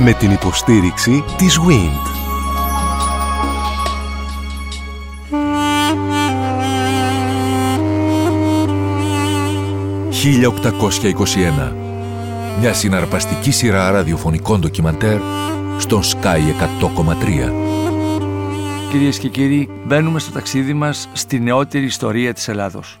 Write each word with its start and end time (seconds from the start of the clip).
Με 0.00 0.12
την 0.12 0.30
υποστήριξη 0.30 1.24
της 1.36 1.58
WIND. 1.58 2.06
«1821» 10.10 11.72
Μια 12.60 12.72
συναρπαστική 12.72 13.50
σειρά 13.50 13.90
ραδιοφωνικών 13.90 14.60
ντοκιμαντέρ 14.60 15.20
στον 15.78 16.02
Sky 16.02 16.38
100,3. 16.80 17.52
Κυρίες 18.90 19.18
και 19.18 19.28
κύριοι, 19.28 19.68
μπαίνουμε 19.86 20.18
στο 20.18 20.32
ταξίδι 20.32 20.72
μας 20.72 21.08
στη 21.12 21.40
νεότερη 21.40 21.84
ιστορία 21.84 22.32
της 22.32 22.48
Ελλάδος. 22.48 23.00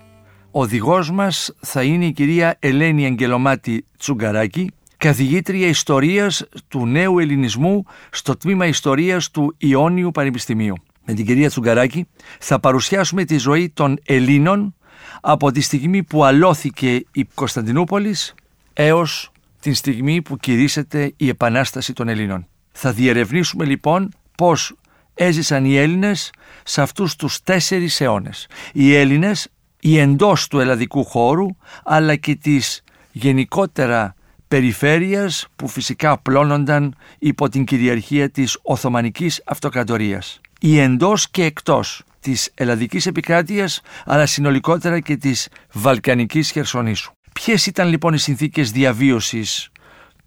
Ο 0.50 0.60
οδηγός 0.60 1.10
μας 1.10 1.54
θα 1.60 1.82
είναι 1.82 2.04
η 2.04 2.12
κυρία 2.12 2.56
Ελένη 2.58 3.04
Αγγελομάτη 3.04 3.84
Τσουγκαράκη, 3.98 4.70
καθηγήτρια 4.98 5.66
ιστορίας 5.66 6.44
του 6.68 6.86
νέου 6.86 7.18
ελληνισμού 7.18 7.84
στο 8.10 8.36
τμήμα 8.36 8.66
ιστορίας 8.66 9.30
του 9.30 9.54
Ιόνιου 9.58 10.10
Πανεπιστημίου. 10.10 10.74
Με 11.04 11.14
την 11.14 11.26
κυρία 11.26 11.48
Τσουγκαράκη 11.48 12.06
θα 12.38 12.60
παρουσιάσουμε 12.60 13.24
τη 13.24 13.38
ζωή 13.38 13.70
των 13.74 13.98
Ελλήνων 14.04 14.74
από 15.20 15.50
τη 15.50 15.60
στιγμή 15.60 16.02
που 16.02 16.24
αλώθηκε 16.24 17.04
η 17.12 17.24
Κωνσταντινούπολης 17.34 18.34
έως 18.72 19.32
την 19.60 19.74
στιγμή 19.74 20.22
που 20.22 20.36
κηρύσσεται 20.36 21.12
η 21.16 21.28
Επανάσταση 21.28 21.92
των 21.92 22.08
Ελλήνων. 22.08 22.46
Θα 22.72 22.92
διερευνήσουμε 22.92 23.64
λοιπόν 23.64 24.08
πώς 24.36 24.74
έζησαν 25.14 25.64
οι 25.64 25.76
Έλληνες 25.76 26.30
σε 26.64 26.82
αυτούς 26.82 27.16
τους 27.16 27.42
τέσσερις 27.42 28.00
αιώνες. 28.00 28.46
Οι 28.72 28.94
Έλληνες, 28.94 29.48
οι 29.80 29.98
εντός 29.98 30.48
του 30.48 30.60
ελλαδικού 30.60 31.04
χώρου, 31.04 31.46
αλλά 31.84 32.16
και 32.16 32.34
της 32.34 32.82
γενικότερα 33.12 34.14
περιφέρειας 34.48 35.46
που 35.56 35.68
φυσικά 35.68 36.10
απλώνονταν 36.10 36.94
υπό 37.18 37.48
την 37.48 37.64
κυριαρχία 37.64 38.30
της 38.30 38.58
Οθωμανικής 38.62 39.42
Αυτοκρατορίας. 39.46 40.40
Οι 40.60 40.78
εντός 40.78 41.30
και 41.30 41.44
εκτός 41.44 42.02
της 42.20 42.50
ελλαδικής 42.54 43.06
επικράτειας, 43.06 43.80
αλλά 44.04 44.26
συνολικότερα 44.26 45.00
και 45.00 45.16
της 45.16 45.48
Βαλκανικής 45.72 46.50
Χερσονήσου. 46.50 47.12
Ποιες 47.32 47.66
ήταν 47.66 47.88
λοιπόν 47.88 48.14
οι 48.14 48.18
συνθήκες 48.18 48.70
διαβίωσης 48.70 49.68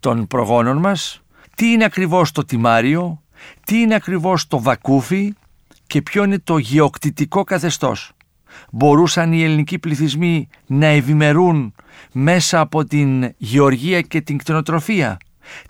των 0.00 0.26
προγόνων 0.26 0.76
μας, 0.76 1.20
τι 1.56 1.66
είναι 1.66 1.84
ακριβώς 1.84 2.32
το 2.32 2.44
τιμάριο, 2.44 3.22
τι 3.64 3.80
είναι 3.80 3.94
ακριβώς 3.94 4.46
το 4.46 4.62
βακούφι; 4.62 5.32
Και 5.86 6.02
ποιο 6.02 6.24
είναι 6.24 6.38
το 6.38 6.58
γεωκτητικό 6.58 7.44
καθεστώς; 7.44 8.12
Μπορούσαν 8.72 9.32
οι 9.32 9.42
ελληνικοί 9.42 9.78
πληθυσμοί 9.78 10.48
να 10.66 10.86
ευημερούν 10.86 11.74
μέσα 12.12 12.60
από 12.60 12.84
την 12.84 13.34
γεωργία 13.36 14.00
και 14.00 14.20
την 14.20 14.38
κτηνοτροφία. 14.38 15.16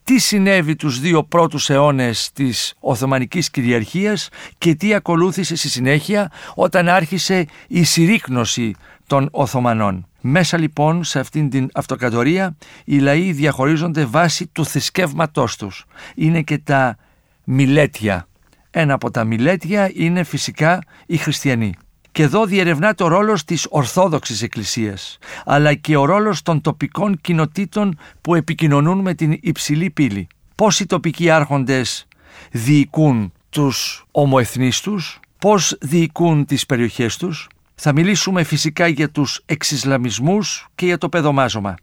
Τι 0.04 0.18
συνέβη 0.18 0.76
τους 0.76 1.00
δύο 1.00 1.24
πρώτους 1.24 1.70
αιώνες 1.70 2.30
της 2.32 2.74
Οθωμανικής 2.80 3.50
κυριαρχίας 3.50 4.28
και 4.58 4.74
τι 4.74 4.94
ακολούθησε 4.94 5.56
στη 5.56 5.68
συνέχεια 5.68 6.30
όταν 6.54 6.88
άρχισε 6.88 7.46
η 7.68 7.84
συρρήκνωση 7.84 8.74
των 9.06 9.28
Οθωμανών. 9.30 10.06
Μέσα 10.20 10.58
λοιπόν 10.58 11.04
σε 11.04 11.18
αυτήν 11.18 11.50
την 11.50 11.68
αυτοκρατορία 11.74 12.56
οι 12.84 12.98
λαοί 12.98 13.32
διαχωρίζονται 13.32 14.04
βάσει 14.04 14.46
του 14.46 14.64
θρησκεύματός 14.64 15.56
τους. 15.56 15.84
Είναι 16.14 16.42
και 16.42 16.58
τα 16.58 16.96
μιλέτια. 17.44 18.26
Ένα 18.70 18.94
από 18.94 19.10
τα 19.10 19.24
μιλέτια 19.24 19.90
είναι 19.94 20.22
φυσικά 20.22 20.78
οι 21.06 21.16
χριστιανοί. 21.16 21.74
Και 22.12 22.22
εδώ 22.22 22.46
διερευνάται 22.46 23.02
ο 23.02 23.08
ρόλος 23.08 23.44
της 23.44 23.66
Ορθόδοξης 23.70 24.42
Εκκλησίας, 24.42 25.18
αλλά 25.44 25.74
και 25.74 25.96
ο 25.96 26.04
ρόλος 26.04 26.42
των 26.42 26.60
τοπικών 26.60 27.20
κοινοτήτων 27.20 27.98
που 28.20 28.34
επικοινωνούν 28.34 28.98
με 28.98 29.14
την 29.14 29.38
υψηλή 29.40 29.90
πύλη. 29.90 30.26
Πώς 30.54 30.80
οι 30.80 30.86
τοπικοί 30.86 31.30
άρχοντες 31.30 32.06
διοικούν 32.50 33.32
τους 33.50 34.04
ομοεθνίστους, 34.10 35.20
πώς 35.38 35.76
διοικούν 35.80 36.44
τις 36.44 36.66
περιοχές 36.66 37.16
τους; 37.16 37.48
Θα 37.74 37.92
μιλήσουμε 37.92 38.42
φυσικά 38.42 38.86
για 38.86 39.10
τους 39.10 39.42
εξισλαμισμούς 39.46 40.66
και 40.74 40.86
για 40.86 40.98
το 40.98 41.08
παιδομάζωμα. 41.08 41.74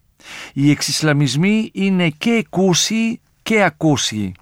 Οι 0.53 0.69
εξισλαμισμοί 0.69 1.69
είναι 1.73 2.09
και 2.09 2.29
εκούσιοι 2.29 3.21
και 3.43 3.63
ακούσιοι. 3.63 4.33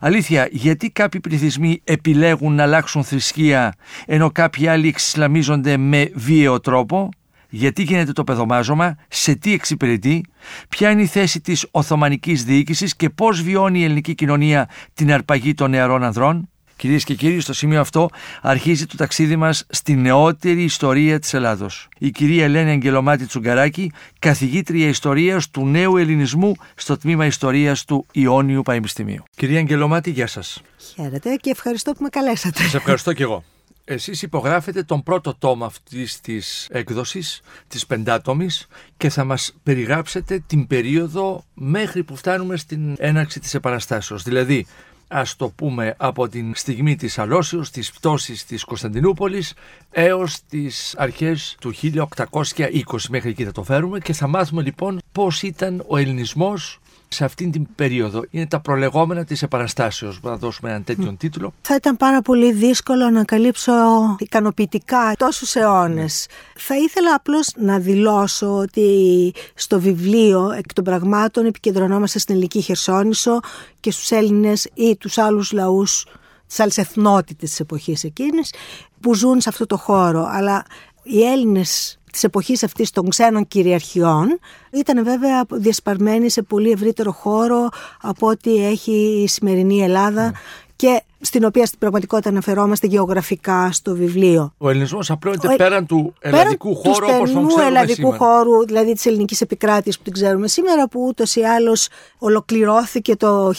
Αλήθεια, 0.00 0.48
γιατί 0.50 0.90
κάποιοι 0.90 1.20
πληθυσμοί 1.20 1.80
επιλέγουν 1.84 2.54
να 2.54 2.62
αλλάξουν 2.62 3.04
θρησκεία 3.04 3.74
ενώ 4.06 4.30
κάποιοι 4.30 4.66
άλλοι 4.66 4.88
εξισλαμίζονται 4.88 5.76
με 5.76 6.10
βίαιο 6.14 6.60
τρόπο, 6.60 7.08
γιατί 7.48 7.82
γίνεται 7.82 8.12
το 8.12 8.24
παιδομάζωμα, 8.24 8.96
σε 9.08 9.34
τι 9.34 9.52
εξυπηρετεί, 9.52 10.24
ποια 10.68 10.90
είναι 10.90 11.02
η 11.02 11.06
θέση 11.06 11.40
της 11.40 11.66
Οθωμανικής 11.70 12.44
διοίκησης 12.44 12.96
και 12.96 13.10
πώς 13.10 13.42
βιώνει 13.42 13.80
η 13.80 13.84
ελληνική 13.84 14.14
κοινωνία 14.14 14.68
την 14.94 15.12
αρπαγή 15.12 15.54
των 15.54 15.70
νεαρών 15.70 16.02
ανδρών; 16.02 16.48
Κυρίες 16.76 17.04
και 17.04 17.14
κύριοι, 17.14 17.40
στο 17.40 17.52
σημείο 17.52 17.80
αυτό 17.80 18.08
αρχίζει 18.42 18.86
το 18.86 18.96
ταξίδι 18.96 19.36
μας 19.36 19.66
στη 19.68 19.94
νεότερη 19.94 20.62
ιστορία 20.62 21.18
της 21.18 21.34
Ελλάδος. 21.34 21.88
Η 21.98 22.10
κυρία 22.10 22.44
Ελένη 22.44 22.70
Αγγελομάτη 22.70 23.26
Τσουγκαράκη, 23.26 23.92
καθηγήτρια 24.18 24.88
ιστορίας 24.88 25.50
του 25.50 25.66
νέου 25.66 25.96
ελληνισμού 25.96 26.54
στο 26.74 26.96
τμήμα 26.96 27.26
ιστορίας 27.26 27.84
του 27.84 28.06
Ιόνιου 28.12 28.62
Πανεπιστημίου. 28.62 29.22
Κυρία 29.36 29.58
Αγγελομάτη, 29.58 30.10
γεια 30.10 30.26
σας. 30.26 30.62
Χαίρετε 30.94 31.34
και 31.34 31.50
ευχαριστώ 31.50 31.92
που 31.92 32.02
με 32.02 32.08
καλέσατε. 32.08 32.62
Σα 32.62 32.76
ευχαριστώ 32.76 33.12
και 33.12 33.22
εγώ. 33.22 33.44
Εσείς 33.84 34.22
υπογράφετε 34.22 34.82
τον 34.82 35.02
πρώτο 35.02 35.34
τόμα 35.34 35.66
αυτής 35.66 36.20
της 36.20 36.68
έκδοσης, 36.70 37.40
της 37.68 37.86
πεντάτομης 37.86 38.66
και 38.96 39.08
θα 39.08 39.24
μας 39.24 39.54
περιγράψετε 39.62 40.42
την 40.46 40.66
περίοδο 40.66 41.44
μέχρι 41.54 42.04
που 42.04 42.16
φτάνουμε 42.16 42.56
στην 42.56 42.94
έναρξη 42.98 43.40
της 43.40 43.54
Επαναστάσεως. 43.54 44.22
Δηλαδή 44.22 44.66
ας 45.08 45.36
το 45.36 45.48
πούμε 45.48 45.94
από 45.98 46.28
την 46.28 46.54
στιγμή 46.54 46.96
της 46.96 47.18
αλώσεως, 47.18 47.70
της 47.70 47.92
πτώσης 47.92 48.44
της 48.44 48.64
Κωνσταντινούπολης 48.64 49.54
έως 49.90 50.38
τις 50.48 50.94
αρχές 50.96 51.56
του 51.60 51.72
1820 51.72 53.08
μέχρι 53.08 53.30
εκεί 53.30 53.44
θα 53.44 53.52
το 53.52 53.62
φέρουμε 53.62 53.98
και 53.98 54.12
θα 54.12 54.26
μάθουμε 54.26 54.62
λοιπόν 54.62 54.98
πώς 55.12 55.42
ήταν 55.42 55.84
ο 55.88 55.96
ελληνισμός 55.96 56.80
σε 57.08 57.24
αυτήν 57.24 57.50
την 57.50 57.66
περίοδο. 57.74 58.24
Είναι 58.30 58.46
τα 58.46 58.60
προλεγόμενα 58.60 59.24
της 59.24 59.42
επαναστάσεως, 59.42 60.20
να 60.22 60.36
δώσουμε 60.36 60.70
έναν 60.70 60.84
τέτοιον 60.84 61.16
τίτλο. 61.16 61.52
Θα 61.62 61.74
ήταν 61.74 61.96
πάρα 61.96 62.22
πολύ 62.22 62.52
δύσκολο 62.52 63.10
να 63.10 63.24
καλύψω 63.24 63.72
ικανοποιητικά 64.18 65.12
τόσους 65.18 65.54
αιώνες. 65.54 66.26
Θα 66.56 66.76
ήθελα 66.76 67.14
απλώς 67.14 67.52
να 67.56 67.78
δηλώσω 67.78 68.56
ότι 68.56 69.32
στο 69.54 69.80
βιβλίο 69.80 70.50
εκ 70.50 70.72
των 70.72 70.84
πραγμάτων 70.84 71.46
επικεντρωνόμαστε 71.46 72.18
στην 72.18 72.34
ελληνική 72.34 72.60
Χερσόνησο 72.60 73.40
και 73.80 73.90
στους 73.90 74.10
Έλληνες 74.10 74.68
ή 74.74 74.96
τους 74.96 75.18
άλλους 75.18 75.52
λαούς 75.52 76.06
τις 76.46 76.60
άλλες 76.60 76.78
εθνότητες 76.78 77.48
της 77.50 77.60
εποχής 77.60 78.04
εκείνης 78.04 78.52
που 79.00 79.14
ζουν 79.14 79.40
σε 79.40 79.48
αυτό 79.48 79.66
το 79.66 79.76
χώρο. 79.76 80.28
Αλλά 80.30 80.64
οι 81.02 81.22
Έλληνες 81.24 81.98
της 82.16 82.24
εποχής 82.24 82.62
αυτής 82.62 82.90
των 82.90 83.08
ξένων 83.08 83.46
κυριαρχιών 83.46 84.38
ήταν 84.72 85.04
βέβαια 85.04 85.44
διασπαρμένη 85.50 86.30
σε 86.30 86.42
πολύ 86.42 86.70
ευρύτερο 86.70 87.12
χώρο 87.12 87.68
από 88.02 88.26
ό,τι 88.28 88.66
έχει 88.66 89.22
η 89.22 89.28
σημερινή 89.28 89.82
Ελλάδα 89.82 90.24
ναι. 90.24 90.30
και 90.76 91.02
στην 91.20 91.44
οποία 91.44 91.66
στην 91.66 91.78
πραγματικότητα 91.78 92.28
αναφερόμαστε 92.28 92.86
γεωγραφικά 92.86 93.72
στο 93.72 93.94
βιβλίο. 93.94 94.52
Ο 94.58 94.70
ελληνισμός 94.70 95.10
απλώνεται 95.10 95.52
ο... 95.52 95.56
πέραν 95.56 95.86
του 95.86 96.14
ελλαδικού 96.18 96.80
πέραν 96.82 96.94
χώρου 96.94 97.14
όπως 97.16 97.32
τον 97.32 97.46
ξέρουμε 97.46 97.66
ελλαδικού 97.68 97.94
σήμερα. 97.94 98.16
χώρου, 98.16 98.66
δηλαδή 98.66 98.92
της 98.92 99.06
ελληνικής 99.06 99.40
επικράτειας 99.40 99.96
που 99.96 100.02
την 100.02 100.12
ξέρουμε 100.12 100.48
σήμερα, 100.48 100.88
που 100.88 101.04
ούτως 101.06 101.36
ή 101.36 101.42
άλλως 101.42 101.88
ολοκληρώθηκε 102.18 103.16
το 103.16 103.52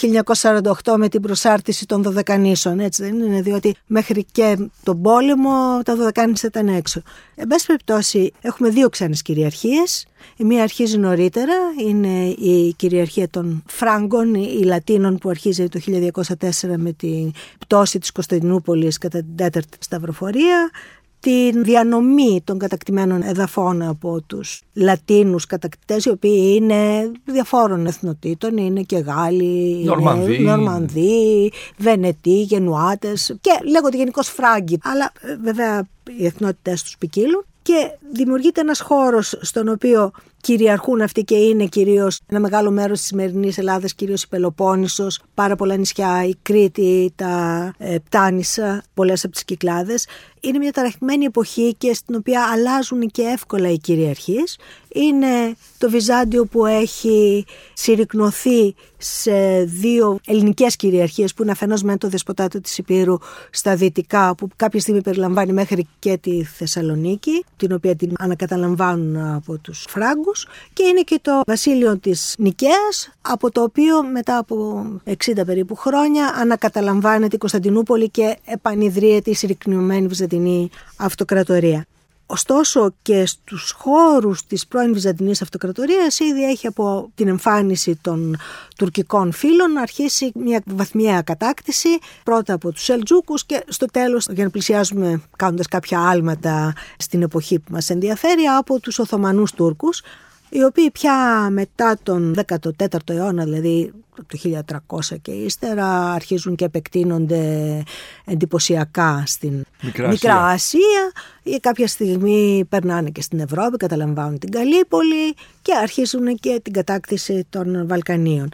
1948 0.84 0.96
με 0.98 1.10
την 1.10 1.22
προσάρτηση 1.22 1.86
των 1.86 2.04
Δωδεκανήσων. 2.04 2.80
Έτσι 2.80 3.04
δεν 3.04 3.20
είναι, 3.20 3.42
διότι 3.42 3.76
μέχρι 3.86 4.26
και 4.32 4.58
τον 4.84 5.02
πόλεμο 5.02 5.82
τα 5.86 5.96
Δωδεκανήσια 5.96 6.50
ήταν 6.50 6.68
έξω. 6.68 7.02
Εν 7.36 7.48
πάση 7.48 7.66
περιπτώσει, 7.66 8.34
έχουμε 8.42 8.70
δύο 8.70 8.90
ξένες 8.90 9.22
κυριαρχίες. 9.22 10.06
Η 10.38 10.44
μία 10.44 10.64
αρχίζει 10.64 10.98
νωρίτερα, 10.98 11.54
είναι 11.88 12.24
η 12.28 12.74
κυριαρχία 12.76 13.30
των 13.30 13.64
Φράγκων, 13.68 14.34
οι 14.34 14.64
Λατίνων 14.64 15.18
που 15.18 15.30
αρχίζει 15.30 15.70
το 15.70 15.80
1204 15.86 16.50
με 16.78 16.92
την 16.92 17.34
πτώση 17.58 18.00
της 18.00 18.12
Κωνσταντινούπολης 18.12 18.98
κατά 18.98 19.20
την 19.20 19.36
τέταρτη 19.36 19.78
σταυροφορία, 19.80 20.72
την 21.20 21.64
διανομή 21.64 22.42
των 22.44 22.60
κατακτημένων 22.60 23.22
εδαφών 23.22 23.82
από 23.82 24.22
τους 24.22 24.62
Λατίνους 24.74 25.46
κατακτητές 25.46 26.06
οι 26.06 26.10
οποίοι 26.10 26.56
είναι 26.60 27.12
διαφόρων 27.26 27.86
εθνοτήτων, 27.86 28.58
είναι 28.58 28.82
και 28.82 28.98
Γάλλοι, 28.98 29.84
Νορμανδοί, 29.84 30.40
Νορμανδοί 30.40 31.52
Βενετοί, 31.78 32.42
Γενουάτες 32.42 33.38
και 33.42 33.52
λέγονται 33.70 33.98
γενικώς 33.98 34.28
Φράγκοι. 34.28 34.80
Αλλά 34.84 35.12
βέβαια 35.42 35.88
οι 36.18 36.26
εθνότητες 36.26 36.84
τους 36.84 36.98
ποικίλουν 36.98 37.46
και 37.62 37.92
δημιουργείται 38.14 38.62
ένας 38.62 38.80
χώρος 38.80 39.38
στον 39.42 39.68
οποίο 39.68 40.12
κυριαρχούν 40.48 41.02
αυτοί 41.02 41.24
και 41.24 41.36
είναι 41.36 41.66
κυρίως 41.66 42.20
ένα 42.28 42.40
μεγάλο 42.40 42.72
μέρος 42.72 43.00
της 43.00 43.08
σημερινής 43.08 43.58
Ελλάδας, 43.58 43.94
κυρίως 43.94 44.24
η 44.24 44.28
Πελοπόννησος, 44.28 45.22
πάρα 45.34 45.56
πολλά 45.56 45.76
νησιά, 45.76 46.26
η 46.26 46.36
Κρήτη, 46.42 47.14
τα 47.16 47.74
ε, 47.78 47.96
Πτάνησα, 48.04 48.84
πολλές 48.94 49.24
από 49.24 49.34
τις 49.34 49.44
Κυκλάδες. 49.44 50.08
Είναι 50.40 50.58
μια 50.58 50.72
ταραχημένη 50.72 51.26
εποχή 51.26 51.76
και 51.78 51.94
στην 51.94 52.16
οποία 52.16 52.50
αλλάζουν 52.54 53.08
και 53.08 53.22
εύκολα 53.22 53.72
οι 53.72 53.78
κυριαρχίες. 53.78 54.58
Είναι 54.94 55.56
το 55.78 55.90
Βυζάντιο 55.90 56.46
που 56.46 56.66
έχει 56.66 57.46
συρρυκνωθεί 57.74 58.76
σε 58.98 59.64
δύο 59.64 60.20
ελληνικές 60.26 60.76
κυριαρχίες 60.76 61.34
που 61.34 61.42
είναι 61.42 61.52
αφενός 61.52 61.84
με 61.84 61.98
το 61.98 62.10
δεσποτάτο 62.10 62.62
της 62.62 62.78
Υπήρου 62.78 63.18
στα 63.50 63.76
δυτικά 63.76 64.36
που 64.36 64.48
κάποια 64.56 64.80
στιγμή 64.80 65.02
περιλαμβάνει 65.02 65.54
μέχρι 65.54 65.88
και 66.00 66.18
τη 66.18 66.44
Θεσσαλονίκη 66.44 67.46
την 67.58 67.74
οποία 67.74 67.96
την 67.96 68.14
ανακαταλαμβάνουν 68.20 69.18
από 69.18 69.58
τους 69.58 69.86
Φράγκους 69.90 70.37
και 70.74 70.84
είναι 70.84 71.02
και 71.02 71.20
το 71.22 71.42
βασίλειο 71.48 71.98
της 71.98 72.36
Νικαίας 72.38 73.10
από 73.22 73.52
το 73.52 73.62
οποίο 73.62 74.04
μετά 74.04 74.38
από 74.38 74.86
60 75.06 75.14
περίπου 75.46 75.76
χρόνια 75.76 76.34
ανακαταλαμβάνεται 76.36 77.36
η 77.36 77.40
Κωνσταντινούπολη 77.40 78.10
και 78.10 78.38
επανειδρύεται 78.46 79.30
η 79.30 79.34
συρρυκνωμένη 79.34 80.08
Βυζαντινή 80.08 80.70
Αυτοκρατορία. 80.98 81.86
Ωστόσο 82.30 82.94
και 83.02 83.26
στους 83.26 83.72
χώρους 83.78 84.46
της 84.46 84.68
πρώην 84.68 84.94
Βυζαντινής 84.94 85.42
Αυτοκρατορίας 85.42 86.20
ήδη 86.20 86.44
έχει 86.44 86.68
από 86.68 87.12
την 87.16 87.28
εμφάνιση 87.28 87.96
των 88.02 88.38
τουρκικών 88.78 89.32
φύλων 89.32 89.78
αρχίσει 89.78 90.32
μια 90.36 90.62
βαθμιαία 90.66 91.22
κατάκτηση 91.22 91.90
πρώτα 92.24 92.54
από 92.54 92.72
τους 92.72 92.84
Σελτζούκους 92.84 93.46
και 93.46 93.64
στο 93.68 93.86
τέλος 93.86 94.28
για 94.32 94.44
να 94.44 94.50
πλησιάζουμε 94.50 95.22
κάνοντας 95.36 95.68
κάποια 95.68 96.00
άλματα 96.00 96.74
στην 96.98 97.22
εποχή 97.22 97.60
που 97.60 97.72
μας 97.72 97.90
ενδιαφέρει 97.90 98.44
από 98.44 98.80
τους 98.80 99.00
Οθωμανούς 99.00 99.52
Τούρκους 99.52 100.02
οι 100.50 100.64
οποίοι 100.64 100.92
πια 100.92 101.48
μετά 101.52 101.98
τον 102.04 102.36
14ο 102.48 103.10
αιώνα, 103.10 103.44
δηλαδή 103.44 103.92
το 104.16 104.64
1300 104.88 105.00
και 105.22 105.32
ύστερα, 105.32 106.12
αρχίζουν 106.12 106.56
και 106.56 106.66
επεκτείνονται 106.66 107.84
εντυπωσιακά 108.26 109.24
στην 109.26 109.64
Μικρά, 109.82 110.08
Μικρά 110.08 110.46
Ασία 110.46 111.12
ή 111.44 111.60
κάποια 111.60 111.88
στιγμή 111.88 112.66
περνάνε 112.70 113.10
και 113.10 113.22
στην 113.22 113.40
Ευρώπη, 113.40 113.78
καταλαμβάνουν 113.78 114.40
την 114.40 114.52
Καλύπολη 114.52 115.34
και 115.62 115.74
αρχίζουν 115.82 116.36
και 116.36 116.60
την 116.64 116.74
κατάκτηση 116.74 117.46
των 117.50 117.88
Βαλκανίων. 117.88 118.50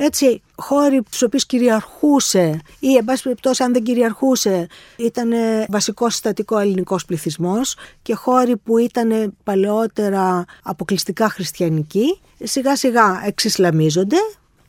Έτσι, 0.00 0.42
χώροι 0.56 1.02
στους 1.06 1.22
οποίους 1.22 1.46
κυριαρχούσε 1.46 2.60
ή, 2.78 2.96
εν 2.96 3.04
πάση 3.04 3.22
περιπτώσει, 3.22 3.62
αν 3.62 3.72
δεν 3.72 3.82
κυριαρχούσε, 3.82 4.66
ήταν 4.96 5.30
βασικός 5.68 6.12
συστατικό 6.12 6.58
ελληνικός 6.58 7.04
πληθυσμός 7.04 7.76
και 8.02 8.14
χώροι 8.14 8.56
που 8.56 8.78
ήταν 8.78 9.34
παλαιότερα 9.44 10.44
αποκλειστικά 10.62 11.28
χριστιανικοί, 11.28 12.20
σιγά 12.42 12.76
σιγά 12.76 13.22
εξισλαμίζονται, 13.26 14.16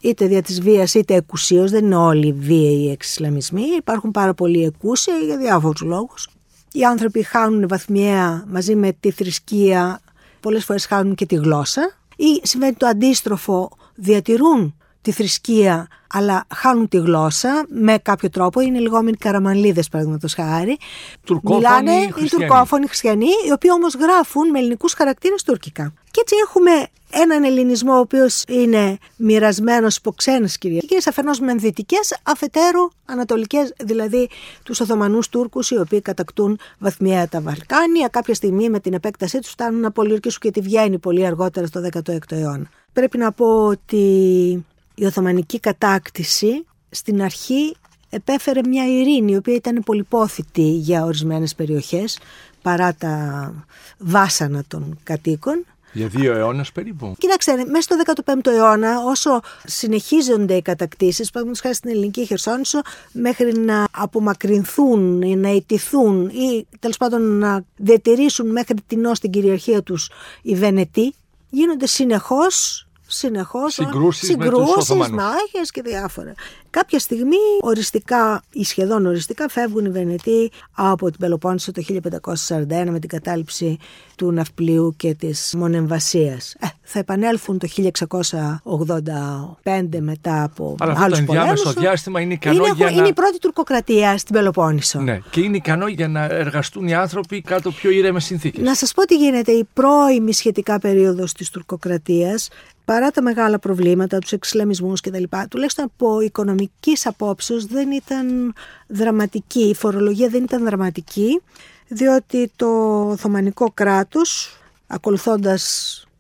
είτε 0.01 0.25
δια 0.25 0.41
της 0.41 0.61
βίας 0.61 0.93
είτε 0.93 1.13
εκουσίως, 1.13 1.71
δεν 1.71 1.85
είναι 1.85 1.95
όλοι 1.95 2.33
βίαιοι 2.33 2.83
οι 2.83 2.91
εξισλαμισμοί, 2.91 3.65
υπάρχουν 3.77 4.11
πάρα 4.11 4.33
πολλοί 4.33 4.63
εκούσιοι 4.63 5.25
για 5.25 5.37
διάφορους 5.37 5.81
λόγους. 5.81 6.29
Οι 6.71 6.83
άνθρωποι 6.85 7.23
χάνουν 7.23 7.67
βαθμιαία 7.67 8.45
μαζί 8.47 8.75
με 8.75 8.91
τη 8.99 9.11
θρησκεία, 9.11 10.01
πολλές 10.39 10.65
φορές 10.65 10.85
χάνουν 10.85 11.15
και 11.15 11.25
τη 11.25 11.35
γλώσσα. 11.35 11.97
Ή 12.15 12.41
συμβαίνει 12.43 12.73
το 12.73 12.87
αντίστροφο, 12.87 13.69
διατηρούν 13.95 14.73
τη 15.01 15.11
θρησκεία 15.11 15.87
αλλά 16.13 16.45
χάνουν 16.55 16.87
τη 16.87 16.97
γλώσσα 16.97 17.65
με 17.69 17.97
κάποιο 17.97 18.29
τρόπο. 18.29 18.59
Είναι 18.59 18.79
λεγόμενοι 18.79 19.17
καραμανλίδε, 19.17 19.83
παραδείγματος 19.91 20.33
χάρη. 20.33 20.77
Τουρκόφωνοι 21.23 21.65
Μιλάνε 21.65 21.91
οι 21.91 22.11
χριστιανοί. 22.11 22.29
τουρκόφωνοι 22.29 22.87
χριστιανοί, 22.87 23.29
οι 23.47 23.51
οποίοι 23.51 23.69
όμως 23.73 23.95
γράφουν 23.95 24.49
με 24.49 24.59
ελληνικούς 24.59 24.93
χαρακτήρες 24.93 25.43
τουρκικά. 25.43 25.93
Και 26.11 26.19
έτσι 26.21 26.35
έχουμε 26.47 26.71
έναν 27.11 27.43
ελληνισμό 27.43 27.93
ο 27.93 27.99
οποίος 27.99 28.43
είναι 28.47 28.97
μοιρασμένος 29.15 29.95
υπό 29.95 30.11
ξένες 30.11 30.57
κυριαρχίες, 30.57 31.07
αφενός 31.07 31.39
με 31.39 31.53
δυτικές, 31.53 32.17
αφετέρου 32.23 32.89
ανατολικές, 33.05 33.73
δηλαδή 33.79 34.29
τους 34.63 34.79
Οθωμανούς 34.79 35.29
Τούρκους, 35.29 35.71
οι 35.71 35.77
οποίοι 35.77 36.01
κατακτούν 36.01 36.59
βαθμιαία 36.79 37.27
τα 37.27 37.41
Βαλκάνια. 37.41 38.07
Κάποια 38.07 38.33
στιγμή 38.33 38.69
με 38.69 38.79
την 38.79 38.93
επέκτασή 38.93 39.39
τους 39.39 39.49
φτάνουν 39.49 39.79
να 39.79 39.91
πολιορκήσουν 39.91 40.39
και 40.41 40.51
τη 40.51 40.61
Βιέννη 40.61 40.97
πολύ 40.97 41.25
αργότερα 41.25 41.65
στο 41.65 41.81
16ο 41.93 42.17
αιώνα. 42.29 42.69
Πρέπει 42.93 43.17
να 43.17 43.31
πω 43.31 43.65
ότι 43.65 44.65
η 44.99 45.05
Οθωμανική 45.05 45.59
κατάκτηση 45.59 46.65
στην 46.89 47.21
αρχή 47.21 47.75
επέφερε 48.09 48.59
μια 48.67 48.85
ειρήνη 48.85 49.31
η 49.31 49.35
οποία 49.35 49.55
ήταν 49.55 49.83
πολυπόθητη 49.85 50.61
για 50.61 51.03
ορισμένες 51.03 51.55
περιοχές 51.55 52.19
παρά 52.61 52.93
τα 52.93 53.53
βάσανα 53.97 54.63
των 54.67 54.99
κατοίκων. 55.03 55.65
Για 55.93 56.07
δύο 56.07 56.33
αιώνες 56.33 56.71
περίπου. 56.71 57.15
Κοιτάξτε, 57.17 57.55
μέσα 57.55 57.81
στο 57.81 57.95
15ο 58.25 58.47
αιώνα, 58.47 59.03
όσο 59.05 59.39
συνεχίζονται 59.65 60.53
οι 60.53 60.61
κατακτήσεις, 60.61 61.31
παραδείγματος 61.31 61.61
χάρη 61.61 61.75
στην 61.75 61.89
ελληνική 61.89 62.25
Χερσόνησο, 62.25 62.81
μέχρι 63.11 63.57
να 63.57 63.87
απομακρυνθούν 63.91 65.21
ή 65.21 65.35
να 65.35 65.49
ιτηθούν 65.49 66.27
ή 66.27 66.65
τέλος 66.79 66.97
πάντων 66.97 67.37
να 67.37 67.63
διατηρήσουν 67.75 68.51
μέχρι 68.51 68.75
την 68.87 69.05
ως 69.05 69.19
την 69.19 69.31
κυριαρχία 69.31 69.83
τους 69.83 70.09
οι 70.41 70.55
Βενετοί, 70.55 71.13
γίνονται 71.49 71.87
συνεχώς 71.87 72.83
συνεχώς 73.09 73.73
Συγκρούσεις 73.73 74.35
με 74.37 74.49
τους 74.49 74.75
Οθωμανούς. 74.75 75.15
μάχες 75.23 75.71
και 75.71 75.81
διάφορα. 75.81 76.33
Κάποια 76.69 76.99
στιγμή 76.99 77.35
οριστικά 77.61 78.41
ή 78.51 78.63
σχεδόν 78.63 79.05
οριστικά 79.05 79.49
φεύγουν 79.49 79.85
οι 79.85 79.89
Βενετοί 79.89 80.51
από 80.71 81.09
την 81.09 81.19
Πελοπόννησο 81.19 81.71
το 81.71 81.81
1541 81.81 82.89
με 82.89 82.99
την 82.99 83.09
κατάληψη 83.09 83.77
του 84.15 84.31
ναυπλίου 84.31 84.93
και 84.97 85.13
της 85.13 85.53
μονεμβασίας. 85.57 86.55
Ε, 86.59 86.67
θα 86.81 86.99
επανέλθουν 86.99 87.57
το 87.57 87.67
1685 87.67 89.99
μετά 89.99 90.43
από 90.43 90.75
Αλλά 90.79 90.91
αυτό 90.91 90.99
το 91.01 91.05
άλλους 91.05 91.19
ενδιάμεσο 91.19 91.63
πολέμους. 91.63 91.81
διάστημα 91.81 92.21
είναι 92.21 92.33
ικανό 92.33 92.65
είναι, 92.65 92.73
για 92.75 92.89
είναι 92.89 93.01
να. 93.01 93.07
η 93.07 93.13
πρώτη 93.13 93.39
τουρκοκρατία 93.39 94.17
στην 94.17 94.35
Πελοπόννησο. 94.35 94.99
Ναι, 94.99 95.19
και 95.29 95.41
είναι 95.41 95.57
ικανό 95.57 95.87
για 95.87 96.07
να 96.07 96.23
εργαστούν 96.23 96.87
οι 96.87 96.93
άνθρωποι 96.93 97.41
κάτω 97.41 97.71
πιο 97.71 97.89
ήρεμες 97.89 98.23
συνθήκες. 98.25 98.63
Να 98.63 98.75
σας 98.75 98.93
πω 98.93 99.05
τι 99.05 99.15
γίνεται. 99.15 99.51
Η 99.51 99.67
πρώιμη 99.73 100.33
σχετικά 100.33 100.79
περίοδος 100.79 101.33
της 101.33 101.49
τουρκοκρατίας, 101.49 102.49
παρά 102.89 103.11
τα 103.11 103.21
μεγάλα 103.21 103.59
προβλήματα, 103.59 104.19
τους 104.19 104.31
εξισλαμισμούς 104.31 105.01
κτλ. 105.01 105.23
Τουλάχιστον 105.49 105.85
από 105.85 106.21
οικονομικής 106.21 107.05
απόψεως 107.05 107.65
δεν 107.65 107.91
ήταν 107.91 108.53
δραματική. 108.87 109.69
Η 109.69 109.75
φορολογία 109.75 110.29
δεν 110.29 110.43
ήταν 110.43 110.63
δραματική, 110.63 111.41
διότι 111.87 112.51
το 112.55 112.67
Οθωμανικό 113.09 113.71
κράτος, 113.73 114.57
ακολουθώντας 114.87 115.63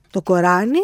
το 0.09 0.21
Κοράνι, 0.21 0.79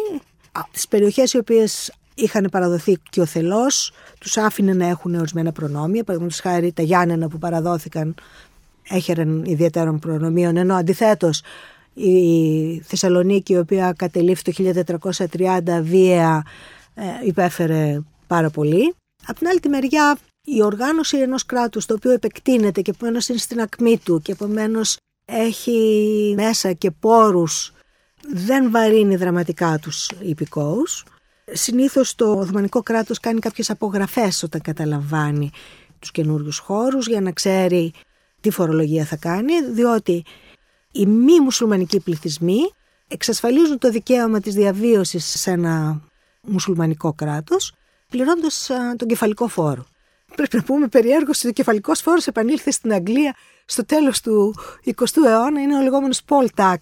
α, 0.52 0.60
τις 0.72 0.88
περιοχές 0.88 1.32
οι 1.32 1.38
οποίες 1.38 1.92
είχαν 2.14 2.48
παραδοθεί 2.50 2.98
και 3.10 3.20
ο 3.20 3.26
θελός, 3.26 3.92
τους 4.18 4.36
άφηνε 4.36 4.72
να 4.72 4.86
έχουν 4.86 5.14
ορισμένα 5.14 5.52
προνόμια, 5.52 6.04
παραδείγματος 6.04 6.40
χάρη 6.40 6.72
τα 6.72 6.82
Γιάννενα 6.82 7.28
που 7.28 7.38
παραδόθηκαν 7.38 8.14
έχεραν 8.88 9.44
ιδιαίτερων 9.44 9.98
προνομίων, 9.98 10.56
ενώ 10.56 10.74
αντιθέτως 10.74 11.42
η 11.96 12.80
Θεσσαλονίκη, 12.84 13.52
η 13.52 13.58
οποία 13.58 13.92
κατελήφθη 13.96 14.52
το 14.52 14.98
1430 15.30 15.82
βία, 15.82 16.46
ε, 16.94 17.02
υπέφερε 17.24 17.98
πάρα 18.26 18.50
πολύ. 18.50 18.94
Απ' 19.26 19.38
την 19.38 19.48
άλλη 19.48 19.60
τη 19.60 19.68
μεριά, 19.68 20.18
η 20.44 20.62
οργάνωση 20.62 21.18
ενός 21.18 21.46
κράτους 21.46 21.86
το 21.86 21.94
οποίο 21.94 22.10
επεκτείνεται 22.10 22.80
και 22.80 22.90
επομένως 22.90 23.28
είναι 23.28 23.38
στην 23.38 23.60
ακμή 23.60 23.98
του 23.98 24.20
και 24.20 24.32
επομένως 24.32 24.96
έχει 25.24 26.34
μέσα 26.36 26.72
και 26.72 26.90
πόρους 26.90 27.72
δεν 28.32 28.70
βαρύνει 28.70 29.16
δραματικά 29.16 29.78
τους 29.78 30.10
υπηκόους. 30.20 31.04
Συνήθως 31.52 32.14
το 32.14 32.38
Οθωμανικό 32.38 32.82
κράτος 32.82 33.20
κάνει 33.20 33.38
κάποιες 33.38 33.70
απογραφές 33.70 34.42
όταν 34.42 34.60
καταλαμβάνει 34.60 35.50
τους 35.98 36.10
καινούριους 36.10 36.58
χώρους 36.58 37.06
για 37.06 37.20
να 37.20 37.32
ξέρει 37.32 37.92
τι 38.40 38.50
φορολογία 38.50 39.04
θα 39.04 39.16
κάνει, 39.16 39.52
διότι 39.72 40.24
οι 40.92 41.06
μη 41.06 41.40
μουσουλμανικοί 41.40 42.00
πληθυσμοί 42.00 42.58
εξασφαλίζουν 43.08 43.78
το 43.78 43.90
δικαίωμα 43.90 44.40
της 44.40 44.54
διαβίωσης 44.54 45.40
σε 45.40 45.50
ένα 45.50 46.00
μουσουλμανικό 46.40 47.12
κράτος, 47.12 47.72
πληρώνοντας 48.08 48.70
α, 48.70 48.96
τον 48.96 49.08
κεφαλικό 49.08 49.48
φόρο. 49.48 49.86
Πρέπει 50.36 50.56
να 50.56 50.62
πούμε 50.62 50.88
περιέργως 50.88 51.38
ότι 51.38 51.48
ο 51.48 51.52
κεφαλικός 51.52 52.00
φόρος 52.00 52.26
επανήλθε 52.26 52.70
στην 52.70 52.92
Αγγλία 52.92 53.34
στο 53.64 53.84
τέλος 53.84 54.20
του 54.20 54.54
20ου 54.84 55.24
αιώνα, 55.26 55.60
είναι 55.60 55.76
ο 55.76 55.82
λεγόμενος 55.82 56.20
Paul 56.28 56.46
Tax 56.54 56.76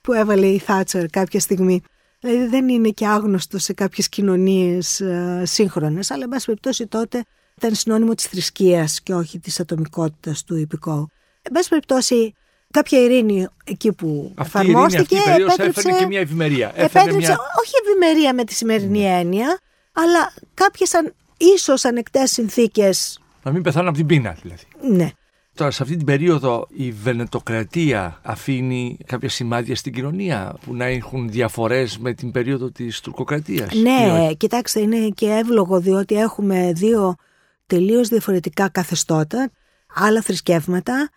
που 0.00 0.12
έβαλε 0.12 0.46
η 0.46 0.58
Θάτσερ 0.58 1.06
κάποια 1.06 1.40
στιγμή. 1.40 1.82
Δηλαδή 2.20 2.46
δεν 2.46 2.68
είναι 2.68 2.88
και 2.88 3.06
άγνωστο 3.06 3.58
σε 3.58 3.72
κάποιες 3.72 4.08
κοινωνίες 4.08 5.00
ε, 5.00 5.42
σύγχρονες, 5.46 6.10
αλλά 6.10 6.22
εν 6.22 6.28
πάση 6.28 6.46
περιπτώσει 6.46 6.86
τότε 6.86 7.24
ήταν 7.56 7.74
συνώνυμο 7.74 8.14
της 8.14 8.26
θρησκείας 8.26 9.00
και 9.00 9.14
όχι 9.14 9.38
της 9.38 9.60
ατομικότητας 9.60 10.44
του 10.44 10.56
υπηκόου. 10.56 11.08
Εν 11.42 11.52
πάση 11.52 11.68
περιπτώσει 11.68 12.34
κάποια 12.72 13.02
ειρήνη 13.02 13.46
εκεί 13.64 13.92
που 13.92 14.32
Αυτή 14.34 14.58
η 14.58 14.60
ειρήνη, 14.60 14.72
εφαρμόστηκε 14.72 15.16
αυτή 15.16 15.28
η 15.28 15.30
περίοδος 15.30 15.54
επέτρεψε, 15.54 15.80
έφερε 15.80 15.98
και 15.98 16.06
μια 16.06 16.20
ευημερία. 16.20 16.72
Έφερε 16.74 16.84
επέτρεψε 16.84 17.28
μια... 17.28 17.38
όχι 17.60 17.72
ευημερία 17.84 18.34
με 18.34 18.44
τη 18.44 18.54
σημερινή 18.54 19.04
έννοια, 19.04 19.58
αλλά 19.92 20.32
κάποιες 20.54 20.94
αν, 20.94 21.14
ίσως 21.36 21.84
ανεκτές 21.84 22.30
συνθήκες 22.30 23.20
Να 23.42 23.52
μην 23.52 23.62
πεθάνουν 23.62 23.88
από 23.88 23.96
την 23.96 24.06
πείνα 24.06 24.36
δηλαδή. 24.42 24.64
ναι. 24.96 25.10
Τώρα, 25.54 25.70
σε 25.70 25.82
αυτή 25.82 25.96
την 25.96 26.06
περίοδο 26.06 26.66
η 26.68 26.90
Βενετοκρατία 26.90 28.20
αφήνει 28.22 28.98
κάποια 29.06 29.28
σημάδια 29.28 29.76
στην 29.76 29.92
κοινωνία 29.92 30.56
που 30.64 30.74
να 30.74 30.84
έχουν 30.84 31.30
διαφορές 31.30 31.98
με 31.98 32.12
την 32.12 32.30
περίοδο 32.30 32.70
της 32.70 33.00
τουρκοκρατίας. 33.00 33.74
Ναι, 33.74 34.32
κοιτάξτε, 34.36 34.80
είναι 34.80 35.08
και 35.08 35.26
εύλογο 35.26 35.80
διότι 35.80 36.14
έχουμε 36.14 36.72
δύο 36.74 37.14
τελείως 37.66 38.08
διαφορετικά 38.08 38.68
καθεστώτα, 38.68 39.50
άλλα 39.94 40.22
θρησκεύματα, 40.22 41.10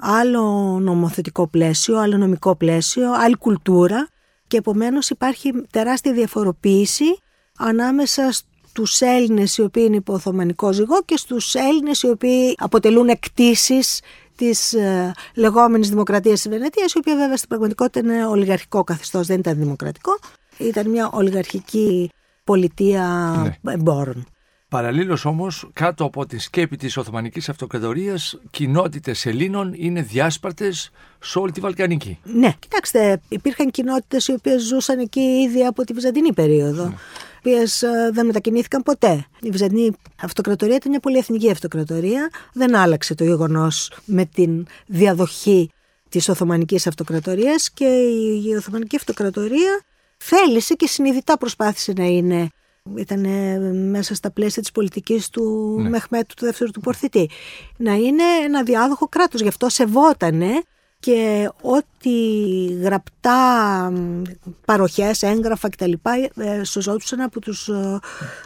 άλλο 0.00 0.78
νομοθετικό 0.80 1.46
πλαίσιο, 1.46 1.98
άλλο 1.98 2.16
νομικό 2.16 2.56
πλαίσιο, 2.56 3.12
άλλη 3.12 3.36
κουλτούρα 3.36 4.08
και 4.46 4.56
επομένως 4.56 5.10
υπάρχει 5.10 5.52
τεράστια 5.70 6.12
διαφοροποίηση 6.12 7.18
ανάμεσα 7.58 8.32
στους 8.32 9.00
Έλληνες 9.00 9.56
οι 9.56 9.62
οποίοι 9.62 9.84
είναι 9.86 9.96
υπό 9.96 10.12
Οθωμανικό 10.12 10.72
ζυγό 10.72 11.02
και 11.04 11.16
στους 11.16 11.54
Έλληνες 11.54 12.02
οι 12.02 12.08
οποίοι 12.08 12.54
αποτελούν 12.58 13.08
εκτίσεις 13.08 14.00
της 14.36 14.72
ε, 14.72 15.12
λεγόμενης 15.34 15.88
δημοκρατίας 15.88 16.40
της 16.40 16.50
Βενετίας 16.50 16.92
η 16.92 16.98
οποία 16.98 17.16
βέβαια 17.16 17.36
στην 17.36 17.48
πραγματικότητα 17.48 18.00
είναι 18.00 18.26
ολιγαρχικό 18.26 18.84
καθεστώς, 18.84 19.26
δεν 19.26 19.38
ήταν 19.38 19.58
δημοκρατικό 19.58 20.18
ήταν 20.58 20.90
μια 20.90 21.10
ολιγαρχική 21.12 22.10
πολιτεία 22.44 23.32
ναι. 23.60 23.72
εμπόρων. 23.72 24.26
Παραλλήλως 24.68 25.24
όμως, 25.24 25.68
κάτω 25.72 26.04
από 26.04 26.26
τη 26.26 26.38
σκέπη 26.38 26.76
της 26.76 26.96
Οθωμανικής 26.96 27.48
Αυτοκρατορίας, 27.48 28.38
κοινότητες 28.50 29.26
Ελλήνων 29.26 29.74
είναι 29.76 30.02
διάσπαρτες 30.02 30.90
σε 31.18 31.38
όλη 31.38 31.52
τη 31.52 31.60
Βαλκανική. 31.60 32.18
Ναι, 32.22 32.52
κοιτάξτε, 32.58 33.20
υπήρχαν 33.28 33.70
κοινότητες 33.70 34.28
οι 34.28 34.32
οποίες 34.32 34.62
ζούσαν 34.62 34.98
εκεί 34.98 35.20
ήδη 35.20 35.64
από 35.64 35.84
τη 35.84 35.92
Βυζαντινή 35.92 36.32
περίοδο. 36.32 36.84
Ναι. 36.84 36.94
Οι 37.42 37.50
οποίες 37.50 37.82
ε, 37.82 38.10
δεν 38.12 38.26
μετακινήθηκαν 38.26 38.82
ποτέ. 38.82 39.26
Η 39.40 39.50
Βυζαντινή 39.50 39.90
Αυτοκρατορία 40.22 40.76
ήταν 40.76 40.90
μια 40.90 41.00
πολυεθνική 41.00 41.50
αυτοκρατορία. 41.50 42.30
Δεν 42.52 42.76
άλλαξε 42.76 43.14
το 43.14 43.24
γεγονός 43.24 43.92
με 44.04 44.24
την 44.24 44.66
διαδοχή 44.86 45.70
της 46.08 46.28
Οθωμανικής 46.28 46.86
Αυτοκρατορίας 46.86 47.70
και 47.70 47.84
η 48.44 48.54
Οθωμανική 48.56 48.96
Αυτοκρατορία 48.96 49.82
θέλησε 50.16 50.74
και 50.74 50.86
συνειδητά 50.86 51.38
προσπάθησε 51.38 51.92
να 51.96 52.04
είναι 52.04 52.48
ήταν 52.96 53.26
μέσα 53.90 54.14
στα 54.14 54.30
πλαίσια 54.30 54.62
της 54.62 54.72
πολιτικής 54.72 55.28
του 55.28 55.76
ναι. 55.80 55.88
Μεχμέτου 55.88 56.34
του 56.34 56.44
δεύτερου 56.44 56.70
του 56.70 56.80
Πορθητή. 56.80 57.30
Να 57.76 57.94
είναι 57.94 58.22
ένα 58.44 58.62
διάδοχο 58.62 59.08
κράτος. 59.08 59.40
Γι' 59.40 59.48
αυτό 59.48 59.68
σεβότανε 59.68 60.62
και 61.00 61.50
ό,τι 61.62 62.10
γραπτά 62.82 63.92
παροχές, 64.64 65.22
έγγραφα 65.22 65.68
κτλ. 65.68 65.92
Ε, 66.36 66.64
σωζόντουσαν 66.64 67.20
από 67.20 67.40
τους 67.40 67.68
ε, 67.68 67.98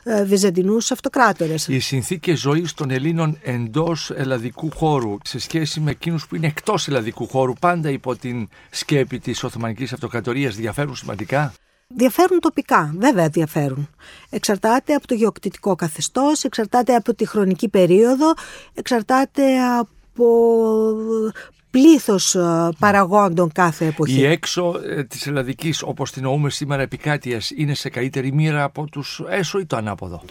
ε, 0.04 0.24
Βυζαντινούς 0.24 0.90
αυτοκράτορες. 0.90 1.68
Οι 1.68 1.78
συνθήκες 1.78 2.40
ζωής 2.40 2.74
των 2.74 2.90
Ελλήνων 2.90 3.38
εντός 3.42 4.10
ελλαδικού 4.10 4.70
χώρου 4.74 5.16
σε 5.24 5.38
σχέση 5.38 5.80
με 5.80 5.90
εκείνους 5.90 6.26
που 6.26 6.36
είναι 6.36 6.46
εκτός 6.46 6.88
ελλαδικού 6.88 7.26
χώρου 7.26 7.52
πάντα 7.52 7.90
υπό 7.90 8.16
την 8.16 8.48
σκέπη 8.70 9.18
της 9.18 9.44
Οθωμανικής 9.44 9.92
Αυτοκρατορίας 9.92 10.56
διαφέρουν 10.56 10.96
σημαντικά; 10.96 11.52
Διαφέρουν 11.96 12.40
τοπικά, 12.40 12.94
βέβαια 12.98 13.28
διαφέρουν. 13.28 13.88
Εξαρτάται 14.30 14.94
από 14.94 15.06
το 15.06 15.14
γεωκτητικό 15.14 15.74
καθεστώς, 15.74 16.44
εξαρτάται 16.44 16.94
από 16.94 17.14
τη 17.14 17.26
χρονική 17.26 17.68
περίοδο, 17.68 18.34
εξαρτάται 18.74 19.42
από 19.78 20.26
πλήθος 21.70 22.34
ε, 22.34 22.68
παραγόντων 22.78 23.52
κάθε 23.52 23.86
εποχή. 23.86 24.20
Η 24.20 24.24
έξω 24.24 24.80
ε, 24.86 25.04
της 25.04 25.26
ελλαδικής, 25.26 25.82
όπως 25.82 26.10
την 26.10 26.22
νοούμε 26.22 26.50
σήμερα 26.50 26.82
επικάτειας, 26.82 27.50
είναι 27.50 27.74
σε 27.74 27.88
καλύτερη 27.88 28.32
μοίρα 28.32 28.62
από 28.62 28.84
τους 28.90 29.22
έσω 29.28 29.58
ή 29.58 29.66
το 29.66 29.76
ανάποδο; 29.76 30.22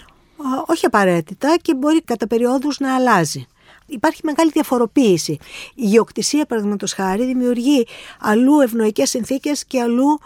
όχι 0.65 0.85
απαραίτητα 0.85 1.57
και 1.61 1.75
μπορεί 1.75 2.01
κατά 2.01 2.27
περιόδους 2.27 2.79
να 2.79 2.95
αλλάζει 2.95 3.47
υπάρχει 3.91 4.21
μεγάλη 4.23 4.51
διαφοροποίηση. 4.51 5.37
Η 5.75 5.85
γεωκτησία, 5.85 6.45
παραδείγματος 6.45 6.93
χάρη, 6.93 7.25
δημιουργεί 7.25 7.87
αλλού 8.19 8.59
ευνοϊκές 8.59 9.09
συνθήκες 9.09 9.65
και 9.65 9.81
αλλού 9.81 10.19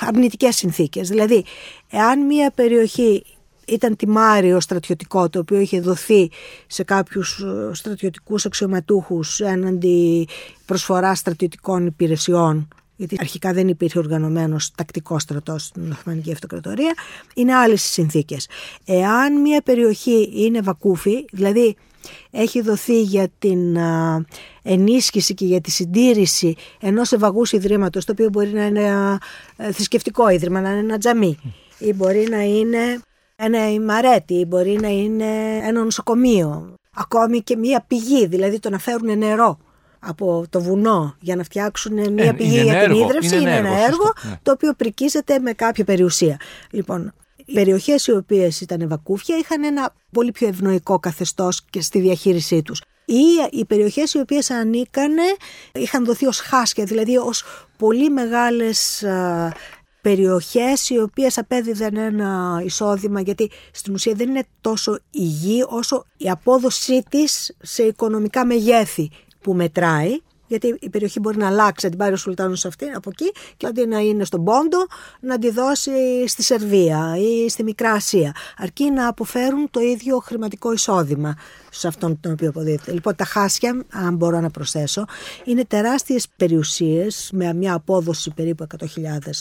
αρνητικές 0.00 0.56
συνθήκες. 0.56 1.08
Δηλαδή, 1.08 1.44
εάν 1.90 2.26
μια 2.26 2.50
περιοχή 2.50 3.24
ήταν 3.66 3.96
τιμάριο 3.96 4.60
στρατιωτικό 4.60 5.28
το 5.28 5.38
οποίο 5.38 5.58
είχε 5.58 5.80
δοθεί 5.80 6.30
σε 6.66 6.82
κάποιους 6.82 7.40
ε, 7.40 7.70
στρατιωτικούς 7.74 8.46
αξιωματούχους 8.46 9.40
έναντι 9.40 10.28
προσφοράς 10.66 11.18
στρατιωτικών 11.18 11.86
υπηρεσιών 11.86 12.68
γιατί 13.00 13.16
αρχικά 13.20 13.52
δεν 13.52 13.68
υπήρχε 13.68 13.98
οργανωμένος 13.98 14.70
τακτικό 14.74 15.18
στρατός 15.18 15.64
στην 15.64 15.90
Οθωμανική 15.90 16.32
Αυτοκρατορία, 16.32 16.94
είναι 17.34 17.54
άλλες 17.54 17.84
οι 17.84 17.88
συνθήκες. 17.88 18.48
Εάν 18.84 19.40
μια 19.40 19.62
περιοχή 19.62 20.30
είναι 20.34 20.60
βακούφη, 20.60 21.24
δηλαδή 21.32 21.76
έχει 22.30 22.60
δοθεί 22.60 23.02
για 23.02 23.28
την 23.38 23.76
ενίσχυση 24.62 25.34
και 25.34 25.44
για 25.44 25.60
τη 25.60 25.70
συντήρηση 25.70 26.54
ενός 26.80 27.12
ευαγούς 27.12 27.52
ιδρύματος, 27.52 28.04
το 28.04 28.12
οποίο 28.12 28.28
μπορεί 28.28 28.52
να 28.52 28.64
είναι 28.64 28.84
ένα 28.84 29.20
θρησκευτικό 29.56 30.28
ίδρυμα, 30.28 30.60
να 30.60 30.70
είναι 30.70 30.78
ένα 30.78 30.98
τζαμί 30.98 31.38
ή 31.78 31.92
μπορεί 31.92 32.26
να 32.30 32.40
είναι 32.40 33.00
ένα 33.36 33.72
ημαρέτη 33.72 34.34
ή 34.34 34.44
μπορεί 34.48 34.78
να 34.80 34.88
είναι 34.88 35.56
ένα 35.62 35.84
νοσοκομείο, 35.84 36.74
ακόμη 36.94 37.40
και 37.40 37.56
μία 37.56 37.84
πηγή, 37.86 38.26
δηλαδή 38.26 38.58
το 38.58 38.70
να 38.70 38.78
φέρουν 38.78 39.18
νερό 39.18 39.58
από 39.98 40.44
το 40.50 40.60
βουνό 40.60 41.16
για 41.20 41.36
να 41.36 41.42
φτιάξουν 41.42 42.12
μία 42.12 42.24
ε, 42.24 42.32
πηγή 42.32 42.60
για 42.60 42.82
την 42.82 42.92
ίδρυυση 42.92 43.36
είναι, 43.36 43.56
ένα 43.56 43.68
έργο, 43.68 44.12
ναι. 44.22 44.38
το 44.42 44.50
οποίο 44.52 44.74
πρικίζεται 44.74 45.38
με 45.38 45.52
κάποια 45.52 45.84
περιουσία. 45.84 46.40
Λοιπόν, 46.70 47.12
οι 47.50 47.52
περιοχές 47.52 48.06
οι 48.06 48.12
οποίες 48.12 48.60
ήταν 48.60 48.88
βακούφια 48.88 49.36
είχαν 49.36 49.64
ένα 49.64 49.94
πολύ 50.12 50.32
πιο 50.32 50.48
ευνοϊκό 50.48 50.98
καθεστώς 50.98 51.64
και 51.70 51.80
στη 51.80 52.00
διαχείρισή 52.00 52.62
τους. 52.62 52.82
Ή 53.04 53.58
οι 53.58 53.64
περιοχές 53.64 54.14
οι 54.14 54.18
οποίες 54.18 54.50
ανήκανε 54.50 55.22
είχαν 55.74 56.04
δοθεί 56.04 56.26
ως 56.26 56.40
χάσκια, 56.40 56.84
δηλαδή 56.84 57.16
ως 57.16 57.44
πολύ 57.78 58.10
μεγάλες 58.10 59.04
περιοχές 60.02 60.90
οι 60.90 60.98
οποίες 60.98 61.38
απέδιδαν 61.38 61.96
ένα 61.96 62.62
εισόδημα 62.64 63.20
γιατί 63.20 63.50
στην 63.70 63.94
ουσία 63.94 64.14
δεν 64.14 64.28
είναι 64.28 64.44
τόσο 64.60 64.98
υγιή 65.10 65.64
όσο 65.68 66.04
η 66.16 66.30
απόδοσή 66.30 67.02
της 67.08 67.56
σε 67.62 67.82
οικονομικά 67.82 68.46
μεγέθη 68.46 69.10
που 69.40 69.54
μετράει 69.54 70.16
γιατί 70.50 70.76
η 70.80 70.90
περιοχή 70.90 71.20
μπορεί 71.20 71.36
να 71.36 71.46
αλλάξει, 71.46 71.84
να 71.84 71.90
την 71.90 71.98
πάρει 71.98 72.12
ο 72.12 72.16
Σουλτάνος 72.16 72.64
αυτή 72.64 72.86
από 72.94 73.10
εκεί 73.10 73.32
και 73.56 73.66
αντί 73.66 73.86
να 73.86 73.98
είναι 73.98 74.24
στον 74.24 74.44
Πόντο, 74.44 74.86
να 75.20 75.38
τη 75.38 75.50
δώσει 75.50 76.26
στη 76.26 76.42
Σερβία 76.42 77.16
ή 77.18 77.48
στη 77.48 77.62
Μικρά 77.62 77.92
Ασία. 77.92 78.34
Αρκεί 78.58 78.90
να 78.90 79.08
αποφέρουν 79.08 79.70
το 79.70 79.80
ίδιο 79.80 80.18
χρηματικό 80.18 80.72
εισόδημα 80.72 81.36
σε 81.70 81.88
αυτόν 81.88 82.20
τον 82.20 82.32
οποίο 82.32 82.48
αποδίδεται. 82.48 82.92
Λοιπόν, 82.92 83.14
τα 83.16 83.24
χάσια, 83.24 83.84
αν 83.92 84.14
μπορώ 84.14 84.40
να 84.40 84.50
προσθέσω, 84.50 85.04
είναι 85.44 85.64
τεράστιες 85.64 86.28
περιουσίες 86.36 87.30
με 87.32 87.54
μια 87.54 87.74
απόδοση 87.74 88.30
περίπου 88.30 88.66
100.000 88.78 88.86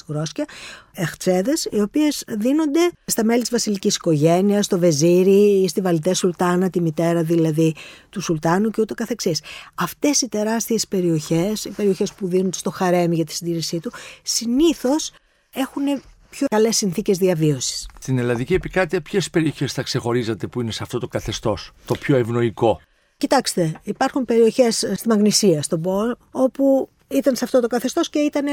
γρόσκια, 0.08 0.46
εχτσέδε, 0.94 1.54
οι 1.72 1.82
οποίες 1.82 2.24
δίνονται 2.28 2.92
στα 3.06 3.24
μέλη 3.24 3.42
της 3.42 3.50
βασιλικής 3.50 3.96
οικογένειας, 3.96 4.66
στο 4.66 4.80
Βεζίρι, 4.80 5.66
στη 5.68 5.82
Βαλιτέ 5.82 6.14
Σουλτάνα, 6.14 6.70
τη 6.70 6.82
μητέρα 6.82 7.24
δηλαδή 7.24 7.76
του 8.10 8.22
Σουλτάνου 8.22 8.70
και 8.70 8.82
ούτω 8.82 8.94
καθεξής. 8.94 9.42
Αυτές 9.76 10.22
οι 10.22 10.28
τεράστιες 10.30 10.88
περιοχές, 10.88 11.66
οι 11.66 11.70
περιοχές 11.70 12.14
που 12.14 12.28
δίνουν 12.28 12.54
στο 12.54 12.70
χαρέμι 12.70 13.16
για 13.16 13.26
τη 13.26 13.34
συντήρησή 13.34 13.80
του, 13.80 13.92
συνήθως 14.22 15.12
έχουν 15.54 15.84
πιο 16.30 16.48
καλές 16.50 16.78
συνθήκες 16.78 17.18
διαβίωσης. 17.18 17.88
Στην 18.00 18.18
ελλαδική 18.18 18.54
επικράτεια 18.54 19.02
ποιες 19.02 19.30
περιοχές 19.30 19.74
θα 19.74 19.82
ξεχωρίζατε 19.82 20.48
που 20.48 20.62
είναι 20.62 20.72
σε 20.72 20.84
αυτό 20.84 21.00
το 21.00 21.08
καθεστώς, 21.08 21.72
το 21.86 21.96
πιο 21.96 22.18
ευνοϊκό; 22.18 22.82
Κοιτάξτε, 23.18 23.80
υπάρχουν 23.84 24.26
περιοχές 24.26 24.78
στη 24.96 25.08
Μαγνησία, 25.08 25.62
στον 25.62 25.82
Πολ, 25.82 26.16
όπου 26.32 26.90
ήταν 27.08 27.36
σε 27.36 27.44
αυτό 27.44 27.60
το 27.60 27.68
καθεστώς 27.68 28.10
και 28.10 28.20
ήταν 28.20 28.46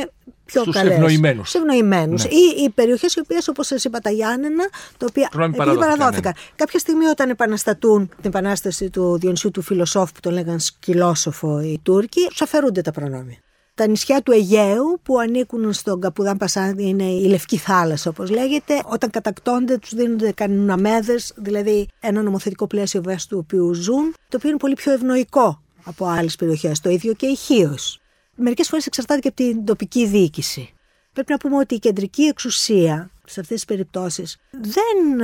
πιο 0.45 0.61
Στους 0.61 0.75
καλές. 0.75 0.93
ευνοημένους. 0.93 1.49
Στους 1.49 1.61
ευνοημένους. 1.61 2.25
Ναι. 2.25 2.31
Ή 2.31 2.63
οι 2.65 2.71
περιοχές 2.71 3.15
οι 3.15 3.21
οποίες 3.21 3.49
όπως 3.49 3.67
σας 3.67 3.85
είπα 3.85 3.99
τα 3.99 4.11
Γιάννενα, 4.11 4.69
τα 4.97 5.07
οποία 5.09 5.29
επειδή 5.33 5.77
παραδόθηκαν. 5.77 6.33
Ναι. 6.37 6.51
Κάποια 6.57 6.79
στιγμή 6.79 7.05
όταν 7.07 7.31
επαναστατούν 7.31 8.09
την 8.09 8.17
επανάσταση 8.23 8.91
του 8.91 9.19
Διονυσίου 9.19 9.51
του 9.51 9.63
φιλοσόφου 9.63 10.13
που 10.13 10.21
τον 10.21 10.33
λέγαν 10.33 10.61
σκυλόσοφο 10.61 11.61
οι 11.61 11.81
Τούρκοι, 11.83 12.27
τους 12.29 12.43
αφαιρούνται 12.43 12.81
τα 12.81 12.91
προνόμια. 12.91 13.39
Τα 13.77 13.87
νησιά 13.87 14.23
του 14.23 14.33
Αιγαίου 14.33 15.01
που 15.03 15.19
ανήκουν 15.19 15.73
στον 15.73 16.01
Καπουδάν 16.01 16.37
Πασάν 16.37 16.79
είναι 16.79 17.05
η 17.05 17.25
Λευκή 17.25 17.57
Θάλασσα 17.57 18.11
όπως 18.11 18.31
λέγεται. 18.31 18.83
Όταν 18.85 19.11
κατακτώνται 19.11 19.79
τους 19.79 19.95
δίνονται 19.95 20.33
κανοναμέδες, 20.33 21.33
δηλαδή 21.37 21.89
ένα 22.01 22.23
νομοθετικό 22.23 22.67
πλαίσιο 22.67 23.03
βάσει 23.03 23.29
του 23.29 23.39
οποίου 23.39 23.75
ζουν, 23.75 24.15
το 24.29 24.37
οποίο 24.37 24.49
είναι 24.49 24.59
πολύ 24.59 24.75
πιο 24.75 24.93
ευνοϊκό 24.93 25.63
από 25.85 26.07
άλλες 26.07 26.37
περιοχές. 26.37 26.81
Το 26.81 26.91
ίδιο 26.91 27.13
και 27.13 27.27
η 27.27 27.35
Χίος 27.35 28.01
μερικές 28.35 28.69
φορές 28.69 28.87
εξαρτάται 28.87 29.21
και 29.21 29.29
από 29.29 29.37
την 29.37 29.65
τοπική 29.65 30.07
διοίκηση. 30.07 30.73
Πρέπει 31.13 31.33
να 31.33 31.39
πούμε 31.39 31.57
ότι 31.57 31.75
η 31.75 31.79
κεντρική 31.79 32.23
εξουσία 32.23 33.11
σε 33.25 33.41
αυτές 33.41 33.57
τις 33.57 33.65
περιπτώσεις 33.65 34.37
δεν 34.51 35.19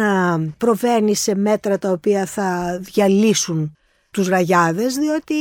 προβαίνει 0.59 1.15
σε 1.15 1.35
μέτρα 1.35 1.79
τα 1.79 1.91
οποία 1.91 2.27
θα 2.27 2.79
διαλύσουν 2.83 3.77
τους 4.13 4.29
ραγιάδες 4.29 4.95
διότι 4.95 5.35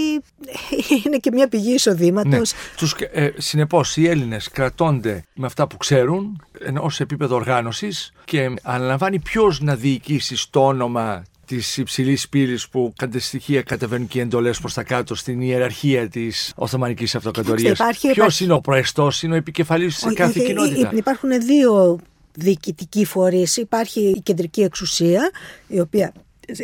είναι 1.06 1.18
και 1.18 1.32
μια 1.34 1.48
πηγή 1.48 1.74
εισοδήματος. 1.74 2.54
Ναι. 2.54 2.60
Τους, 2.78 2.96
ε, 3.12 3.30
συνεπώς 3.38 3.98
οι 3.98 4.08
Έλληνες 4.08 4.50
κρατώνται 4.50 5.24
με 5.34 5.46
αυτά 5.46 5.68
που 5.68 5.78
ξέρουν 5.78 6.46
ως 6.80 7.00
επίπεδο 7.00 7.36
οργάνωσης 7.36 8.14
και 8.26 8.54
αναλαμβάνει 8.62 9.20
ποιος 9.20 9.62
να 9.62 9.76
διοικήσει 9.76 10.36
στο 10.36 10.66
όνομα 10.66 11.24
της 11.46 11.78
υψηλής 11.78 12.30
πύλης 12.30 12.70
που 12.70 12.94
κατά 12.98 13.20
στοιχεία 13.20 13.62
κατεβαίνουν 13.62 14.08
και 14.08 14.18
οι 14.18 14.22
εντολές 14.22 14.60
προς 14.60 14.74
τα 14.74 14.84
κάτω 14.84 15.16
στην 15.16 15.42
ιεραρχία 15.42 16.10
της 16.10 16.54
Οθωμανικής 16.56 17.16
Αυτοκρατορίας. 17.16 17.80
Ποιος 18.12 18.40
είναι 18.40 18.54
ο 18.54 18.62
προεστός, 18.62 19.24
είναι 19.24 19.34
ο 19.34 19.38
επικεφαλής 19.38 19.98
σε 19.98 20.14
κάθε 20.14 20.40
κοινότητα; 20.46 20.92
Υπάρχουν 20.94 21.30
δύο 21.42 22.00
διοικητικοί 22.34 23.06
φορείς. 23.06 23.58
Υπάρχει 23.58 24.00
η 24.00 24.22
κεντρική 24.22 24.62
εξουσία, 24.62 25.32
η 25.68 25.80
οποία 25.80 26.14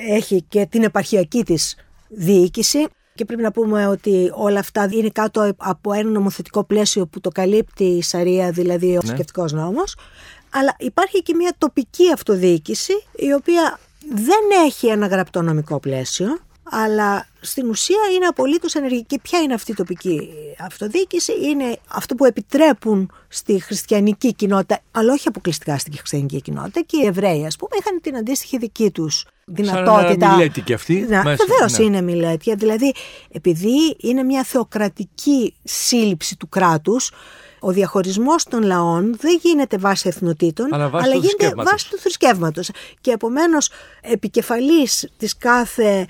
έχει 0.10 0.44
και 0.50 0.68
την 0.70 0.84
επαρχιακή 0.84 1.44
της 1.44 1.76
διοίκηση. 2.08 2.88
Και 3.16 3.26
πρέπει 3.26 3.42
να 3.42 3.52
πούμε 3.52 3.88
ότι 3.88 4.32
όλα 4.34 4.60
αυτά 4.60 4.90
είναι 4.92 5.10
κάτω 5.10 5.54
από 5.58 5.94
ένα 5.94 6.10
νομοθετικό 6.10 6.64
πλαίσιο 6.64 7.08
που 7.08 7.22
το 7.22 7.30
καλύπτει 7.30 7.84
η 7.84 8.02
Σαρία, 8.02 8.52
δηλαδή 8.52 8.98
ο 8.98 9.02
ναι. 9.04 9.62
νόμος. 9.62 9.96
Αλλά 10.50 10.76
υπάρχει 10.80 11.22
και 11.22 11.34
μια 11.36 11.54
τοπική 11.58 12.12
αυτοδιοίκηση 12.14 12.94
η 13.16 13.34
οποία 13.34 13.80
δεν 14.10 14.66
έχει 14.66 14.88
ένα 14.88 15.08
γραπτό 15.08 15.42
νομικό 15.42 15.80
πλαίσιο 15.80 16.40
αλλά 16.72 17.28
στην 17.42 17.70
ουσία 17.70 18.00
είναι 18.16 18.26
απολύτως 18.26 18.76
ενεργική. 18.76 19.20
Ποια 19.20 19.40
είναι 19.40 19.54
αυτή 19.54 19.72
η 19.72 19.76
τοπική 19.76 20.30
αυτοδιοίκηση, 20.60 21.34
είναι 21.44 21.78
αυτό 21.88 22.16
που 22.16 22.26
επιτρέπουν 22.26 23.12
στη 23.28 23.60
χριστιανική 23.62 24.34
κοινότητα, 24.34 24.80
αλλά 24.92 25.14
όχι 25.14 25.28
αποκλειστικά 25.28 25.78
στη 25.78 25.98
χριστιανική 25.98 26.42
κοινότητα, 26.42 26.82
και 26.82 26.98
οι 26.98 27.06
Εβραίοι, 27.06 27.46
ας 27.46 27.56
πούμε, 27.56 27.72
είχαν 27.80 28.02
την 28.02 28.18
αντίστοιχη 28.18 28.58
δική 28.58 28.92
τους 28.92 29.26
δυνατότητα. 29.46 30.28
Σαν 30.28 30.38
μιλέτη 30.38 30.62
και 30.62 30.74
αυτή. 30.74 31.06
Βεβαίως 31.06 31.78
ναι. 31.78 31.84
είναι 31.84 32.02
μιλέτια. 32.02 32.56
Δηλαδή, 32.56 32.94
επειδή 33.32 33.96
είναι 33.98 34.24
μια 34.24 34.44
θεοκρατική 34.44 35.54
σύλληψη 35.64 36.38
του 36.38 36.50
κράτους, 36.50 37.12
ο 37.60 37.72
διαχωρισμός 37.72 38.44
των 38.44 38.64
λαών 38.64 39.16
δεν 39.20 39.40
γίνεται 39.42 39.78
βάσει 39.78 40.08
εθνοτήτων, 40.08 40.74
αλλά, 40.74 40.90
αλλά 40.94 41.16
γίνεται 41.16 41.54
βάσει 41.56 41.90
του 41.90 41.98
θρησκεύματος. 41.98 42.70
Και 43.02 43.12
επομένως, 43.12 43.70
επικεφαλής 44.02 45.10
της 45.18 45.38
κάθε 45.38 46.08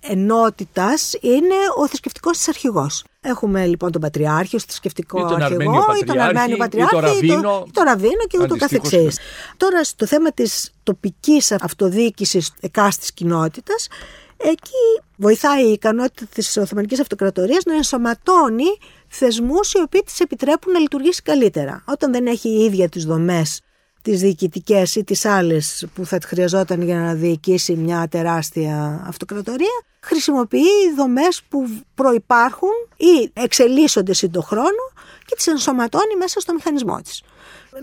ενότητας 0.00 1.14
είναι 1.20 1.54
ο 1.76 1.86
θρησκευτικός 1.86 2.36
της 2.36 2.48
αρχηγός. 2.48 3.04
Έχουμε 3.20 3.66
λοιπόν 3.66 3.92
τον 3.92 4.00
Πατριάρχη, 4.00 4.56
ο 4.56 4.58
θρησκευτικό 4.58 5.24
αρχηγό, 5.24 5.84
ή 6.00 6.04
τον 6.04 6.18
Αρμένιο 6.18 6.56
Πατριάρχη, 6.56 7.26
ή 7.26 7.40
τον 7.72 7.84
Ραβίνο 7.84 8.24
και 8.28 8.38
ούτω 8.38 8.56
καθεξής. 8.56 9.18
Τώρα, 9.56 9.84
στο 9.84 10.06
θέμα 10.06 10.32
της 10.32 10.70
τοπικής 10.82 11.52
αυτοδιοίκησης 11.52 12.52
εκάστης 12.60 13.12
κοινότητας, 13.12 13.88
εκεί 14.36 15.02
βοηθάει 15.16 15.68
η 15.68 15.72
ικανότητα 15.72 16.26
της 16.34 16.56
Οθωμανικής 16.56 17.00
Αυτοκρατορίας 17.00 17.64
να 17.64 17.74
ενσωματώνει 17.74 18.78
θεσμούς 19.08 19.72
οι 19.72 19.80
οποίοι 19.80 20.02
της 20.02 20.20
επιτρέπουν 20.20 20.72
να 20.72 20.78
λειτουργήσει 20.78 21.22
καλύτερα. 21.22 21.82
Όταν 21.86 22.12
δεν 22.12 22.26
έχει 22.26 22.48
η 22.48 22.64
ίδια 22.64 22.88
τις 22.88 23.04
δομές 23.04 23.60
τις 24.02 24.20
διοικητικές 24.20 24.94
ή 24.94 25.04
τις 25.04 25.24
άλλες 25.24 25.86
που 25.94 26.06
θα 26.06 26.18
χρειαζόταν 26.24 26.82
για 26.82 26.98
να 26.98 27.14
διοικήσει 27.14 27.74
μια 27.74 28.08
τεράστια 28.08 29.04
αυτοκρατορία 29.06 29.84
χρησιμοποιεί 30.00 30.94
δομές 30.96 31.42
που 31.48 31.68
προϋπάρχουν 31.94 32.70
ή 32.96 33.30
εξελίσσονται 33.32 34.14
σύντο 34.14 34.40
χρόνο 34.40 34.92
και 35.26 35.34
τις 35.34 35.46
ενσωματώνει 35.46 36.16
μέσα 36.18 36.40
στο 36.40 36.52
μηχανισμό 36.52 37.00
της. 37.00 37.22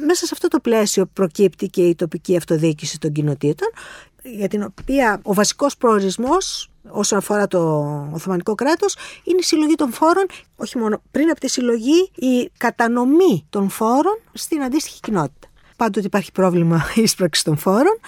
Μέσα 0.06 0.26
σε 0.26 0.30
αυτό 0.34 0.48
το 0.48 0.60
πλαίσιο 0.60 1.06
προκύπτει 1.06 1.68
και 1.68 1.82
η 1.82 1.96
τοπική 1.96 2.38
αυτοδιοίκηση 2.38 3.00
των 3.00 3.12
κοινοτήτων 3.12 3.68
για 4.24 4.48
την 4.48 4.64
οποία 4.64 5.20
ο 5.24 5.34
βασικός 5.34 5.78
προορισμός 5.78 6.70
όσον 6.90 7.18
αφορά 7.18 7.48
το 7.48 7.60
Οθωμανικό 8.14 8.56
κράτος 8.56 8.96
είναι 9.24 9.38
η 9.40 9.44
συλλογή 9.44 9.76
των 9.76 9.92
φόρων, 9.92 10.26
όχι 10.56 10.78
μόνο 10.78 11.02
πριν 11.12 11.30
από 11.30 11.40
τη 11.40 11.50
συλλογή, 11.50 12.12
η 12.16 12.52
κατανομή 12.58 13.46
των 13.50 13.70
φόρων 13.70 14.20
στην 14.34 14.64
αντίστοιχη 14.64 15.00
κοινότητα. 15.00 15.47
Πάντοτε 15.78 16.06
υπάρχει 16.06 16.32
πρόβλημα 16.32 16.86
ίσπραξης 16.96 17.44
των 17.44 17.58
φόρων 17.58 18.00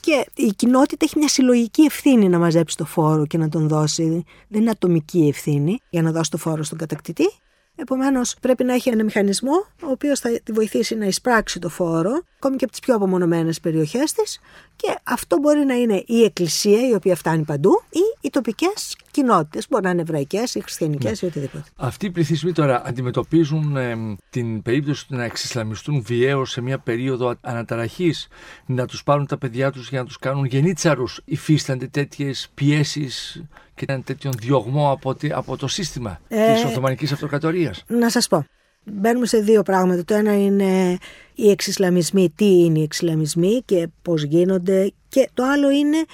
και 0.00 0.26
η 0.34 0.46
κοινότητα 0.46 1.04
έχει 1.04 1.18
μια 1.18 1.28
συλλογική 1.28 1.82
ευθύνη 1.82 2.28
να 2.28 2.38
μαζέψει 2.38 2.76
το 2.76 2.84
φόρο 2.84 3.26
και 3.26 3.38
να 3.38 3.48
τον 3.48 3.68
δώσει. 3.68 4.24
Δεν 4.48 4.60
είναι 4.60 4.70
ατομική 4.70 5.26
ευθύνη 5.28 5.78
για 5.90 6.02
να 6.02 6.12
δώσει 6.12 6.30
το 6.30 6.36
φόρο 6.36 6.62
στον 6.62 6.78
κατακτητή. 6.78 7.30
Επομένως, 7.74 8.34
πρέπει 8.40 8.64
να 8.64 8.74
έχει 8.74 8.88
ένα 8.88 9.04
μηχανισμό 9.04 9.52
ο 9.82 9.90
οποίος 9.90 10.20
θα 10.20 10.40
τη 10.42 10.52
βοηθήσει 10.52 10.94
να 10.94 11.06
εισπράξει 11.06 11.58
το 11.58 11.68
φόρο, 11.68 12.22
ακόμη 12.36 12.56
και 12.56 12.64
από 12.64 12.72
τις 12.72 12.80
πιο 12.80 12.94
απομονωμένες 12.94 13.60
περιοχές 13.60 14.12
της. 14.12 14.40
Και 14.76 14.94
αυτό 15.02 15.38
μπορεί 15.38 15.64
να 15.64 15.74
είναι 15.74 16.02
η 16.06 16.24
εκκλησία, 16.24 16.88
η 16.88 16.94
οποία 16.94 17.16
φτάνει 17.16 17.44
παντού, 17.44 17.82
ή 17.90 18.00
οι 18.20 18.30
τοπικές 18.30 18.96
κοινότητες. 19.12 19.66
Μπορεί 19.70 19.84
να 19.84 19.90
είναι 19.90 20.00
εβραϊκές 20.00 20.54
ή 20.54 20.60
χριστιανικές 20.60 21.22
ναι. 21.22 21.28
ή 21.28 21.30
οτιδήποτε. 21.30 21.64
Αυτοί 21.76 22.06
οι 22.06 22.10
πληθυσμοί 22.10 22.52
τώρα 22.52 22.82
αντιμετωπίζουν 22.86 23.76
ε, 23.76 23.96
την 24.30 24.62
περίπτωση 24.62 25.06
να 25.08 25.24
εξισλαμιστούν 25.24 26.02
βιαίως 26.02 26.50
σε 26.50 26.60
μια 26.60 26.78
περίοδο 26.78 27.34
αναταραχής, 27.40 28.28
να 28.66 28.86
τους 28.86 29.02
πάρουν 29.02 29.26
τα 29.26 29.38
παιδιά 29.38 29.70
τους 29.70 29.88
για 29.88 29.98
να 29.98 30.06
τους 30.06 30.18
κάνουν 30.18 30.44
γενίτσαρους. 30.44 31.20
Υφίστανται 31.24 31.86
τέτοιες 31.86 32.50
πιέσεις 32.54 33.42
και 33.74 33.84
έναν 33.88 34.04
τέτοιον 34.04 34.32
διωγμό 34.40 34.90
από, 34.90 35.16
από 35.30 35.56
το 35.56 35.66
σύστημα 35.66 36.20
ε, 36.28 36.52
της 36.52 36.64
Οθωμανικής 36.64 37.12
Αυτοκρατορίας. 37.12 37.84
Να 37.86 38.10
σας 38.10 38.28
πω. 38.28 38.46
Μπαίνουμε 38.84 39.26
σε 39.26 39.38
δύο 39.38 39.62
πράγματα. 39.62 40.04
Το 40.04 40.14
ένα 40.14 40.42
είναι 40.42 40.98
οι 41.34 41.50
εξισλαμισμοί, 41.50 42.30
τι 42.30 42.64
είναι 42.64 42.78
οι 42.78 42.82
εξισλαμισμοί 42.82 43.62
και 43.64 43.88
πώς 44.02 44.22
γίνονται 44.22 44.92
και 45.08 45.28
το 45.34 45.44
άλλο 45.44 45.70
είναι 45.70 46.04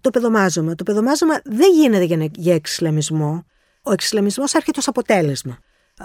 το 0.00 0.10
παιδομάζωμα. 0.10 0.74
Το 0.74 0.82
παιδομάζωμα 0.82 1.40
δεν 1.44 1.72
γίνεται 1.72 2.04
για, 2.04 2.30
για 2.36 2.54
εξισλαμισμό. 2.54 3.44
Ο 3.82 3.92
εξισλαμισμός 3.92 4.54
έρχεται 4.54 4.78
ως 4.78 4.88
αποτέλεσμα. 4.88 5.58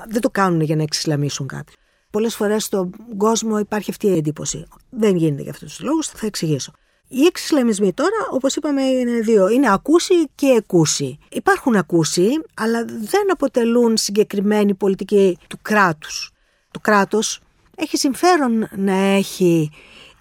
Δεν 0.08 0.21
το 0.21 0.29
κάνουν 0.29 0.62
για 0.62 0.75
να 0.75 0.84
εξισλαμίσουν 0.84 1.47
κάτι. 1.47 1.73
Πολλές 2.10 2.36
φορές 2.36 2.63
στον 2.63 2.93
κόσμο 3.17 3.60
υπάρχει 3.60 3.89
αυτή 3.89 4.08
η 4.08 4.17
εντύπωση. 4.17 4.67
Δεν 4.89 5.15
γίνεται 5.15 5.41
για 5.41 5.51
αυτούς 5.51 5.75
τους 5.75 5.86
λόγους, 5.86 6.08
θα 6.08 6.25
εξηγήσω. 6.25 6.71
Οι 7.08 7.25
εξισλαμισμοί 7.25 7.93
τώρα, 7.93 8.27
όπως 8.32 8.56
είπαμε, 8.56 8.82
είναι 8.82 9.19
δύο. 9.19 9.49
Είναι 9.49 9.73
ακούσι 9.73 10.13
και 10.36 10.47
εκούσι. 10.47 11.17
Υπάρχουν 11.32 11.75
ακούσι, 11.75 12.27
αλλά 12.53 12.86
δεν 12.86 13.32
αποτελούν 13.32 13.97
συγκεκριμένη 13.97 14.73
πολιτική 14.73 15.38
του 15.47 15.58
κράτους. 15.62 16.32
Το 16.71 16.79
κράτος 16.79 17.39
έχει 17.75 17.97
συμφέρον 17.97 18.67
να 18.75 18.93
έχει 18.93 19.71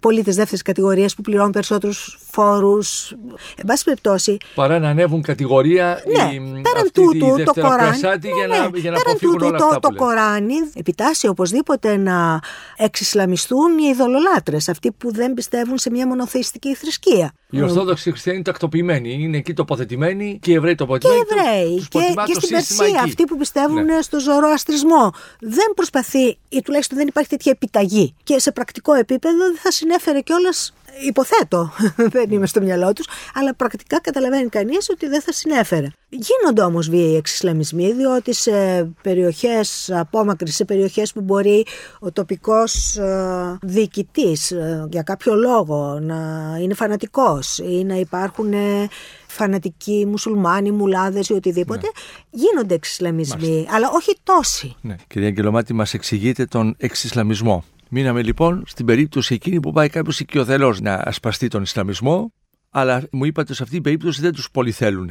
πολίτες 0.01 0.37
δεύτερης 0.37 0.63
κατηγορίας 0.63 1.15
που 1.15 1.23
πληρώνουν 1.23 1.53
περισσότερους 1.53 2.19
φόρους. 2.33 3.11
Εν 3.57 3.65
πάση 3.67 3.85
περιπτώσει. 3.85 4.37
Παρά 4.55 4.79
να 4.79 4.89
ανέβουν 4.89 5.23
κατηγορία 5.23 6.03
ναι, 6.07 6.35
η, 6.35 6.61
πέραν 6.63 6.91
τούτου, 6.93 7.43
το 7.45 7.61
Κοράνι. 7.61 7.99
Για 7.99 8.47
να, 8.47 8.69
ναι, 8.69 8.79
για 8.79 8.91
να 8.91 8.99
πέραν 8.99 9.19
τούτου, 9.19 9.47
όλα 9.47 9.59
το, 9.59 9.65
αυτά 9.65 9.79
το, 9.79 9.89
το 9.89 9.95
Κοράνι 9.95 10.55
επιτάσσει 10.75 11.27
οπωσδήποτε 11.29 11.97
να 11.97 12.41
εξισλαμιστούν 12.77 13.79
οι 13.79 13.89
ειδωλολάτρες, 13.89 14.69
αυτοί 14.69 14.93
που 14.93 15.13
δεν 15.13 15.35
πιστεύουν 15.35 15.79
σε 15.79 15.91
μια 15.91 16.07
μονοθεϊστική 16.07 16.75
θρησκεία. 16.75 17.33
Οι 17.51 17.63
Ορθόδοξοι 17.63 18.11
Χριστιανοί 18.11 18.39
είναι 18.39 18.47
τακτοποιημένοι, 18.47 19.13
είναι 19.13 19.37
εκεί 19.37 19.55
τοποθετημένοι 19.55 20.39
και 20.43 20.51
οι 20.51 20.55
Εβραίοι 20.55 20.75
τοποθετημένοι. 20.75 21.25
Και 21.25 21.35
οι 21.35 21.39
Εβραίοι 21.39 21.87
και, 21.89 21.99
και, 22.27 22.35
στην 22.35 22.49
Περσία, 22.49 23.03
αυτοί 23.05 23.25
που 23.25 23.37
πιστεύουν 23.37 23.85
ναι. 23.85 24.03
στο 24.03 24.21
ζωροαστρισμό. 24.21 25.13
Δεν 25.41 25.73
προσπαθεί, 25.75 26.39
ή 26.49 26.63
τουλάχιστον 26.65 26.99
δεν 26.99 27.07
υπάρχει 27.07 27.29
τέτοια 27.29 27.53
επιταγή. 27.53 28.15
Και 28.23 28.39
σε 28.39 28.53
πρακτικό 28.53 28.95
επίπεδο 28.95 29.39
δεν 29.39 29.57
θα 29.57 29.71
συνέφερε 29.71 30.21
κιόλας 30.21 30.73
υποθέτω, 31.07 31.73
δεν 32.15 32.31
είμαι 32.31 32.47
στο 32.47 32.61
μυαλό 32.61 32.93
τους, 32.93 33.07
αλλά 33.35 33.55
πρακτικά 33.55 34.01
καταλαβαίνει 34.01 34.49
κανείς 34.49 34.91
ότι 34.91 35.09
δεν 35.09 35.23
θα 35.23 35.33
συνέφερε. 35.33 35.87
Γίνονται 36.09 36.63
όμως 36.63 36.89
βίαιοι 36.89 37.17
εξισλαμισμοί, 37.17 37.93
διότι 37.93 38.35
σε 38.35 38.85
περιοχές 39.03 39.91
απόμακρες, 39.93 40.55
σε 40.55 40.65
περιοχές 40.65 41.13
που 41.13 41.21
μπορεί 41.21 41.67
ο 41.99 42.13
τοπικός 42.13 42.97
ε, 42.97 43.59
διοικητής 43.63 44.51
ε, 44.51 44.87
για 44.91 45.03
κάποιο 45.03 45.35
λόγο 45.35 45.99
να 46.01 46.17
είναι 46.61 46.75
φανατικός 46.75 47.59
ή 47.59 47.85
να 47.85 47.95
υπάρχουν 47.95 48.53
ε, 48.53 48.89
φανατικοί 49.27 50.07
μουσουλμάνοι, 50.07 50.71
μουλάδες 50.71 51.29
ή 51.29 51.33
οτιδήποτε, 51.33 51.87
ναι. 51.87 52.39
γίνονται 52.41 52.75
εξισλαμισμοί, 52.75 53.67
αλλά 53.71 53.91
όχι 53.91 54.17
τόσοι. 54.23 54.77
Ναι. 54.81 54.97
Κυρία 55.07 55.29
Αγγελομάτη, 55.29 55.73
μας 55.73 55.95
εξηγείτε 55.95 56.45
τον 56.45 56.75
εξισλαμισμό. 56.79 57.65
Μείναμε 57.95 58.23
λοιπόν 58.23 58.63
στην 58.67 58.87
περίπτωση 58.87 59.35
εκείνη 59.35 59.61
που 59.61 59.73
πάει 59.73 59.89
κάποιος 59.89 60.21
οικειοθελώ 60.21 60.79
να 60.83 60.95
ασπαστεί 60.95 61.49
τον 61.49 61.63
Ισλαμισμό, 61.63 62.33
αλλά 62.71 63.03
μου 63.11 63.25
είπατε 63.25 63.55
σε 63.55 63.63
αυτή 63.63 63.75
την 63.75 63.83
περίπτωση 63.85 64.21
δεν 64.21 64.33
τους 64.33 64.51
πολύ 64.51 64.71
θέλουν 64.71 65.11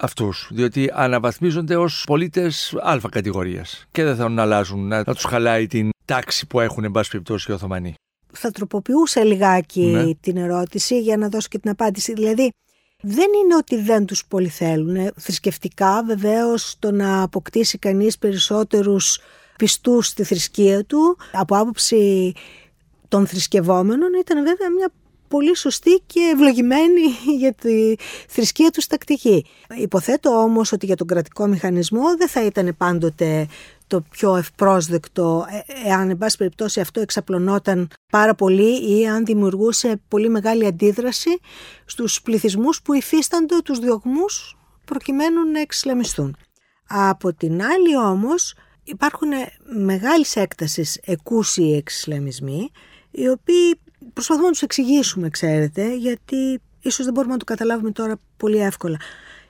αυτούς, 0.00 0.48
διότι 0.52 0.90
αναβαθμίζονται 0.92 1.76
ως 1.76 2.04
πολίτες 2.06 2.74
Α 2.82 2.98
κατηγορίας 3.10 3.86
και 3.90 4.04
δεν 4.04 4.16
θέλουν 4.16 4.32
να 4.32 4.42
αλλάζουν, 4.42 4.86
να, 4.86 5.02
να 5.06 5.14
τους 5.14 5.24
χαλάει 5.24 5.66
την 5.66 5.90
τάξη 6.04 6.46
που 6.46 6.60
έχουν, 6.60 6.84
εν 6.84 6.90
πάση 6.90 7.10
περιπτώσει, 7.10 7.50
οι 7.50 7.54
Οθωμανοί. 7.54 7.94
Θα 8.32 8.50
τροποποιούσα 8.50 9.24
λιγάκι 9.24 9.86
ναι. 9.86 10.14
την 10.20 10.36
ερώτηση 10.36 11.00
για 11.00 11.16
να 11.16 11.28
δώσω 11.28 11.48
και 11.50 11.58
την 11.58 11.70
απάντηση. 11.70 12.12
Δηλαδή, 12.12 12.50
δεν 13.00 13.28
είναι 13.44 13.56
ότι 13.56 13.82
δεν 13.82 14.06
τους 14.06 14.24
πολύ 14.26 14.48
θέλουν. 14.48 15.12
Θρησκευτικά 15.16 16.02
βεβαίως 16.06 16.76
το 16.78 16.90
να 16.90 17.22
αποκτήσει 17.22 17.78
κανείς 17.78 18.18
περισσότερους 18.18 19.18
πιστούς 19.62 20.06
στη 20.06 20.24
θρησκεία 20.24 20.84
του. 20.84 21.18
Από 21.32 21.56
άποψη 21.56 22.32
των 23.08 23.26
θρησκευόμενων 23.26 24.08
ήταν 24.20 24.44
βέβαια 24.44 24.70
μια 24.70 24.90
πολύ 25.28 25.56
σωστή 25.56 26.02
και 26.06 26.30
ευλογημένη 26.34 27.00
για 27.40 27.52
τη 27.52 27.94
θρησκεία 28.28 28.70
τους 28.70 28.86
τακτική. 28.86 29.46
Υποθέτω 29.76 30.30
όμως 30.30 30.72
ότι 30.72 30.86
για 30.86 30.96
τον 30.96 31.06
κρατικό 31.06 31.46
μηχανισμό 31.46 32.16
δεν 32.16 32.28
θα 32.28 32.44
ήταν 32.44 32.74
πάντοτε 32.76 33.46
το 33.86 34.00
πιο 34.10 34.36
ευπρόσδεκτο 34.36 35.46
ε, 35.50 35.88
εάν 35.88 36.10
εν 36.10 36.18
πάση 36.18 36.36
περιπτώσει 36.36 36.80
αυτό 36.80 37.00
εξαπλωνόταν 37.00 37.88
πάρα 38.12 38.34
πολύ 38.34 38.98
ή 38.98 39.08
αν 39.08 39.24
δημιουργούσε 39.24 40.00
πολύ 40.08 40.28
μεγάλη 40.28 40.66
αντίδραση 40.66 41.38
στους 41.84 42.22
πληθυσμούς 42.22 42.82
που 42.82 42.92
υφίστανται 42.92 43.58
τους 43.64 43.78
διωγμούς 43.78 44.56
προκειμένου 44.84 45.50
να 45.52 45.60
εξισλαμιστούν. 45.60 46.36
Από 46.88 47.34
την 47.34 47.62
άλλη 47.62 47.96
όμως 47.96 48.54
υπάρχουν 48.84 49.28
μεγάλης 49.84 50.36
έκτασης 50.36 51.00
εκούσιοι 51.04 51.74
εξισλαμισμοί 51.76 52.70
οι 53.10 53.28
οποίοι 53.28 53.80
προσπαθούμε 54.12 54.46
να 54.46 54.52
τους 54.52 54.62
εξηγήσουμε 54.62 55.28
ξέρετε 55.28 55.94
γιατί 55.96 56.60
ίσως 56.80 57.04
δεν 57.04 57.14
μπορούμε 57.14 57.32
να 57.32 57.38
το 57.38 57.44
καταλάβουμε 57.44 57.90
τώρα 57.90 58.16
πολύ 58.36 58.58
εύκολα. 58.58 58.96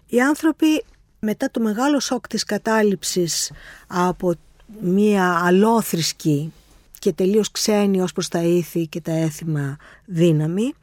Οι 0.07 0.21
άνθρωποι 0.21 0.85
μετά 1.19 1.51
το 1.51 1.61
μεγάλο 1.61 2.01
σοκ 2.01 2.27
της 2.27 2.45
κατάληψης 2.45 3.53
από 3.87 4.35
μία 4.81 5.41
αλόθρησκη 5.45 6.53
και 6.99 7.13
τελείως 7.13 7.51
ξένη 7.51 8.01
ως 8.03 8.13
προς 8.13 8.29
τα 8.29 8.43
ήθη 8.43 8.87
και 8.87 9.01
τα 9.01 9.13
έθιμα 9.13 9.77
δύναμη, 10.05 10.75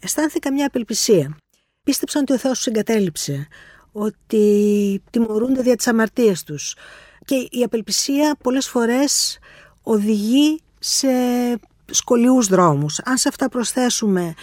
αισθάνθηκα 0.00 0.52
μια 0.52 0.66
απελπισία. 0.66 1.36
Πίστεψαν 1.82 2.22
ότι 2.22 2.32
ο 2.32 2.38
Θεός 2.38 2.56
τους 2.56 2.66
εγκατέλειψε, 2.66 3.48
ότι 3.92 5.02
τιμωρούνται 5.10 5.62
δια 5.62 5.76
τις 5.76 5.86
αμαρτίες 5.86 6.42
τους. 6.42 6.76
Και 7.24 7.48
η 7.50 7.62
απελπισία 7.62 8.36
πολλές 8.42 8.68
φορές 8.68 9.38
οδηγεί 9.82 10.60
σε 10.78 11.08
σκολιούς 11.90 12.46
δρόμους. 12.46 13.00
Αν 13.04 13.16
σε 13.16 13.28
αυτά 13.28 13.48
προσθέσουμε 13.48 14.34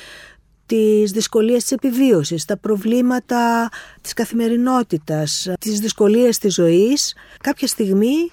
τις 0.65 1.11
δυσκολίες 1.11 1.61
της 1.61 1.71
επιβίωσης, 1.71 2.45
τα 2.45 2.57
προβλήματα 2.57 3.69
της 4.01 4.13
καθημερινότητας, 4.13 5.47
τις 5.59 5.79
δυσκολίες 5.79 6.37
της 6.37 6.53
ζωής, 6.53 7.15
κάποια 7.41 7.67
στιγμή 7.67 8.31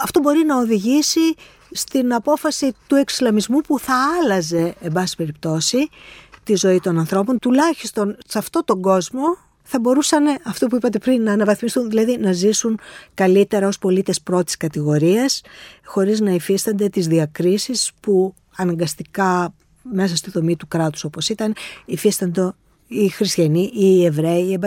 αυτό 0.00 0.20
μπορεί 0.20 0.44
να 0.44 0.58
οδηγήσει 0.58 1.34
στην 1.70 2.14
απόφαση 2.14 2.74
του 2.86 2.94
εξισλαμισμού 2.94 3.60
που 3.60 3.78
θα 3.78 3.94
άλλαζε, 4.22 4.74
εν 4.80 4.92
πάση 4.92 5.16
περιπτώσει, 5.16 5.88
τη 6.42 6.54
ζωή 6.54 6.80
των 6.80 6.98
ανθρώπων, 6.98 7.38
τουλάχιστον 7.38 8.16
σε 8.26 8.38
αυτόν 8.38 8.64
τον 8.64 8.80
κόσμο 8.80 9.36
θα 9.70 9.78
μπορούσαν 9.80 10.40
αυτό 10.44 10.66
που 10.66 10.76
είπατε 10.76 10.98
πριν 10.98 11.22
να 11.22 11.32
αναβαθμιστούν, 11.32 11.88
δηλαδή 11.88 12.16
να 12.16 12.32
ζήσουν 12.32 12.78
καλύτερα 13.14 13.66
ως 13.66 13.78
πολίτες 13.78 14.20
πρώτης 14.20 14.56
κατηγορίας, 14.56 15.42
χωρίς 15.84 16.20
να 16.20 16.30
υφίστανται 16.30 16.88
τις 16.88 17.06
διακρίσεις 17.06 17.90
που 18.00 18.34
αναγκαστικά 18.56 19.54
μέσα 19.82 20.16
στη 20.16 20.30
δομή 20.30 20.56
του 20.56 20.68
κράτους 20.68 21.04
όπως 21.04 21.28
ήταν 21.28 21.54
υφίσταντο 21.84 22.54
οι 22.86 23.08
χριστιανοί, 23.08 23.70
οι 23.74 24.04
Εβραίοι, 24.04 24.42
οι 24.44 24.52
εν 24.52 24.62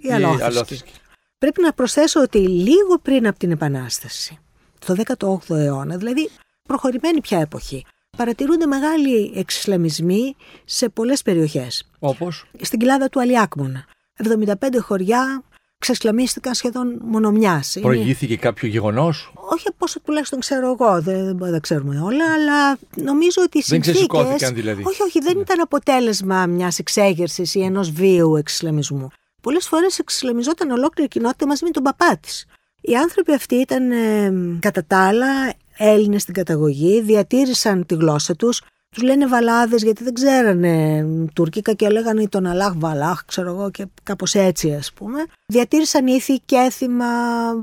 οι 0.00 0.42
αλόθυσκοι. 0.42 0.92
Πρέπει 1.38 1.62
να 1.62 1.72
προσθέσω 1.72 2.20
ότι 2.20 2.38
λίγο 2.38 2.98
πριν 3.02 3.26
από 3.26 3.38
την 3.38 3.50
Επανάσταση, 3.50 4.38
το 4.86 4.94
18ο 5.18 5.56
αιώνα, 5.56 5.96
δηλαδή 5.96 6.30
προχωρημένη 6.62 7.20
πια 7.20 7.38
εποχή, 7.38 7.84
παρατηρούνται 8.18 8.66
μεγάλοι 8.66 9.32
εξισλαμισμοί 9.34 10.36
σε 10.64 10.88
πολλές 10.88 11.22
περιοχές. 11.22 11.90
Όπως; 11.98 12.44
Στην 12.60 12.78
κοιλάδα 12.78 13.08
του 13.08 13.20
Αλιάκμονα. 13.20 13.84
75 14.16 14.54
χωριά 14.78 15.42
ξεσλαμίστηκαν 15.78 16.54
σχεδόν 16.54 16.98
μονομιάς. 17.02 17.78
Προηγήθηκε 17.80 18.32
Είναι... 18.32 18.42
κάποιο 18.42 18.68
γεγονός; 18.68 19.32
Όχι 19.34 19.66
πόσο 19.78 20.00
τουλάχιστον 20.00 20.40
ξέρω 20.40 20.76
εγώ, 20.78 21.02
δεν, 21.02 21.38
δεν 21.38 21.60
ξέρουμε 21.60 22.00
όλα, 22.00 22.32
αλλά 22.32 22.78
νομίζω 22.94 23.42
ότι 23.42 23.58
οι 23.58 23.62
συνθήκες... 23.62 23.98
Δεν 23.98 24.08
ξεσηκώθηκαν 24.08 24.54
δηλαδή. 24.54 24.82
Όχι, 24.86 25.02
όχι, 25.02 25.20
δεν 25.20 25.34
ναι. 25.34 25.40
ήταν 25.40 25.60
αποτέλεσμα 25.60 26.46
μιας 26.46 26.78
εξέγερσης 26.78 27.54
ή 27.54 27.62
ενός 27.62 27.90
βίου 27.90 28.36
εξισλαμισμού. 28.36 29.08
Πολλές 29.42 29.66
φορές 29.66 29.98
εξισλαμιζόταν 29.98 30.70
ολόκληρη 30.70 31.08
κοινότητα 31.08 31.46
μαζί 31.46 31.64
με 31.64 31.70
τον 31.70 31.82
παπά 31.82 32.16
της. 32.16 32.46
Οι 32.80 32.96
άνθρωποι 32.96 33.32
αυτοί 33.32 33.54
ήταν 33.54 33.90
ε, 33.90 34.32
κατά 34.60 34.84
τα 34.86 35.06
άλλα 35.06 35.52
Έλληνες 35.78 36.22
στην 36.22 36.34
καταγωγή, 36.34 37.00
διατήρησαν 37.00 37.86
τη 37.86 37.94
γλώσσα 37.94 38.36
τους, 38.36 38.62
τους 38.90 39.02
λένε 39.02 39.26
βαλάδες 39.26 39.82
γιατί 39.82 40.04
δεν 40.04 40.14
ξέρανε 40.14 41.04
τουρκικά 41.34 41.72
και 41.72 41.88
λέγανε 41.88 42.28
τον 42.28 42.46
Αλάχ 42.46 42.72
Βαλάχ, 42.76 43.24
ξέρω 43.24 43.50
εγώ 43.50 43.70
και 43.70 43.86
κάπως 44.02 44.34
έτσι 44.34 44.74
ας 44.74 44.92
πούμε. 44.92 45.24
Διατήρησαν 45.46 46.06
ήθη 46.06 46.40
και 46.44 46.56
έθιμα 46.56 47.06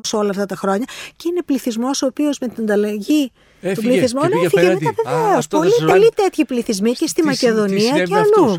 σε 0.03 0.15
όλα 0.15 0.29
αυτά 0.29 0.45
τα 0.45 0.55
χρόνια 0.55 0.85
και 1.15 1.27
είναι 1.27 1.41
πληθυσμός 1.45 2.01
ο 2.01 2.05
οποίος 2.05 2.37
με 2.39 2.47
την 2.47 2.63
ανταλλαγή 2.63 3.31
Έφυγε, 3.61 3.75
του 3.75 3.81
πληθυσμών 3.81 4.23
έφυγε, 4.23 4.45
έφυγε 4.45 4.69
μετά 4.69 5.01
βεβαίω. 5.05 5.39
Πολύ 5.49 5.85
καλοί 5.85 6.11
τέτοιοι 6.15 6.45
πληθυσμοί 6.45 6.91
και 6.91 7.07
στη 7.07 7.23
Μακεδονία 7.23 8.03
και 8.03 8.15
αλλού. 8.15 8.55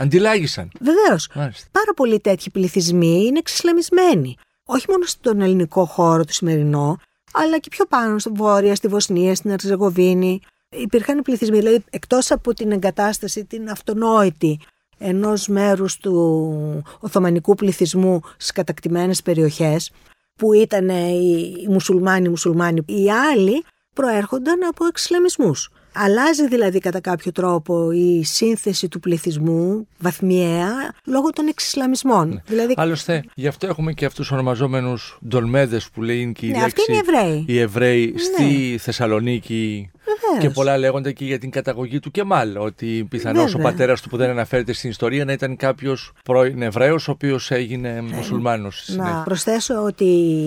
αντιλάγησαν. 0.00 0.70
Βεβαίως. 0.80 1.28
Πάρα 1.70 1.92
πολλοί 1.96 2.20
τέτοιοι 2.20 2.50
πληθυσμοί 2.50 3.24
είναι 3.26 3.38
εξισλαμισμένοι. 3.38 4.36
Όχι 4.68 4.86
μόνο 4.88 5.04
στον 5.04 5.40
ελληνικό 5.40 5.84
χώρο 5.84 6.24
του 6.24 6.32
σημερινό, 6.32 6.98
αλλά 7.38 7.58
και 7.58 7.68
πιο 7.70 7.86
πάνω 7.86 8.18
στο 8.18 8.34
βόρεια, 8.34 8.74
στη 8.74 8.88
Βοσνία, 8.88 9.34
στην 9.34 9.52
Αρζεγοβίνη. 9.52 10.40
Υπήρχαν 10.68 11.22
πληθυσμοί, 11.22 11.58
δηλαδή 11.58 11.84
εκτός 11.90 12.30
από 12.30 12.54
την 12.54 12.72
εγκατάσταση, 12.72 13.44
την 13.44 13.68
αυτονόητη 13.70 14.58
ενός 14.98 15.48
μέρους 15.48 15.96
του 15.96 16.84
Οθωμανικού 17.00 17.54
πληθυσμού 17.54 18.20
στις 18.36 18.52
κατακτημένες 18.52 19.22
περιοχές, 19.22 19.90
που 20.36 20.52
ήταν 20.52 20.88
οι 20.88 21.66
μουσουλμάνοι, 21.68 22.26
οι 22.26 22.28
μουσουλμάνοι, 22.28 22.82
οι 22.86 23.10
άλλοι 23.10 23.64
προέρχονταν 23.92 24.64
από 24.64 24.86
εξισλαμισμούς. 24.86 25.70
Αλλάζει 25.98 26.48
δηλαδή 26.48 26.78
κατά 26.78 27.00
κάποιο 27.00 27.32
τρόπο 27.32 27.90
η 27.92 28.24
σύνθεση 28.24 28.88
του 28.88 29.00
πληθυσμού 29.00 29.88
βαθμιαία 29.98 30.72
λόγω 31.04 31.30
των 31.30 31.46
εξισλαμισμών. 31.46 32.28
Ναι. 32.28 32.42
Δηλαδή... 32.46 32.74
Άλλωστε, 32.76 33.24
γι' 33.34 33.46
αυτό 33.46 33.66
έχουμε 33.66 33.92
και 33.92 34.04
αυτούς 34.04 34.26
του 34.26 34.34
ονομαζόμενους 34.34 35.18
ντολμέδες 35.28 35.88
που 35.90 36.02
λέει 36.02 36.32
και 36.38 36.46
η 36.46 36.50
ναι, 36.50 36.60
λέξη. 36.60 36.74
Αυτοί 36.78 36.92
είναι 36.92 37.00
Εβραίοι. 37.00 37.44
Οι 37.48 37.58
Εβραίοι 37.58 38.12
ναι. 38.12 38.18
στη 38.18 38.78
Θεσσαλονίκη. 38.78 39.90
Βεβαίως. 40.04 40.42
Και 40.42 40.50
πολλά 40.50 40.78
λέγονται 40.78 41.12
και 41.12 41.24
για 41.24 41.38
την 41.38 41.50
καταγωγή 41.50 42.00
του 42.00 42.10
Κεμάλ. 42.10 42.56
Ότι 42.56 43.06
πιθανώς 43.10 43.54
ο 43.54 43.58
πατέρας 43.58 44.00
του 44.00 44.08
που 44.08 44.16
δεν 44.16 44.30
αναφέρεται 44.30 44.72
στην 44.72 44.90
ιστορία 44.90 45.24
να 45.24 45.32
ήταν 45.32 45.56
κάποιος 45.56 46.12
πρώην 46.24 46.62
Εβραίος, 46.62 47.08
ο 47.08 47.10
οποίος 47.10 47.50
έγινε 47.50 47.88
ε, 47.88 48.00
μουσουλμάνος. 48.00 48.88
Να 48.96 49.22
προσθέσω 49.24 49.82
ότι 49.82 50.04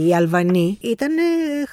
οι 0.08 0.16
Αλβανοί 0.16 0.78
ήταν 0.82 1.12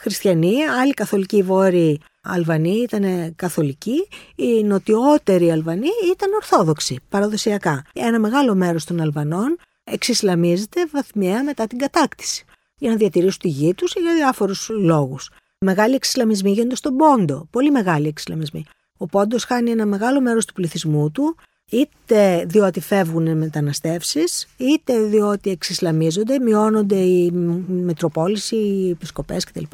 χριστιανοί, 0.01 0.55
άλλοι 0.81 0.95
καθολικοί 0.95 1.43
βόρειοι 1.43 2.01
Αλβανοί 2.27 2.77
ήταν 2.77 3.35
καθολικοί, 3.37 4.09
οι 4.35 4.63
νοτιότεροι 4.65 5.51
Αλβανοί 5.51 5.89
ήταν 6.13 6.33
ορθόδοξοι, 6.35 6.99
παραδοσιακά. 7.09 7.85
Ένα 7.93 8.19
μεγάλο 8.19 8.55
μέρος 8.55 8.85
των 8.85 9.01
Αλβανών 9.01 9.59
εξισλαμίζεται 9.85 10.87
βαθμιαία 10.93 11.45
μετά 11.45 11.67
την 11.67 11.79
κατάκτηση 11.79 12.45
για 12.79 12.91
να 12.91 12.97
διατηρήσουν 12.97 13.41
τη 13.41 13.49
γη 13.49 13.75
τους 13.75 13.93
για 13.93 14.15
διάφορους 14.15 14.69
λόγους. 14.69 15.31
Μεγάλοι 15.59 15.95
εξισλαμισμοί 15.95 16.51
γίνονται 16.51 16.75
στον 16.75 16.97
Πόντο, 16.97 17.47
πολύ 17.51 17.71
μεγάλοι 17.71 18.09
εξισλαμισμοί. 18.09 18.65
Ο 18.97 19.07
Πόντος 19.07 19.45
χάνει 19.45 19.71
ένα 19.71 19.87
μεγάλο 19.87 20.21
μέρος 20.21 20.45
του 20.45 20.53
πληθυσμού 20.53 21.11
του, 21.11 21.37
είτε 21.71 22.45
διότι 22.49 22.81
φεύγουν 22.81 23.37
μεταναστεύσεις, 23.37 24.49
είτε 24.57 25.03
διότι 25.03 25.51
εξισλαμίζονται, 25.51 26.39
μειώνονται 26.39 26.97
οι 26.97 27.31
Μητροπόλεις, 27.69 28.51
οι 28.51 28.91
επισκοπές 28.91 29.45
κτλ. 29.45 29.65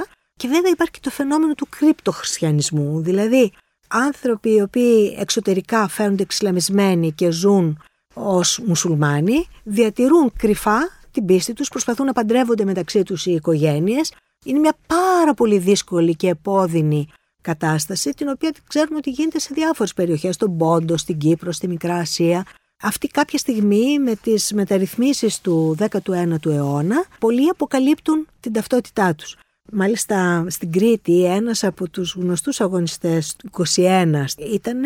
Και 0.43 0.49
βέβαια 0.49 0.71
υπάρχει 0.71 0.93
και 0.93 1.01
το 1.03 1.11
φαινόμενο 1.11 1.55
του 1.55 1.67
κρυπτοχριστιανισμού, 1.69 3.01
δηλαδή 3.01 3.53
άνθρωποι 3.89 4.55
οι 4.55 4.61
οποίοι 4.61 5.17
εξωτερικά 5.19 5.89
φαίνονται 5.89 6.23
εξισλαμισμένοι 6.23 7.13
και 7.13 7.31
ζουν 7.31 7.79
ως 8.15 8.61
μουσουλμάνοι, 8.67 9.47
διατηρούν 9.65 10.33
κρυφά 10.37 10.79
την 11.11 11.25
πίστη 11.25 11.53
τους, 11.53 11.69
προσπαθούν 11.69 12.07
να 12.07 12.13
παντρεύονται 12.13 12.65
μεταξύ 12.65 13.03
τους 13.03 13.27
οι 13.27 13.33
οικογένειες. 13.33 14.13
Είναι 14.45 14.59
μια 14.59 14.77
πάρα 14.87 15.35
πολύ 15.35 15.59
δύσκολη 15.59 16.17
και 16.17 16.29
επώδυνη 16.29 17.09
κατάσταση, 17.43 18.11
την 18.11 18.29
οποία 18.29 18.53
ξέρουμε 18.69 18.97
ότι 18.97 19.11
γίνεται 19.11 19.39
σε 19.39 19.51
διάφορες 19.55 19.95
περιοχές, 19.95 20.35
στον 20.35 20.57
Πόντο, 20.57 20.97
στην 20.97 21.19
Κύπρο, 21.19 21.53
στη 21.53 21.69
Μικρά 21.69 21.95
Ασία. 21.97 22.47
Αυτή 22.83 23.09
κάποια 23.09 23.39
στιγμή 23.39 23.99
με 23.99 24.15
τις 24.15 24.53
μεταρρυθμίσεις 24.53 25.41
του 25.41 25.77
19ου 25.79 26.47
αιώνα, 26.47 27.05
πολλοί 27.19 27.49
αποκαλύπτουν 27.49 28.27
την 28.41 28.53
ταυτότητά 28.53 29.15
τους. 29.15 29.37
Μάλιστα 29.71 30.47
στην 30.49 30.73
Κρήτη 30.73 31.25
ένας 31.25 31.65
από 31.65 31.89
τους 31.89 32.15
γνωστούς 32.15 32.61
αγωνιστές 32.61 33.37
του 33.37 33.51
21 33.77 34.25
ήταν 34.53 34.85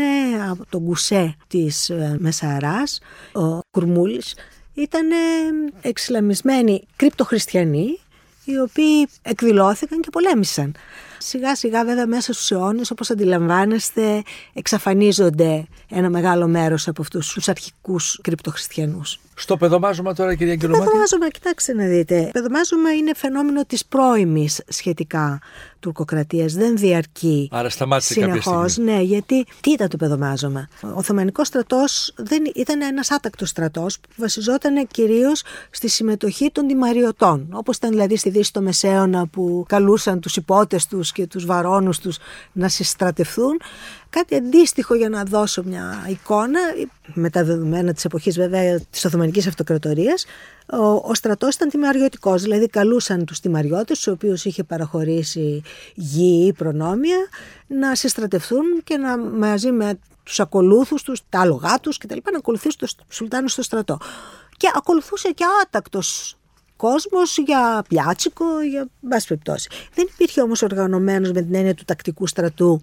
από 0.51 0.67
τον 0.69 0.85
Κουσέ 0.85 1.37
της 1.47 1.91
ε, 1.91 2.17
Μεσαράς, 2.19 3.01
ο 3.33 3.59
Κουρμούλης, 3.71 4.35
ήταν 4.75 5.09
εξισλαμισμένοι 5.81 6.87
κρυπτοχριστιανοί 6.97 7.99
οι 8.45 8.59
οποίοι 8.59 9.09
εκδηλώθηκαν 9.23 10.01
και 10.01 10.11
πολέμησαν 10.11 10.75
σιγά 11.27 11.57
σιγά 11.57 11.85
βέβαια 11.85 12.07
μέσα 12.07 12.33
στους 12.33 12.51
αιώνες 12.51 12.91
όπως 12.91 13.11
αντιλαμβάνεστε 13.11 14.23
εξαφανίζονται 14.53 15.67
ένα 15.89 16.11
μεγάλο 16.11 16.47
μέρος 16.47 16.89
από 16.89 17.03
αυτούς 17.03 17.33
τους 17.33 17.49
αρχικούς 17.49 18.19
κρυπτοχριστιανούς. 18.23 19.19
Στο 19.39 19.57
παιδομάζωμα 19.57 20.15
τώρα, 20.15 20.35
κυρία 20.35 20.55
Γκυλωμάτη. 20.55 20.85
Το 20.85 20.91
παιδομάζωμα, 20.91 21.29
κοιτάξτε 21.29 21.73
να 21.73 21.85
δείτε. 21.85 22.29
Παιδομάζωμα 22.33 22.95
είναι 22.95 23.15
φαινόμενο 23.15 23.65
της 23.65 23.87
πρώιμης 23.87 24.63
σχετικά 24.69 25.41
τουρκοκρατίας. 25.81 26.53
Δεν 26.55 26.77
διαρκεί 26.77 27.49
Άρα 27.53 27.69
σταμάτησε 27.69 28.13
συνεχώς. 28.13 28.77
Ναι, 28.77 29.01
γιατί 29.01 29.47
τι 29.61 29.71
ήταν 29.71 29.89
το 29.89 29.97
παιδομάζωμα; 29.97 30.69
Ο 30.83 30.89
Οθωμανικός 30.95 31.47
στρατός 31.47 32.15
δεν 32.17 32.43
ήταν 32.55 32.83
ένας 32.83 33.11
άτακτος 33.11 33.49
στρατός 33.49 33.99
που 34.01 34.09
βασιζόταν 34.17 34.87
κυρίως 34.87 35.43
στη 35.71 35.89
συμμετοχή 35.89 36.51
των 36.53 36.67
τιμαριωτών. 36.67 37.49
Όπως 37.53 37.77
ήταν 37.77 37.91
δηλαδή 37.91 38.17
στη 38.17 38.31
Δύση 38.31 38.53
το 38.53 38.61
Μεσαίωνα 38.61 39.27
που 39.27 39.65
καλούσαν 39.69 40.21
τους 40.21 40.37
υπότες 40.37 40.87
τους 40.87 41.13
και 41.17 41.27
τους 41.27 41.47
βαρόνους 41.47 41.99
τους 41.99 42.19
να 42.53 42.69
συστρατευθούν 42.69 43.61
κάτι 44.11 44.35
αντίστοιχο 44.35 44.95
για 44.95 45.09
να 45.09 45.23
δώσω 45.23 45.63
μια 45.65 46.07
εικόνα, 46.09 46.61
με 47.15 47.31
τα 47.31 47.45
δεδομένα 47.45 47.93
της 47.93 48.05
εποχής 48.05 48.37
βέβαια 48.37 48.81
της 48.91 49.05
Οθωμανικής 49.05 49.47
Αυτοκρατορίας, 49.47 50.27
ο, 50.73 50.87
ο 50.87 51.15
στρατός 51.15 51.55
ήταν 51.55 51.69
τιμαριωτικός, 51.69 52.43
δηλαδή 52.43 52.69
καλούσαν 52.69 53.25
τους 53.25 53.41
τιμαριώτες, 53.41 53.99
στους 53.99 54.13
οποίους 54.13 54.45
είχε 54.45 54.65
παραχωρήσει 54.65 55.63
γη 55.95 56.47
ή 56.47 56.53
προνόμια, 56.53 57.29
να 57.67 57.95
συστρατευτούν 57.95 58.65
και 58.85 58.97
να 58.97 59.19
μαζί 59.19 59.71
με 59.71 59.99
τους 60.23 60.41
ακολούθους 60.41 61.03
τους, 61.03 61.21
τα 61.29 61.41
άλογά 61.41 61.81
τους 61.81 61.99
κτλ. 61.99 62.19
να 62.33 62.39
ακολουθήσουν 62.39 62.79
τον 62.79 62.89
Σουλτάνο 63.09 63.49
στο 63.49 63.63
στρατό. 63.63 63.99
Και 64.57 64.71
ακολουθούσε 64.75 65.31
και 65.31 65.45
άτακτος 65.63 66.36
κόσμος 66.77 67.39
για 67.47 67.85
πιάτσικο, 67.89 68.45
για 68.71 68.89
βάση 69.01 69.27
περιπτώσει. 69.27 69.69
Δεν 69.95 70.09
υπήρχε 70.13 70.43
όμως 70.43 70.63
οργανωμένος 70.63 71.33
με 71.33 71.43
την 71.43 71.55
έννοια 71.55 71.75
του 71.75 71.85
τακτικού 71.85 72.27
στρατού 72.27 72.83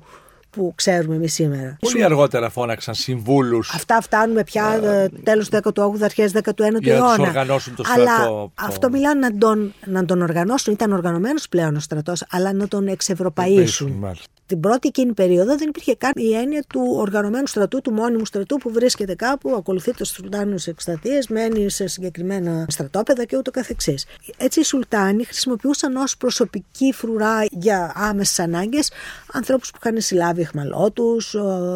που 0.49 0.73
ξέρουμε 0.75 1.15
εμείς 1.15 1.33
σήμερα. 1.33 1.77
Πολύ 1.79 2.03
αργότερα 2.03 2.49
φώναξαν 2.49 2.93
συμβούλους. 2.93 3.73
Αυτά 3.73 4.01
φτάνουμε 4.01 4.43
πια 4.43 4.79
uh, 4.79 5.09
τέλος 5.23 5.49
του 5.49 5.59
18ου, 5.73 6.01
αρχές 6.01 6.31
19ου 6.43 6.59
αιώνα. 6.59 6.79
Για 6.79 6.99
να 6.99 7.21
οργανώσουν 7.21 7.75
το 7.75 7.83
στρατό. 7.83 8.01
Αλλά 8.01 8.51
αυτό 8.55 8.89
μιλάνε 8.89 9.27
να 9.27 9.37
τον, 9.37 9.73
να 9.85 10.05
τον 10.05 10.21
οργανώσουν. 10.21 10.73
Ήταν 10.73 10.91
οργανωμένος 10.91 11.49
πλέον 11.49 11.75
ο 11.75 11.79
στρατός, 11.79 12.25
αλλά 12.29 12.53
να 12.53 12.67
τον 12.67 12.87
εξευρωπαίσουν 12.87 14.05
την 14.45 14.59
πρώτη 14.59 14.87
εκείνη 14.87 15.13
περίοδο 15.13 15.57
δεν 15.57 15.67
υπήρχε 15.67 15.95
καν 15.95 16.11
η 16.15 16.33
έννοια 16.33 16.63
του 16.69 16.93
οργανωμένου 16.95 17.47
στρατού, 17.47 17.81
του 17.81 17.91
μόνιμου 17.91 18.25
στρατού 18.25 18.57
που 18.57 18.71
βρίσκεται 18.71 19.15
κάπου, 19.15 19.55
ακολουθεί 19.55 19.93
τους 19.93 20.09
Σουλτάνους 20.09 20.67
εκστρατείε, 20.67 21.19
μένει 21.29 21.69
σε 21.69 21.87
συγκεκριμένα 21.87 22.65
στρατόπεδα 22.69 23.25
και 23.25 23.37
ούτω 23.37 23.51
καθεξής. 23.51 24.05
Έτσι 24.37 24.59
οι 24.59 24.63
Σουλτάνοι 24.63 25.23
χρησιμοποιούσαν 25.23 25.95
ως 25.95 26.17
προσωπική 26.17 26.93
φρουρά 26.93 27.45
για 27.51 27.91
άμεσες 27.95 28.39
ανάγκες 28.39 28.91
ανθρώπους 29.31 29.71
που 29.71 29.77
είχαν 29.83 30.01
συλλάβει 30.01 30.41
εχμαλώτους, 30.41 31.35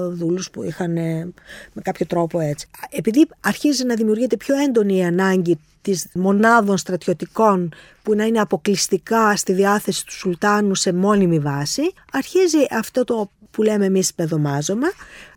δούλους 0.10 0.50
που 0.50 0.64
είχαν 0.64 0.94
με 1.74 1.82
κάποιο 1.82 2.06
τρόπο 2.06 2.40
έτσι. 2.40 2.68
Επειδή 2.90 3.28
αρχίζει 3.42 3.86
να 3.86 3.96
δημιουργείται 3.96 4.38
πιο 4.38 4.56
έντονη 4.56 4.98
η 4.98 5.04
ανάγκη 5.04 5.60
της 5.88 6.08
μονάδων 6.14 6.78
στρατιωτικών 6.78 7.74
που 8.04 8.16
να 8.16 8.26
είναι 8.26 8.40
αποκλειστικά 8.40 9.36
στη 9.36 9.54
διάθεση 9.54 10.06
του 10.06 10.12
Σουλτάνου 10.12 10.76
σε 10.76 10.94
μόνιμη 10.94 11.40
βάση, 11.40 11.94
αρχίζει 12.12 12.58
αυτό 12.72 13.04
το 13.04 13.30
που 13.58 13.64
λέμε 13.64 13.86
εμείς 13.86 14.14
παιδομάζωμα, 14.14 14.88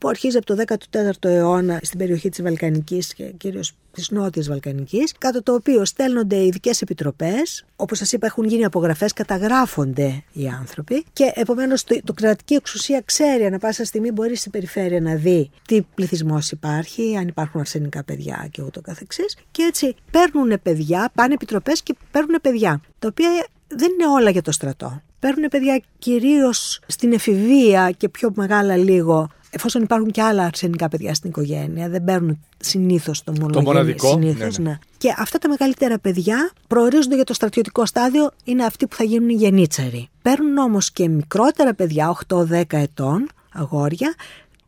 που 0.01 0.09
αρχίζει 0.09 0.37
από 0.37 0.47
το 0.47 0.65
14ο 0.67 1.25
αιώνα 1.25 1.81
στην 1.83 1.99
περιοχή 1.99 2.29
της 2.29 2.43
Βαλκανικής 2.43 3.15
και 3.15 3.25
κυρίως 3.25 3.73
της 3.93 4.11
Νότιας 4.11 4.49
Βαλκανικής, 4.49 5.13
κατά 5.19 5.43
το 5.43 5.55
οποίο 5.55 5.85
στέλνονται 5.85 6.45
ειδικές 6.45 6.83
επιτροπές, 6.83 7.65
όπως 7.77 7.99
σας 7.99 8.13
είπα 8.13 8.27
έχουν 8.27 8.45
γίνει 8.45 8.65
απογραφές, 8.65 9.13
καταγράφονται 9.13 10.23
οι 10.33 10.49
άνθρωποι 10.49 11.05
και 11.13 11.33
επομένως 11.35 11.85
το, 11.85 12.01
το 12.05 12.13
κρατική 12.13 12.55
εξουσία 12.55 13.03
ξέρει 13.05 13.45
ανα 13.45 13.59
πάσα 13.59 13.85
στιγμή 13.85 14.11
μπορεί 14.11 14.37
στην 14.37 14.51
περιφέρεια 14.51 15.01
να 15.01 15.15
δει 15.15 15.51
τι 15.67 15.83
πληθυσμός 15.95 16.51
υπάρχει, 16.51 17.17
αν 17.17 17.29
υπάρχουν 17.29 17.61
αρσενικά 17.61 18.05
παιδιά 18.05 18.49
και 18.51 18.63
ούτω 18.63 18.81
καθεξής. 18.81 19.37
Και 19.51 19.63
έτσι 19.63 19.95
παίρνουν 20.11 20.61
παιδιά, 20.63 21.11
πάνε 21.15 21.35
επιτροπές 21.35 21.83
και 21.83 21.95
παίρνουν 22.11 22.39
παιδιά, 22.43 22.81
τα 22.99 23.09
οποία 23.09 23.47
δεν 23.77 23.91
είναι 23.93 24.07
όλα 24.07 24.31
για 24.31 24.43
το 24.43 24.53
στρατό. 24.53 25.03
Παίρνουν 25.19 25.49
παιδιά 25.49 25.83
κυρίως 25.99 26.81
στην 26.87 27.13
εφηβεία 27.13 27.91
και 27.91 28.09
πιο 28.09 28.33
μεγάλα 28.35 28.77
λίγο 28.77 29.29
εφόσον 29.51 29.83
υπάρχουν 29.83 30.11
και 30.11 30.23
άλλα 30.23 30.45
αρσενικά 30.45 30.89
παιδιά 30.89 31.15
στην 31.15 31.31
οικογένεια, 31.31 31.89
δεν 31.89 32.05
παίρνουν 32.05 32.45
συνήθως 32.59 33.25
το 33.25 33.33
μοναδικό. 33.33 33.59
Το 33.59 33.67
μοναδικό. 33.67 34.09
Συνήθως, 34.09 34.59
ναι, 34.59 34.71
ναι. 34.71 34.79
Και 34.99 35.15
αυτά 35.19 35.39
τα 35.39 35.49
μεγαλύτερα 35.49 35.99
παιδιά 35.99 36.51
προορίζονται 36.67 37.15
για 37.15 37.25
το 37.25 37.35
στρατιωτικό 37.35 37.87
στάδιο, 37.87 38.31
είναι 38.45 38.65
αυτοί 38.65 38.87
που 38.87 38.97
θα 38.97 39.05
γίνουν 39.05 39.31
γενίτσαροι. 39.31 40.09
Παίρνουν 40.23 40.57
όμως 40.57 40.91
και 40.93 41.09
μικρότερα 41.09 41.75
παιδιά, 41.75 42.17
8-10 42.29 42.63
ετών, 42.69 43.29
αγόρια, 43.53 44.15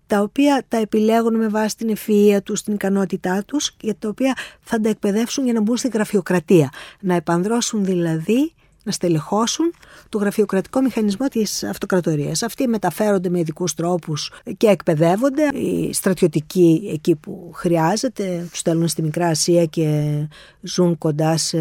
τα 0.07 0.21
οποία 0.21 0.65
τα 0.69 0.77
επιλέγουν 0.77 1.37
με 1.37 1.49
βάση 1.49 1.77
την 1.77 1.97
ευφυΐα 1.97 2.39
τους, 2.43 2.63
την 2.63 2.75
ικανότητά 2.75 3.43
τους, 3.47 3.77
για 3.81 3.95
τα 3.99 4.09
οποία 4.09 4.37
θα 4.61 4.81
τα 4.81 4.89
εκπαιδεύσουν 4.89 5.45
για 5.45 5.53
να 5.53 5.61
μπουν 5.61 5.77
στη 5.77 5.89
γραφειοκρατία. 5.93 6.71
Να 7.01 7.15
επανδρώσουν 7.15 7.85
δηλαδή 7.85 8.53
να 8.83 8.93
στελεχώσουν 8.93 9.75
το 10.09 10.19
γραφειοκρατικό 10.19 10.81
μηχανισμό 10.81 11.29
της 11.29 11.65
αυτοκρατορίας. 11.65 12.43
Αυτοί 12.43 12.69
μεταφέρονται 12.69 13.29
με 13.29 13.39
ειδικούς 13.39 13.75
τρόπους 13.75 14.33
και 14.57 14.67
εκπαιδεύονται. 14.67 15.43
Οι 15.53 15.93
στρατιωτικοί 15.93 16.91
εκεί 16.93 17.15
που 17.15 17.51
χρειάζεται 17.55 18.47
τους 18.51 18.59
στέλνουν 18.59 18.89
στη 18.89 19.03
Μικρά 19.03 19.27
Ασία 19.27 19.65
και 19.65 20.17
ζουν 20.61 20.99
κοντά 20.99 21.37
σε 21.37 21.59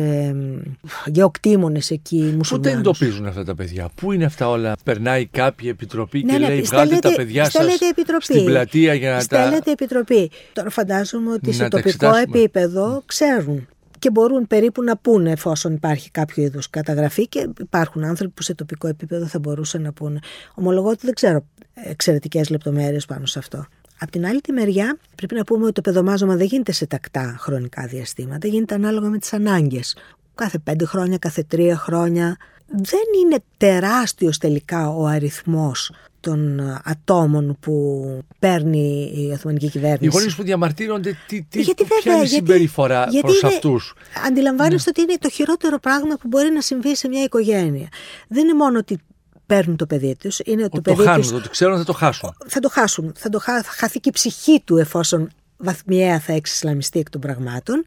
γεωκτήμονες 1.05 1.91
εκεί 1.91 2.33
μουσουλμάνους. 2.37 2.49
Πού 2.49 2.59
τα 2.59 2.69
εντοπίζουν 2.69 3.25
αυτά 3.25 3.43
τα 3.43 3.55
παιδιά, 3.55 3.89
πού 3.95 4.11
είναι 4.11 4.25
αυτά 4.25 4.49
όλα; 4.49 4.75
Περνάει 4.83 5.25
κάποια 5.25 5.69
επιτροπή 5.69 6.23
ναι, 6.23 6.31
και 6.31 6.39
ναι, 6.39 6.47
λέει 6.47 6.61
βγάλτε 6.61 6.99
τα 6.99 7.13
παιδιά 7.15 7.49
σας 7.49 7.79
επιτροπή. 7.91 8.23
στην 8.23 8.45
πλατεία 8.45 8.93
για 8.93 9.11
να 9.11 9.19
στέλνετε 9.19 9.61
τα... 9.63 9.71
επιτροπή. 9.71 10.31
Τώρα 10.53 10.69
φαντάζομαι 10.69 11.31
ότι 11.31 11.51
σε 11.51 11.67
τοπικό 11.67 12.15
επίπεδο 12.15 13.03
ξέρουν 13.05 13.67
και 14.01 14.11
μπορούν 14.11 14.47
περίπου 14.47 14.83
να 14.83 14.97
πούνε 14.97 15.31
εφόσον 15.31 15.73
υπάρχει 15.73 16.11
κάποιο 16.11 16.43
είδους 16.43 16.69
καταγραφή 16.69 17.27
και 17.27 17.49
υπάρχουν 17.59 18.03
άνθρωποι 18.03 18.33
που 18.33 18.41
σε 18.41 18.53
τοπικό 18.53 18.87
επίπεδο 18.87 19.25
θα 19.25 19.39
μπορούσαν 19.39 19.81
να 19.81 19.93
πούνε. 19.93 20.19
Ομολογώ 20.55 20.89
ότι 20.89 21.05
δεν 21.05 21.13
ξέρω 21.13 21.45
εξαιρετικές 21.73 22.49
λεπτομέρειες 22.49 23.05
πάνω 23.05 23.25
σε 23.25 23.39
αυτό. 23.39 23.65
Απ' 23.99 24.09
την 24.09 24.25
άλλη 24.25 24.41
τη 24.41 24.51
μεριά 24.51 24.97
πρέπει 25.15 25.35
να 25.35 25.43
πούμε 25.43 25.63
ότι 25.63 25.73
το 25.73 25.81
παιδομάζωμα 25.81 26.35
δεν 26.35 26.45
γίνεται 26.45 26.71
σε 26.71 26.85
τακτά 26.85 27.35
χρονικά 27.39 27.87
διαστήματα, 27.87 28.47
γίνεται 28.47 28.75
ανάλογα 28.75 29.09
με 29.09 29.17
τις 29.17 29.33
ανάγκες. 29.33 29.97
Κάθε 30.35 30.59
πέντε 30.59 30.85
χρόνια, 30.85 31.17
κάθε 31.17 31.43
τρία 31.43 31.77
χρόνια. 31.77 32.37
Δεν 32.67 33.05
είναι 33.23 33.37
τεράστιος 33.57 34.37
τελικά 34.37 34.89
ο 34.89 35.05
αριθμός 35.05 35.91
των 36.21 36.59
ατόμων 36.83 37.57
που 37.59 38.05
παίρνει 38.39 39.11
η 39.15 39.31
Οθωμανική 39.31 39.69
κυβέρνηση. 39.69 40.05
Οι 40.05 40.07
γονείς 40.07 40.35
που 40.35 40.43
διαμαρτύρονται, 40.43 41.17
τι, 41.27 41.41
τι, 41.49 41.61
γιατί, 41.61 41.83
ποια 41.83 41.97
βέβαια, 42.03 42.17
είναι 42.17 42.25
η 42.25 42.27
συμπεριφορά 42.27 43.07
προς 43.21 43.43
αυτούς; 43.43 43.93
Αντιλαμβάνεστε 44.27 44.91
ναι. 44.95 45.01
ότι 45.01 45.11
είναι 45.11 45.19
το 45.21 45.29
χειρότερο 45.29 45.79
πράγμα 45.79 46.15
που 46.15 46.27
μπορεί 46.27 46.49
να 46.49 46.61
συμβεί 46.61 46.95
σε 46.95 47.07
μια 47.07 47.23
οικογένεια. 47.23 47.87
Δεν 48.27 48.43
είναι 48.43 48.53
μόνο 48.53 48.77
ότι 48.77 48.97
παίρνουν 49.45 49.75
το 49.75 49.85
παιδί 49.85 50.15
τους. 50.15 50.39
Είναι 50.45 50.63
ότι 50.63 50.75
το, 50.75 50.81
παιδί 50.81 50.97
το 50.97 51.03
χάνουν, 51.03 51.21
τους, 51.21 51.41
το 51.41 51.49
ξέρουν 51.49 51.77
θα 51.77 51.83
το 51.83 51.93
χάσουν. 51.93 52.33
Θα 52.47 52.59
το 52.59 52.69
χάσουν. 52.69 53.13
Θα, 53.15 53.29
το 53.29 53.39
χα, 53.39 53.63
θα 53.63 53.71
χαθεί 53.71 53.99
και 53.99 54.09
η 54.09 54.11
ψυχή 54.11 54.61
του 54.65 54.77
εφόσον 54.77 55.29
βαθμιαία 55.57 56.19
θα 56.19 56.33
εξισλαμιστεί 56.33 56.99
εκ 56.99 57.09
των 57.09 57.21
πραγμάτων. 57.21 57.83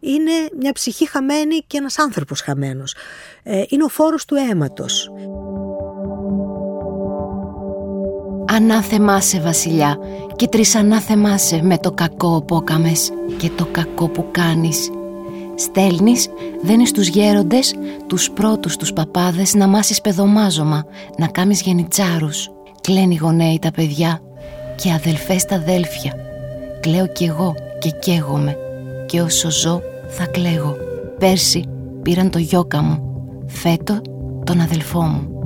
Είναι 0.00 0.32
μια 0.58 0.72
ψυχή 0.72 1.08
χαμένη 1.08 1.56
και 1.66 1.76
ένας 1.76 1.98
άνθρωπος 1.98 2.40
χαμένος. 2.40 2.94
Ε, 3.42 3.62
είναι 3.68 3.84
ο 3.84 3.88
φόρος 3.88 4.24
του 4.24 4.34
αίματος. 4.34 5.10
Ανάθεμά 8.50 9.20
σε 9.20 9.40
βασιλιά 9.40 9.98
και 10.36 10.48
τρισανάθεμά 10.48 11.38
σε 11.38 11.62
με 11.62 11.78
το 11.78 11.90
κακό 11.90 12.42
που 12.42 12.56
έκαμες 12.56 13.10
και 13.36 13.50
το 13.56 13.66
κακό 13.70 14.08
που 14.08 14.24
κάνεις. 14.30 14.90
Στέλνεις, 15.54 16.28
δένεις 16.62 16.92
τους 16.92 17.08
γέροντες, 17.08 17.74
τους 18.06 18.30
πρώτους 18.30 18.76
τους 18.76 18.92
παπάδες 18.92 19.54
να 19.54 19.66
μάσεις 19.66 20.00
παιδομάζωμα, 20.00 20.84
να 21.18 21.26
κάμεις 21.26 21.62
γενιτσάρους. 21.62 22.50
Κλαίνει 22.80 23.16
γονέοι 23.16 23.58
τα 23.60 23.70
παιδιά 23.70 24.20
και 24.76 24.92
αδελφές 24.92 25.44
τα 25.44 25.54
αδέλφια. 25.54 26.12
Κλαίω 26.80 27.06
κι 27.06 27.24
εγώ 27.24 27.54
και 27.78 27.90
καίγομαι 27.90 28.56
και 29.06 29.20
όσο 29.20 29.50
ζω 29.50 29.80
θα 30.08 30.26
κλαίγω. 30.26 30.76
Πέρσι 31.18 31.64
πήραν 32.02 32.30
το 32.30 32.38
γιόκα 32.38 32.82
μου, 32.82 33.02
φέτο 33.46 34.00
τον 34.44 34.60
αδελφό 34.60 35.00
μου. 35.02 35.37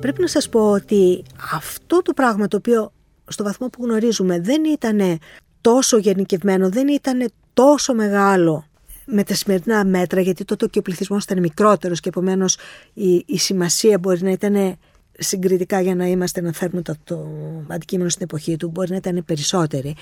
Πρέπει 0.00 0.20
να 0.20 0.26
σας 0.26 0.48
πω 0.48 0.70
ότι 0.70 1.22
αυτό 1.52 2.02
το 2.02 2.12
πράγμα 2.12 2.48
το 2.48 2.56
οποίο 2.56 2.92
στο 3.26 3.44
βαθμό 3.44 3.68
που 3.68 3.84
γνωρίζουμε 3.84 4.40
δεν 4.40 4.64
ήταν 4.64 5.18
τόσο 5.60 5.96
γενικευμένο, 5.96 6.68
δεν 6.68 6.88
ήταν 6.88 7.30
τόσο 7.54 7.94
μεγάλο 7.94 8.66
με 9.06 9.24
τα 9.24 9.34
σημερινά 9.34 9.84
μέτρα, 9.84 10.20
γιατί 10.20 10.44
τότε 10.44 10.66
και 10.66 10.78
ο 10.78 10.82
πληθυσμός 10.82 11.24
ήταν 11.24 11.40
μικρότερος 11.40 12.00
και 12.00 12.08
επομένως 12.08 12.58
η, 12.92 13.24
η 13.26 13.38
σημασία 13.38 13.98
μπορεί 13.98 14.22
να 14.22 14.30
ήταν 14.30 14.76
συγκριτικά 15.18 15.80
για 15.80 15.94
να 15.94 16.06
είμαστε 16.06 16.40
να 16.40 16.52
φέρουμε 16.52 16.82
το, 16.82 16.94
το 17.04 17.26
αντικείμενο 17.68 18.08
στην 18.08 18.22
εποχή 18.22 18.56
του, 18.56 18.70
μπορεί 18.70 18.90
να 18.90 18.96
ήταν 18.96 19.24
περισσότερη. 19.24 19.96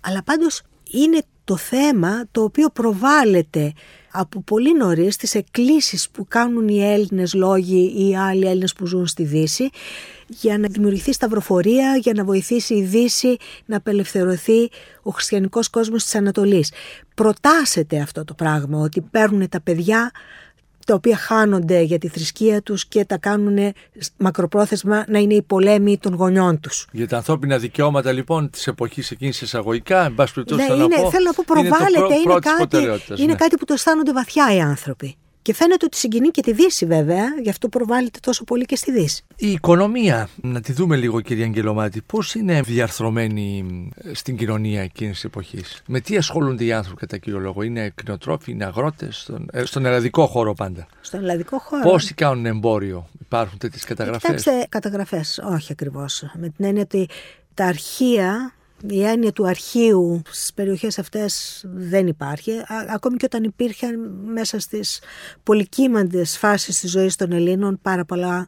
Αλλά 0.00 0.22
πάντως 0.22 0.62
είναι 0.90 1.22
το 1.48 1.56
θέμα 1.56 2.24
το 2.30 2.42
οποίο 2.42 2.68
προβάλλεται 2.70 3.72
από 4.10 4.40
πολύ 4.40 4.76
νωρίς 4.76 5.16
τις 5.16 5.34
εκκλήσεις 5.34 6.10
που 6.10 6.26
κάνουν 6.28 6.68
οι 6.68 6.84
Έλληνες 6.84 7.34
λόγοι 7.34 7.94
ή 7.96 8.08
οι 8.08 8.16
άλλοι 8.16 8.46
Έλληνες 8.46 8.72
που 8.72 8.86
ζουν 8.86 9.06
στη 9.06 9.24
Δύση 9.24 9.70
για 10.26 10.58
να 10.58 10.68
δημιουργηθεί 10.68 11.12
σταυροφορία, 11.12 11.96
για 11.96 12.12
να 12.12 12.24
βοηθήσει 12.24 12.74
η 12.74 12.82
Δύση 12.82 13.36
να 13.64 13.76
απελευθερωθεί 13.76 14.70
ο 15.02 15.10
χριστιανικός 15.10 15.68
κόσμος 15.68 16.04
της 16.04 16.14
Ανατολής. 16.14 16.72
Προτάσεται 17.14 18.00
αυτό 18.00 18.24
το 18.24 18.34
πράγμα 18.34 18.78
ότι 18.78 19.00
παίρνουν 19.00 19.48
τα 19.48 19.60
παιδιά 19.60 20.10
τα 20.88 20.94
οποία 20.94 21.16
χάνονται 21.16 21.80
για 21.80 21.98
τη 21.98 22.08
θρησκεία 22.08 22.62
τους 22.62 22.86
και 22.86 23.04
τα 23.04 23.18
κάνουν 23.18 23.58
μακροπρόθεσμα 24.16 25.04
να 25.08 25.18
είναι 25.18 25.34
οι 25.34 25.42
πολέμοι 25.42 25.98
των 25.98 26.14
γονιών 26.14 26.60
τους. 26.60 26.86
Για 26.92 27.08
τα 27.08 27.16
ανθρώπινα 27.16 27.58
δικαιώματα 27.58 28.12
λοιπόν 28.12 28.50
της 28.50 28.66
εποχής 28.66 29.10
εκείνης 29.10 29.40
εισαγωγικά, 29.40 30.04
εν 30.04 30.14
πάση 30.14 30.34
περιπτώσει 30.34 30.62
ναι, 30.62 30.74
είναι, 30.74 30.96
θέλω 30.96 31.24
να 31.24 31.32
πω 31.32 31.42
προβάλλεται, 31.46 32.14
είναι, 32.14 32.14
είναι, 32.14 32.38
κάτι, 32.40 32.76
είναι 33.22 33.32
ναι. 33.32 33.34
κάτι 33.34 33.56
που 33.56 33.64
το 33.64 33.72
αισθάνονται 33.72 34.12
βαθιά 34.12 34.54
οι 34.54 34.60
άνθρωποι. 34.60 35.16
Και 35.48 35.54
φαίνεται 35.54 35.84
ότι 35.84 35.96
συγκινεί 35.96 36.28
και 36.28 36.42
τη 36.42 36.52
Δύση 36.52 36.86
βέβαια, 36.86 37.24
γι' 37.42 37.48
αυτό 37.48 37.68
προβάλλεται 37.68 38.18
τόσο 38.22 38.44
πολύ 38.44 38.64
και 38.64 38.76
στη 38.76 38.92
Δύση. 38.92 39.24
Η 39.36 39.50
οικονομία, 39.50 40.28
να 40.42 40.60
τη 40.60 40.72
δούμε 40.72 40.96
λίγο 40.96 41.20
κύριε 41.20 41.44
Αγγελομάτη, 41.44 42.02
πώς 42.06 42.34
είναι 42.34 42.60
διαρθρωμένη 42.60 43.64
στην 44.12 44.36
κοινωνία 44.36 44.82
εκείνης 44.82 45.14
της 45.14 45.24
εποχής; 45.24 45.82
Με 45.86 46.00
τι 46.00 46.16
ασχολούνται 46.16 46.64
οι 46.64 46.72
άνθρωποι 46.72 47.00
κατά 47.00 47.16
κύριο 47.18 47.38
λόγο, 47.38 47.62
είναι 47.62 47.92
κτηνοτρόφοι, 47.94 48.50
είναι 48.50 48.64
αγρότες, 48.64 49.16
στον, 49.16 49.48
ε, 49.52 49.64
στον 49.64 49.86
ελλαδικό 49.86 50.26
χώρο 50.26 50.54
πάντα; 50.54 50.86
Στον 51.00 51.20
ελλαδικό 51.20 51.58
χώρο. 51.58 51.82
Πόσοι 51.82 52.14
κάνουν 52.14 52.46
εμπόριο, 52.46 53.08
υπάρχουν 53.20 53.58
τέτοιες 53.58 53.84
καταγραφές; 53.84 54.20
Κοιτάξτε, 54.22 54.66
καταγραφές, 54.68 55.40
όχι 55.44 55.72
ακριβώς. 55.72 56.24
Με 56.34 56.48
την 56.48 56.64
έννοια 56.64 56.82
ότι 56.82 57.08
τα 57.54 57.64
αρχεία 57.64 58.52
η 58.86 59.04
έννοια 59.04 59.32
του 59.32 59.46
αρχείου 59.46 60.22
στις 60.30 60.52
περιοχές 60.52 60.98
αυτές 60.98 61.64
δεν 61.74 62.06
υπάρχει. 62.06 62.52
ακόμη 62.88 63.16
και 63.16 63.24
όταν 63.24 63.44
υπήρχαν 63.44 64.10
μέσα 64.24 64.58
στις 64.58 65.00
πολυκύμαντες 65.42 66.38
φάσεις 66.38 66.80
της 66.80 66.90
ζωής 66.90 67.16
των 67.16 67.32
Ελλήνων 67.32 67.78
πάρα 67.82 68.04
πολλά 68.04 68.46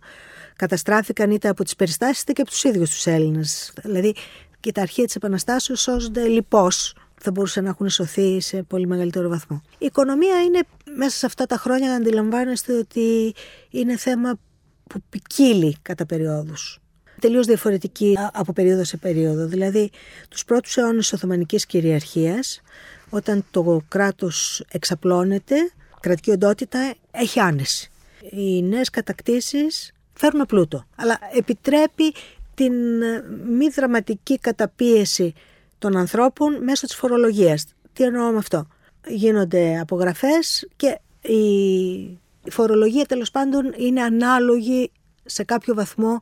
καταστράφηκαν 0.57 1.31
είτε 1.31 1.49
από 1.49 1.65
τις 1.65 1.77
περιστάσεις 1.77 2.23
είτε 2.23 2.33
και 2.33 2.41
από 2.41 2.51
τους 2.51 2.65
ίδιους 2.65 2.91
τους 2.91 3.07
Έλληνες. 3.07 3.73
Δηλαδή 3.83 4.15
και 4.61 4.73
τα 4.73 4.83
αρχεία 4.83 5.05
της 5.05 5.15
Επαναστάσεως 5.15 5.81
σώζονται 5.81 6.27
λοιπώς 6.27 6.95
θα 7.23 7.31
μπορούσαν 7.31 7.65
να 7.65 7.71
έχουν 7.71 7.89
σωθεί 7.89 8.41
σε 8.41 8.63
πολύ 8.63 8.87
μεγαλύτερο 8.87 9.29
βαθμό. 9.29 9.63
Η 9.79 9.87
οικονομία 9.87 10.43
είναι 10.43 10.61
μέσα 10.97 11.17
σε 11.17 11.27
αυτά 11.27 11.47
τα 11.47 11.57
χρόνια 11.57 11.89
να 11.89 11.95
αντιλαμβάνεστε 11.95 12.73
ότι 12.79 13.35
είναι 13.71 13.97
θέμα 13.97 14.39
που 14.87 15.03
ποικίλει 15.09 15.77
κατά 15.83 16.07
περιόδους 16.07 16.81
τελείως 17.21 17.47
διαφορετική 17.47 18.19
από 18.33 18.53
περίοδο 18.53 18.85
σε 18.85 18.97
περίοδο. 18.97 19.47
Δηλαδή, 19.47 19.91
τους 20.29 20.45
πρώτους 20.45 20.77
αιώνες 20.77 21.09
της 21.09 21.13
Οθωμανικής 21.13 21.67
κυριαρχίας, 21.67 22.61
όταν 23.11 23.45
το 23.51 23.81
κράτος 23.89 24.65
εξαπλώνεται, 24.71 25.55
κρατική 26.01 26.31
οντότητα 26.31 26.95
έχει 27.11 27.41
άνεση. 27.41 27.91
Οι 28.31 28.63
νέες 28.63 28.91
κατακτήσεις 28.91 29.93
φέρνουν 30.13 30.47
πλούτο, 30.47 30.87
αλλά 30.97 31.19
επιτρέπει 31.37 32.15
την 32.55 33.03
ε, 33.03 33.25
μη 33.49 33.69
δραματική 33.69 34.39
καταπίεση 34.39 35.35
των 35.79 35.97
ανθρώπων 35.97 36.63
μέσω 36.63 36.87
της 36.87 36.97
φορολογίας. 36.97 37.67
Τι 37.93 38.05
εννοώ 38.05 38.31
με 38.31 38.39
αυτό; 38.39 38.67
Γίνονται 39.07 39.79
απογραφές 39.79 40.69
και 40.77 40.99
η 41.33 42.51
φορολογία 42.51 43.05
τέλος 43.05 43.31
πάντων 43.31 43.75
είναι 43.77 44.03
ανάλογη 44.03 44.91
σε 45.25 45.45
κάποιο 45.45 45.75
βαθμό 45.75 46.21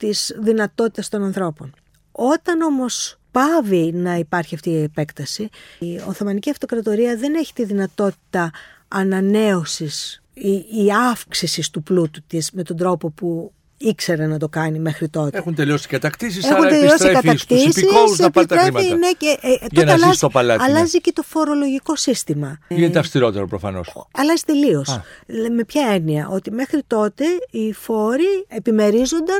τις 0.00 0.36
δυνατότητες 0.38 1.08
των 1.08 1.22
ανθρώπων. 1.22 1.74
Όταν 2.12 2.60
όμως 2.60 3.18
πάβει 3.30 3.92
να 3.92 4.14
υπάρχει 4.14 4.54
αυτή 4.54 4.70
η 4.70 4.82
επέκταση, 4.82 5.48
η 5.78 6.00
Οθωμανική 6.06 6.50
Αυτοκρατορία 6.50 7.16
δεν 7.16 7.34
έχει 7.34 7.52
τη 7.52 7.64
δυνατότητα 7.64 8.50
ανανέωσης 8.88 10.22
ή, 10.34 10.50
ή 10.52 10.92
αύξησης 11.10 11.70
του 11.70 11.82
πλούτου 11.82 12.22
της 12.26 12.50
με 12.50 12.62
τον 12.62 12.76
τρόπο 12.76 13.10
που 13.10 13.52
ήξερε 13.76 14.26
να 14.26 14.38
το 14.38 14.48
κάνει 14.48 14.78
μέχρι 14.78 15.08
τότε. 15.08 15.38
Έχουν 15.38 15.54
τελειώσει 15.54 15.84
οι 15.86 15.90
κατακτήσεις, 15.90 16.44
Έχουν 16.44 16.64
άρα 16.64 16.76
επιστρέφει 16.76 17.36
στους 17.36 17.64
υπηκόους 17.64 18.18
να 18.18 18.30
πάρει 18.30 18.46
τα 18.46 18.58
χρήματα. 18.58 18.96
Ναι, 18.96 19.10
και, 19.18 19.38
ε, 19.40 19.66
για 19.70 19.84
να 19.84 19.92
αλλάζει, 19.92 20.16
στο 20.16 20.28
παλάτι. 20.28 20.62
Ναι. 20.62 20.68
Αλλάζει 20.68 21.00
και 21.00 21.12
το 21.12 21.22
φορολογικό 21.22 21.96
σύστημα. 21.96 22.58
Γίνεται 22.68 22.98
αυστηρότερο 22.98 23.46
προφανώς. 23.46 24.06
Αλλάζει 24.12 24.42
τελείως. 24.46 25.00
Με 25.56 25.64
ποια 25.64 25.86
έννοια, 25.92 26.28
ότι 26.28 26.50
μέχρι 26.50 26.82
τότε 26.86 27.24
οι 27.50 27.72
φόροι 27.72 28.46
επιμερίζονταν 28.48 29.38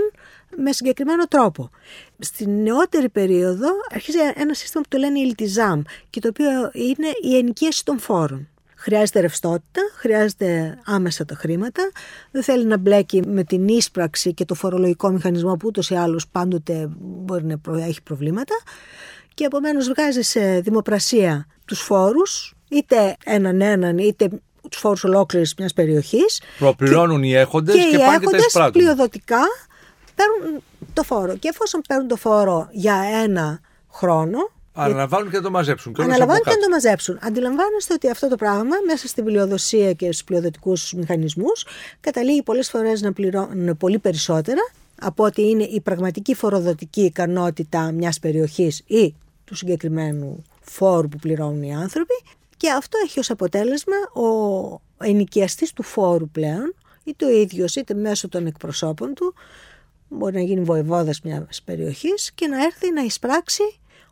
με 0.57 0.73
συγκεκριμένο 0.73 1.25
τρόπο. 1.25 1.71
Στην 2.19 2.63
νεότερη 2.63 3.09
περίοδο 3.09 3.69
αρχίζει 3.95 4.19
ένα 4.35 4.55
σύστημα 4.55 4.83
που 4.83 4.89
το 4.89 4.99
λένε 4.99 5.19
ηλτιζάμ 5.19 5.83
και 6.11 6.21
το 6.21 6.29
οποίο 6.29 6.71
είναι 6.73 7.09
η 7.23 7.37
ενοικίαση 7.37 7.85
των 7.85 7.99
φόρων. 7.99 8.49
Χρειάζεται 8.75 9.21
ρευστότητα, 9.21 9.81
χρειάζεται 9.97 10.79
άμεσα 10.85 11.25
τα 11.25 11.35
χρήματα, 11.35 11.91
δεν 12.31 12.43
θέλει 12.43 12.65
να 12.65 12.77
μπλέκει 12.77 13.23
με 13.27 13.45
την 13.45 13.69
ίσπραξη 13.69 14.35
και 14.35 14.45
το 14.45 14.55
φορολογικό 14.55 15.11
μηχανισμό 15.11 15.57
που 15.57 15.67
ούτως 15.67 15.91
ή 15.91 15.95
άλλως 15.95 16.29
πάντοτε 16.29 16.89
μπορεί 16.99 17.45
να 17.45 17.85
έχει 17.85 18.03
προβλήματα 18.03 18.55
και 19.35 19.45
επομένως 19.45 19.89
βγάζει 19.89 20.23
σε 20.23 20.61
δημοπρασία 20.61 21.47
τους 21.65 21.81
φόρους, 21.81 22.55
είτε 22.69 23.17
έναν 23.25 23.61
έναν 23.61 23.99
είτε 23.99 24.29
τους 24.71 24.81
φόρους 24.81 25.05
ολόκληρης 25.05 25.55
μιας 25.59 25.73
περιοχής. 25.73 26.43
Προπληρώνουν 26.59 27.23
οι 27.23 27.35
έχοντες 27.35 27.75
και, 27.75 27.81
και, 27.91 27.99
πάνε 27.99 28.19
και 28.19 28.31
τα 28.31 28.37
εισπράττουν. 28.37 28.83
πλειοδοτικά 28.83 29.43
παίρνουν 30.21 30.63
το 30.93 31.03
φόρο. 31.03 31.37
Και 31.37 31.49
εφόσον 31.49 31.81
παίρνουν 31.89 32.09
το 32.09 32.17
φόρο 32.17 32.69
για 32.71 33.03
ένα 33.23 33.61
χρόνο. 33.93 34.39
Αναλαμβάνουν 34.73 35.31
και 35.31 35.37
να 35.37 35.43
το 35.43 35.51
μαζέψουν. 35.51 35.93
Και 35.93 36.03
αναλαμβάνουν 36.03 36.43
και 36.43 36.51
να 36.51 36.59
το 36.59 36.69
μαζέψουν. 36.69 37.19
Αντιλαμβάνεστε 37.23 37.95
ότι 37.95 38.11
αυτό 38.11 38.29
το 38.29 38.37
πράγμα 38.37 38.77
μέσα 38.87 39.09
στην 39.09 39.25
πλειοδοσία 39.25 39.93
και 39.93 40.05
στους 40.05 40.25
πλειοδοτικούς 40.25 40.93
μηχανισμούς 40.93 41.67
καταλήγει 42.01 42.43
πολλές 42.43 42.71
φορές 42.71 43.01
να 43.01 43.13
πληρώνουν 43.13 43.77
πολύ 43.77 43.99
περισσότερα 43.99 44.71
από 45.01 45.25
ότι 45.25 45.43
είναι 45.43 45.63
η 45.63 45.81
πραγματική 45.81 46.35
φοροδοτική 46.35 47.01
ικανότητα 47.01 47.93
μιας 47.93 48.19
περιοχής 48.19 48.83
ή 48.87 49.15
του 49.45 49.55
συγκεκριμένου 49.55 50.45
φόρου 50.61 51.09
που 51.09 51.17
πληρώνουν 51.17 51.63
οι 51.63 51.75
άνθρωποι 51.75 52.15
και 52.57 52.71
αυτό 52.71 52.99
έχει 53.05 53.19
ως 53.19 53.31
αποτέλεσμα 53.31 53.97
ο 54.13 55.05
ενοικιαστής 55.05 55.73
του 55.73 55.83
φόρου 55.83 56.29
πλέον 56.29 56.75
είτε 57.05 57.25
ο 57.25 57.31
ίδιος 57.31 57.77
είτε 57.77 57.95
μέσω 57.95 58.29
των 58.29 58.47
εκπροσώπων 58.47 59.15
του 59.15 59.35
μπορεί 60.11 60.35
να 60.35 60.41
γίνει 60.41 60.61
βοηβόδας 60.61 61.21
μιας 61.21 61.63
περιοχής 61.65 62.33
και 62.35 62.47
να 62.47 62.65
έρθει 62.65 62.93
να 62.93 63.03
εισπράξει 63.03 63.63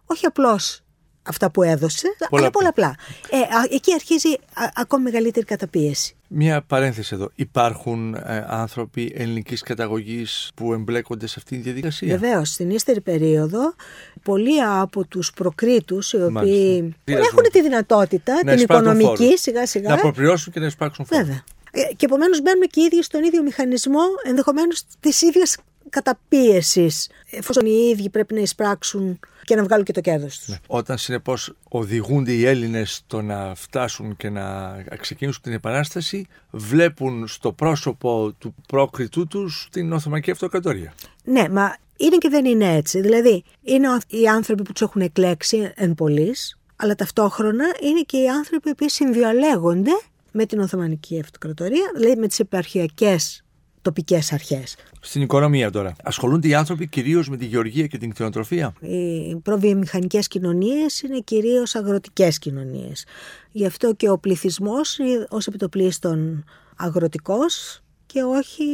όχι 0.07 0.27
απλώς 0.27 0.83
αυτά 1.29 1.51
που 1.51 1.63
έδωσε, 1.63 2.09
Πολλά. 2.29 2.43
αλλά 2.43 2.51
πολλαπλά. 2.51 2.97
Ε, 3.31 3.75
εκεί 3.75 3.93
αρχίζει 3.93 4.29
ακόμη 4.75 5.03
μεγαλύτερη 5.03 5.47
καταπίεση. 5.47 6.13
Μια 6.29 6.63
παρένθεση 6.63 7.15
εδώ. 7.15 7.31
Υπάρχουν 7.35 8.15
ε, 8.15 8.45
άνθρωποι 8.49 9.13
ελληνικής 9.17 9.63
καταγωγής 9.63 10.51
που 10.55 10.73
εμπλέκονται 10.73 11.27
σε 11.27 11.35
αυτή 11.39 11.57
τη 11.57 11.63
διαδικασία; 11.63 12.19
Βεβαίως. 12.19 12.49
Στην 12.49 12.71
ύστερη 12.71 13.01
περίοδο, 13.01 13.75
πολλοί 14.23 14.63
από 14.63 15.05
τους 15.05 15.33
προκρίτους, 15.33 16.13
οι 16.13 16.23
οποίοι 16.23 16.95
έχουν 17.05 17.43
τη 17.53 17.63
δυνατότητα, 17.63 18.39
την 18.39 18.59
οικονομική, 18.59 19.39
σιγά 19.39 19.67
σιγά. 19.67 19.89
Να 19.89 19.97
προπληρώσουν 19.97 20.53
και 20.53 20.61
να 20.61 20.67
εισπράξουν 20.67 21.05
φόρο. 21.05 21.25
Βέβαια. 21.25 21.45
Ε, 21.71 21.95
και 21.95 22.05
επομένως 22.05 22.43
μπαίνουμε 22.43 22.67
και 22.67 22.81
οι 22.81 22.85
ίδιοι 22.85 23.03
στον 23.03 23.23
ίδιο 23.25 23.43
μηχανισμό 23.43 24.01
ενδεχομένως 24.25 24.83
τη 25.01 25.09
ίδια 25.27 25.47
καταπίεσης, 25.89 27.11
εφόσον 27.31 27.67
οι 27.67 27.89
ίδιοι 27.93 28.09
πρέπει 28.09 28.35
να 28.35 28.41
εισπράξουν 28.41 29.19
και 29.45 29.55
να 29.55 29.65
βγάλουν 29.65 29.85
και 29.85 29.93
το 29.93 30.01
κέρδος 30.01 30.39
τους. 30.39 30.49
Ναι. 30.49 30.57
Όταν 30.67 30.99
συνεπώς 30.99 31.53
οδηγούνται 31.69 32.33
οι 32.33 32.47
Έλληνες 32.47 32.95
στο 32.95 33.23
να 33.23 33.55
φτάσουν 33.55 34.17
και 34.17 34.29
να 34.29 34.77
ξεκινήσουν 35.01 35.43
την 35.43 35.53
Επανάσταση, 35.53 36.27
βλέπουν 36.51 37.27
στο 37.27 37.53
πρόσωπο 37.53 38.33
του 38.39 38.55
πρόκριτού 38.67 39.27
τους 39.27 39.69
την 39.71 39.93
Οθωμανική 39.93 40.31
Αυτοκρατορία. 40.31 40.95
Ναι, 41.25 41.49
μα 41.49 41.77
είναι 41.97 42.17
και 42.17 42.29
δεν 42.29 42.45
είναι 42.45 42.75
έτσι. 42.75 43.01
Δηλαδή, 43.01 43.45
είναι 43.63 43.89
οι 44.07 44.29
άνθρωποι 44.29 44.63
που 44.63 44.73
τους 44.73 44.83
έχουν 44.83 45.01
εκλέξει 45.01 45.73
εν 45.75 45.95
πολλής, 45.95 46.59
αλλά 46.77 46.95
ταυτόχρονα 46.95 47.65
είναι 47.81 48.01
και 48.01 48.17
οι 48.17 48.29
άνθρωποι 48.29 48.75
που 48.75 48.89
συνδιαλέγονται 48.89 50.01
με 50.33 50.47
την 50.47 50.61
Οθωμανική 50.61 51.21
Αυτοκρατορία, 51.21 51.93
δηλαδή 51.95 52.21
με 52.21 52.27
τις 52.27 52.39
επαρχιακές 52.39 53.45
τοπικές 53.83 54.33
αρχές. 54.33 54.77
Στην 55.01 55.23
οικονομία 55.23 55.71
τώρα. 55.71 55.97
Ασχολούνται 56.03 56.49
οι 56.49 56.55
άνθρωποι 56.55 56.87
κυρίως 56.87 57.29
με 57.29 57.37
τη 57.37 57.45
γεωργία 57.45 57.87
και 57.87 57.99
την 57.99 58.11
κτηνοτροφία; 58.11 58.73
Οι 58.81 59.37
προβιομηχανικές 59.37 60.29
κοινωνίες 60.29 61.01
είναι 61.01 61.19
κυρίως 61.19 61.75
αγροτικές 61.75 62.39
κοινωνίες. 62.39 63.07
Γι' 63.53 63.67
αυτό 63.67 63.95
και 63.95 64.11
ο 64.11 64.19
πληθυσμός 64.19 64.99
είναι 64.99 65.27
ως 65.31 65.47
επιτοπλίστων 65.47 66.45
αγροτικός 66.77 67.83
και 68.07 68.23
όχι 68.23 68.65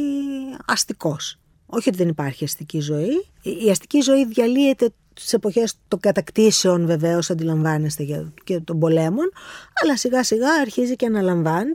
αστικός. 0.65 1.37
Όχι 1.65 1.89
ότι 1.89 1.97
δεν 1.97 2.07
υπάρχει 2.07 2.43
αστική 2.43 2.79
ζωή. 2.79 3.25
Η 3.65 3.69
αστική 3.69 4.01
ζωή 4.01 4.25
διαλύεται 4.25 4.89
στις 5.13 5.33
εποχές 5.33 5.73
των 5.87 5.99
κατακτήσεων 5.99 6.85
βεβαίως 6.85 7.29
αντιλαμβάνεστε 7.29 8.31
και 8.43 8.59
των 8.59 8.79
πολέμων 8.79 9.31
αλλά 9.83 9.97
σιγά 9.97 10.23
σιγά 10.23 10.53
αρχίζει 10.53 10.95
και 10.95 11.05
αναλαμβάνει 11.05 11.71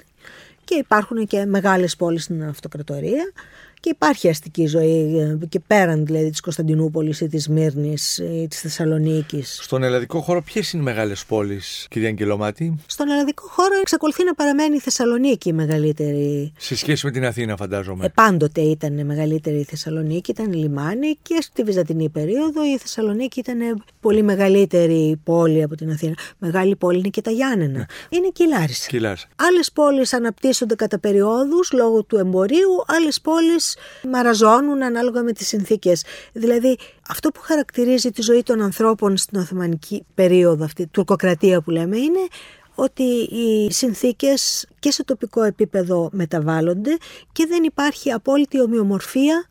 και 0.71 0.77
υπάρχουν 0.77 1.27
και 1.27 1.45
μεγάλες 1.45 1.97
πόλεις 1.97 2.25
στην 2.25 2.45
αυτοκρατορία 2.45 3.33
και 3.81 3.91
υπάρχει 3.91 4.29
αστική 4.29 4.67
ζωή 4.67 5.19
ε, 5.19 5.47
και 5.49 5.61
πέραν 5.67 6.07
δηλαδή 6.07 6.31
της 6.31 6.41
Κωνσταντινούπολης 6.41 7.21
ή 7.21 7.29
της 7.29 7.49
Μύρνης 7.49 8.19
ή 8.19 8.47
της 8.51 8.61
Θεσσαλονίκης. 8.61 9.59
Στον 9.63 9.83
ελλαδικό 9.83 10.21
χώρο 10.21 10.43
ποιες 10.43 10.73
είναι 10.73 10.83
οι 10.83 10.85
μεγάλες 10.85 11.25
πόλεις, 11.25 11.87
κυρία 11.91 12.09
Αγγελομάτη; 12.09 12.75
Στον 12.87 13.11
ελλαδικό 13.11 13.47
χώρο 13.49 13.75
εξακολουθεί 13.81 14.25
να 14.25 14.35
παραμένει 14.35 14.77
η 14.77 14.81
Θεσσαλονίκη 14.81 15.49
η 15.49 15.53
μεγαλύτερη. 15.53 16.53
Σε 16.59 16.77
σχέση 16.77 17.07
με 17.07 17.13
την 17.13 17.25
Αθήνα 17.25 17.57
φαντάζομαι. 17.57 18.05
Ε, 18.05 18.09
πάντοτε 18.09 18.61
ήταν 18.61 18.99
η 18.99 19.05
μεγαλύτερη 19.05 19.59
η 19.59 19.65
Θεσσαλονίκη, 19.65 20.31
ήταν 20.31 20.53
λιμάνι 20.53 21.19
και 21.23 21.39
στη 21.41 21.63
Βυζαντινή 21.63 22.09
περίοδο 22.09 22.65
η 22.65 22.79
Θεσσαλονίκη 22.79 23.41
ήταν 23.41 23.85
πολύ 24.01 24.23
μεγαλύτερη 24.23 25.21
πόλη 25.25 25.63
από 25.63 25.75
την 25.75 25.91
Αθήνα. 25.91 26.15
Μεγάλη 26.39 26.77
πόλη 26.77 26.99
είναι 26.99 27.09
και 27.09 27.21
τα 27.21 27.31
Γιάννενα. 27.31 27.79
Ναι. 27.79 27.85
Είναι 28.09 28.29
και 28.33 28.43
η 28.43 28.47
Λάρισα. 28.47 29.29
Άλλες 29.37 29.73
πόλεις 29.73 30.13
αναπτύσσονται 30.13 30.75
κατά 30.75 30.99
περιόδους 30.99 31.73
λόγω 31.73 32.03
του 32.05 32.17
εμπορίου, 32.17 32.85
άλλες 32.87 33.21
πόλεις 33.21 33.70
μαραζώνουν 34.09 34.83
ανάλογα 34.83 35.23
με 35.23 35.33
τις 35.33 35.47
συνθήκες. 35.47 36.05
Δηλαδή 36.33 36.79
αυτό 37.09 37.31
που 37.31 37.41
χαρακτηρίζει 37.41 38.11
τη 38.11 38.23
ζωή 38.23 38.43
των 38.43 38.63
ανθρώπων 38.63 39.17
στην 39.17 39.41
Οθωμανική 39.41 40.05
περίοδο, 40.15 40.65
αυτή 40.65 40.87
τουρκοκρατία 40.87 41.61
που 41.61 41.71
λέμε, 41.71 41.97
είναι 41.97 42.27
ότι 42.75 43.03
οι 43.31 43.73
συνθήκες 43.73 44.67
και 44.79 44.91
σε 44.91 45.05
τοπικό 45.05 45.43
επίπεδο 45.43 46.09
μεταβάλλονται 46.13 46.97
και 47.33 47.47
δεν 47.47 47.63
υπάρχει 47.63 48.13
απόλυτη 48.13 48.61
ομοιομορφία 48.61 49.47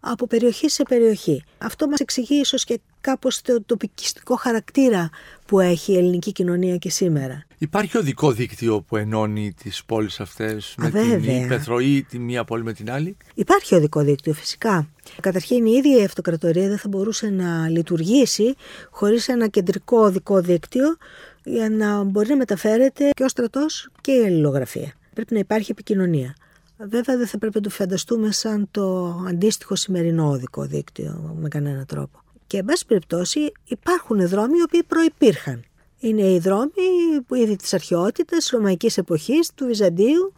από 0.00 0.26
περιοχή 0.26 0.68
σε 0.68 0.82
περιοχή. 0.82 1.44
Αυτό 1.58 1.88
μας 1.88 2.00
εξηγεί 2.00 2.40
ίσως 2.40 2.64
και 2.64 2.80
κάπως 3.04 3.42
το 3.42 3.62
τοπικιστικό 3.62 4.36
χαρακτήρα 4.36 5.10
που 5.46 5.60
έχει 5.60 5.92
η 5.92 5.96
ελληνική 5.96 6.32
κοινωνία 6.32 6.76
και 6.76 6.90
σήμερα. 6.90 7.44
Υπάρχει 7.58 7.98
οδικό 7.98 8.32
δίκτυο 8.32 8.80
που 8.80 8.96
ενώνει 8.96 9.54
τις 9.62 9.84
πόλεις 9.84 10.20
αυτές 10.20 10.74
με 10.78 10.90
την 10.90 11.44
Ήπεθρο 11.44 11.78
ή 11.78 12.02
τη 12.02 12.18
μία 12.18 12.44
πόλη 12.44 12.62
με 12.62 12.72
την 12.72 12.90
άλλη; 12.90 13.16
Υπάρχει 13.34 13.74
οδικό 13.74 14.00
δίκτυο 14.00 14.32
φυσικά. 14.32 14.88
Καταρχήν 15.20 15.66
η 15.66 15.72
ίδια 15.72 16.00
η 16.00 16.04
αυτοκρατορία 16.04 16.68
δεν 16.68 16.78
θα 16.78 16.88
μπορούσε 16.88 17.30
να 17.30 17.68
λειτουργήσει 17.68 18.54
χωρίς 18.90 19.28
ένα 19.28 19.48
κεντρικό 19.48 19.98
οδικό 19.98 20.40
δίκτυο 20.40 20.96
για 21.44 21.70
να 21.70 22.02
μπορεί 22.02 22.28
να 22.28 22.36
μεταφέρεται 22.36 23.10
και 23.14 23.24
ο 23.24 23.28
στρατός 23.28 23.88
και 24.00 24.12
η 24.12 24.24
αλληλογραφία. 24.24 24.92
Πρέπει 25.14 25.32
να 25.32 25.38
υπάρχει 25.38 25.70
επικοινωνία. 25.70 26.34
Βέβαια 26.78 27.16
δεν 27.16 27.26
θα 27.26 27.38
πρέπει 27.38 27.54
να 27.54 27.60
το 27.60 27.70
φανταστούμε 27.70 28.32
σαν 28.32 28.68
το 28.70 29.06
αντίστοιχο 29.28 29.76
σημερινό 29.76 30.30
οδικό 30.30 30.62
δίκτυο 30.66 31.36
με 31.40 31.48
κανένα 31.48 31.84
τρόπο. 31.84 32.23
Και 32.54 32.60
εν 32.60 32.66
πάση 32.66 32.86
περιπτώσει 32.86 33.52
υπάρχουν 33.64 34.28
δρόμοι 34.28 34.58
οι 34.58 34.62
οποίοι 34.62 34.82
προϋπήρχαν. 34.82 35.64
Είναι 36.00 36.22
οι 36.22 36.38
δρόμοι 36.38 36.70
που 37.26 37.34
ήδη 37.34 37.56
της 37.56 37.74
αρχαιότητας, 37.74 38.38
της 38.38 38.50
ρωμαϊκής 38.50 38.98
εποχής, 38.98 39.50
του 39.54 39.66
Βυζαντίου. 39.66 40.32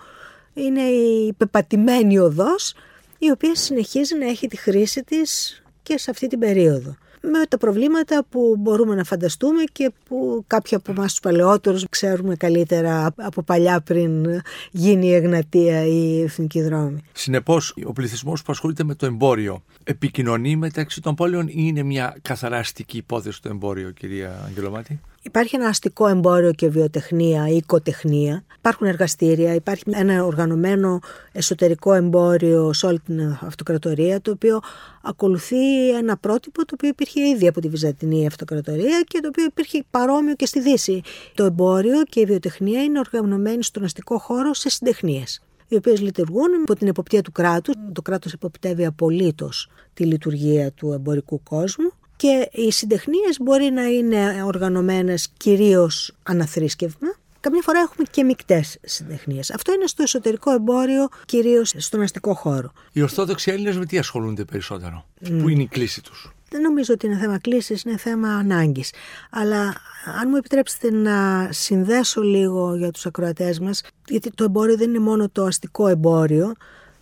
Είναι 0.55 0.83
η 0.83 1.33
πεπατημένη 1.33 2.19
οδός 2.19 2.75
η 3.19 3.31
οποία 3.31 3.55
συνεχίζει 3.55 4.17
να 4.17 4.27
έχει 4.27 4.47
τη 4.47 4.57
χρήση 4.57 5.05
της 5.05 5.62
και 5.83 5.99
σε 5.99 6.11
αυτή 6.11 6.27
την 6.27 6.39
περίοδο 6.39 6.97
με 7.31 7.47
τα 7.49 7.59
προβλήματα 7.59 8.24
που 8.29 8.57
μπορούμε 8.59 8.95
να 8.95 9.05
φανταστούμε 9.05 9.62
και 9.72 9.93
που 10.09 10.45
κάποιοι 10.47 10.77
από 10.77 10.93
εμάς 10.93 11.11
τους 11.11 11.20
παλαιότερους 11.20 11.89
ξέρουμε 11.89 12.37
καλύτερα 12.37 13.14
από 13.16 13.43
παλιά 13.43 13.81
πριν 13.81 14.27
γίνει 14.70 15.07
η 15.07 15.14
Εγνατία 15.14 15.87
ή 15.87 16.16
η 16.18 16.22
Εθνική 16.22 16.62
Δρόμη. 16.62 17.03
Συνεπώς, 17.12 17.74
ο 17.85 17.93
πληθυσμός 17.93 18.43
που 18.43 18.53
ασχολείται 18.53 18.85
με 18.85 18.95
το 18.95 19.07
εμπόριο 19.07 19.62
επικοινωνεί 19.85 20.57
μεταξύ 20.57 21.01
των 21.01 21.14
πόλεων 21.14 21.47
ή 21.49 21.53
είναι 21.57 21.83
μια 21.83 22.16
καθαρά 22.22 22.59
αστική 22.59 22.97
υπόθεση 22.97 23.43
το 23.43 23.49
εμπόριο, 23.49 23.91
κυρία 23.91 24.43
Αγγελομάτη. 24.47 25.01
Υπάρχει 25.27 25.57
ένα 25.57 25.68
αστικό 25.68 26.07
εμπόριο 26.07 26.53
και 26.53 26.68
βιοτεχνία, 26.68 27.49
οικοτεχνία. 27.49 28.45
Υπάρχουν 28.59 28.87
εργαστήρια, 28.87 29.55
υπάρχει 29.55 29.83
ένα 29.91 30.24
οργανωμένο 30.24 30.99
εσωτερικό 31.33 31.93
εμπόριο 31.93 32.72
σε 32.72 32.87
όλη 32.87 33.01
την 33.01 33.39
αυτοκρατορία, 33.41 34.20
το 34.20 34.31
οποίο 34.31 34.61
ακολουθεί 35.03 35.91
ένα 35.91 36.16
πρότυπο 36.16 36.64
το 36.64 36.70
οποίο 36.74 36.89
υπήρχε 36.89 37.29
ήδη 37.29 37.47
από 37.47 37.61
τη 37.61 37.68
Βυζαντινή 37.68 38.27
Αυτοκρατορία 38.27 39.03
και 39.07 39.20
το 39.20 39.29
οποίο 39.29 39.45
υπήρχε 39.45 39.85
παρόμοιο 39.91 40.35
και 40.35 40.47
στη 40.47 40.61
Δύση. 40.61 41.03
Το 41.35 41.45
εμπόριο 41.45 42.03
και 42.09 42.20
η 42.20 42.24
βιοτεχνία 42.24 42.83
είναι 42.83 42.99
οργανωμένοι 42.99 43.62
στον 43.62 43.85
αστικό 43.85 44.18
χώρο 44.18 44.55
σε 44.55 44.68
συντεχνίες 44.70 45.41
οι 45.68 45.77
οποίες 45.77 46.01
λειτουργούν 46.01 46.53
υπό 46.62 46.74
την 46.74 46.89
εποπτεία 46.89 47.22
του 47.22 47.33
κράτους. 47.33 47.74
Το 47.93 48.03
κράτος 48.03 48.33
εποπτεύει 48.33 48.87
απολύτως 48.87 49.70
τη 49.95 50.05
λειτουργία 50.05 50.72
του 50.72 50.93
εμπορικού 50.93 51.43
κόσμου 51.43 51.93
και 52.17 52.49
οι 52.53 52.71
συντεχνίες 52.73 53.37
μπορεί 53.41 53.71
να 53.71 53.85
είναι 53.85 54.43
οργανωμένες 54.43 55.29
κυρίως 55.37 56.14
αναθρήσκευμα. 56.23 57.09
Καμιά 57.41 57.62
φορά 57.62 57.81
έχουμε 57.81 58.07
και 58.11 58.25
μεικτές 58.25 58.79
συντεχνίες. 58.85 59.51
Αυτό 59.51 59.73
είναι 59.73 59.87
στο 59.87 60.03
εσωτερικό 60.03 60.53
εμπόριο, 60.53 61.09
κυρίως 61.27 61.75
στον 61.77 62.01
αστικό 62.01 62.35
χώρο. 62.35 62.73
Οι 62.93 63.03
Ορθόδοξοι 63.03 63.51
Έλληνες 63.51 63.79
με 63.79 63.87
τι 63.87 63.99
ασχολούνται 63.99 64.45
περισσότερο, 64.45 65.05
Πού 65.41 65.49
είναι 65.49 65.62
η 65.62 65.67
κλίση 65.67 66.03
τους; 66.03 66.33
Δεν 66.51 66.61
νομίζω 66.61 66.95
ότι 66.95 67.07
είναι 67.07 67.17
θέμα 67.17 67.39
κλίσης, 67.39 67.83
είναι 67.83 67.97
θέμα 67.97 68.29
ανάγκης. 68.29 68.93
Αλλά 69.31 69.75
αν 70.21 70.29
μου 70.29 70.37
επιτρέψετε 70.37 70.91
να 70.91 71.49
συνδέσω 71.51 72.23
λίγο 72.23 72.77
για 72.77 72.91
τους 72.91 73.07
ακροατές 73.07 73.59
μας, 73.59 73.83
γιατί 74.09 74.31
το 74.31 74.45
εμπόριο 74.45 74.77
δεν 74.77 74.89
είναι 74.89 74.99
μόνο 74.99 75.29
το 75.29 75.45
αστικό 75.45 75.87
εμπόριο, 75.89 76.53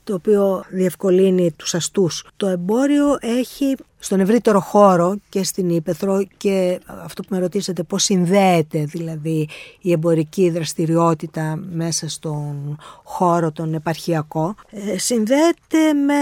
το 0.05 0.15
οποίο 0.15 0.65
διευκολύνει 0.71 1.53
τους 1.53 1.75
αστούς. 1.75 2.27
Το 2.37 2.47
εμπόριο 2.47 3.19
έχει 3.21 3.75
στον 3.99 4.21
ευρύτερο 4.21 4.61
χώρο 4.61 5.17
και 5.29 5.45
στην 5.45 5.71
Ήπεθρο 5.71 6.23
και 6.37 6.81
αυτό 6.87 7.23
που 7.23 7.29
με 7.31 7.39
ρωτήσατε 7.39 7.83
πώς 7.83 8.03
συνδέεται 8.03 8.85
δηλαδή 8.85 9.49
η 9.81 9.93
εμπορική 9.93 10.51
δραστηριότητα 10.51 11.61
μέσα 11.73 12.09
στον 12.09 12.79
χώρο 13.03 13.53
τον 13.53 13.75
επαρχιακό 13.75 14.55
ε, 14.71 14.99
συνδέεται 14.99 15.93
με 16.07 16.15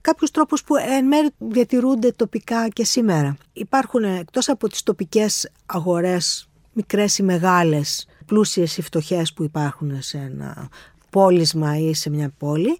κάποιους 0.00 0.30
τρόπους 0.30 0.64
που 0.64 0.76
εν 0.76 1.06
μέρει 1.06 1.28
διατηρούνται 1.38 2.12
τοπικά 2.12 2.68
και 2.68 2.84
σήμερα. 2.84 3.36
Υπάρχουν 3.52 4.04
εκτός 4.04 4.48
από 4.48 4.68
τις 4.68 4.82
τοπικές 4.82 5.50
αγορές 5.66 6.48
μικρές 6.72 7.18
ή 7.18 7.22
μεγάλες 7.22 8.06
πλούσιες 8.26 8.76
ή 8.76 8.82
φτωχές 8.82 9.32
που 9.32 9.42
υπάρχουν 9.42 10.02
σε 10.02 10.18
ένα 10.18 10.68
πόλισμα 11.10 11.78
ή 11.78 11.94
σε 11.94 12.10
μια 12.10 12.32
πόλη 12.38 12.78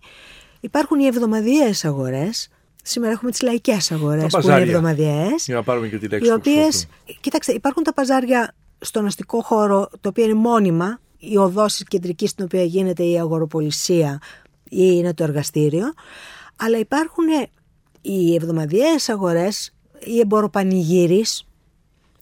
Υπάρχουν 0.64 1.00
οι 1.00 1.06
εβδομαδιαίες 1.06 1.84
αγορές. 1.84 2.48
Σήμερα 2.82 3.12
έχουμε 3.12 3.30
τις 3.30 3.42
λαϊκές 3.42 3.92
αγορές 3.92 4.32
που 4.32 4.40
είναι 4.42 4.60
εβδομαδιαίες. 4.60 5.44
Για 5.44 5.54
να 5.54 5.62
πάρουμε 5.62 5.88
και 5.88 5.98
τη 5.98 6.08
λέξη. 6.08 6.28
Οι 6.28 6.32
οποίε. 6.32 6.68
Κοιτάξτε, 7.20 7.52
υπάρχουν 7.52 7.82
τα 7.82 7.92
παζάρια 7.92 8.54
στον 8.78 9.06
αστικό 9.06 9.42
χώρο, 9.42 9.90
το 10.00 10.08
οποίο 10.08 10.24
είναι 10.24 10.34
μόνιμα. 10.34 11.00
Η 11.18 11.36
οδός 11.36 11.82
κεντρικής 11.88 12.30
στην 12.30 12.44
οποία 12.44 12.64
γίνεται 12.64 13.02
η 13.04 13.18
αγοροπολισία 13.18 14.20
ή 14.64 14.90
είναι 14.92 15.14
το 15.14 15.22
εργαστήριο. 15.22 15.92
Αλλά 16.56 16.78
υπάρχουν 16.78 17.24
οι 18.00 18.34
εβδομαδιαίες 18.34 19.08
αγορές, 19.08 19.74
οι 20.04 20.18
εμποροπανηγύρεις, 20.18 21.46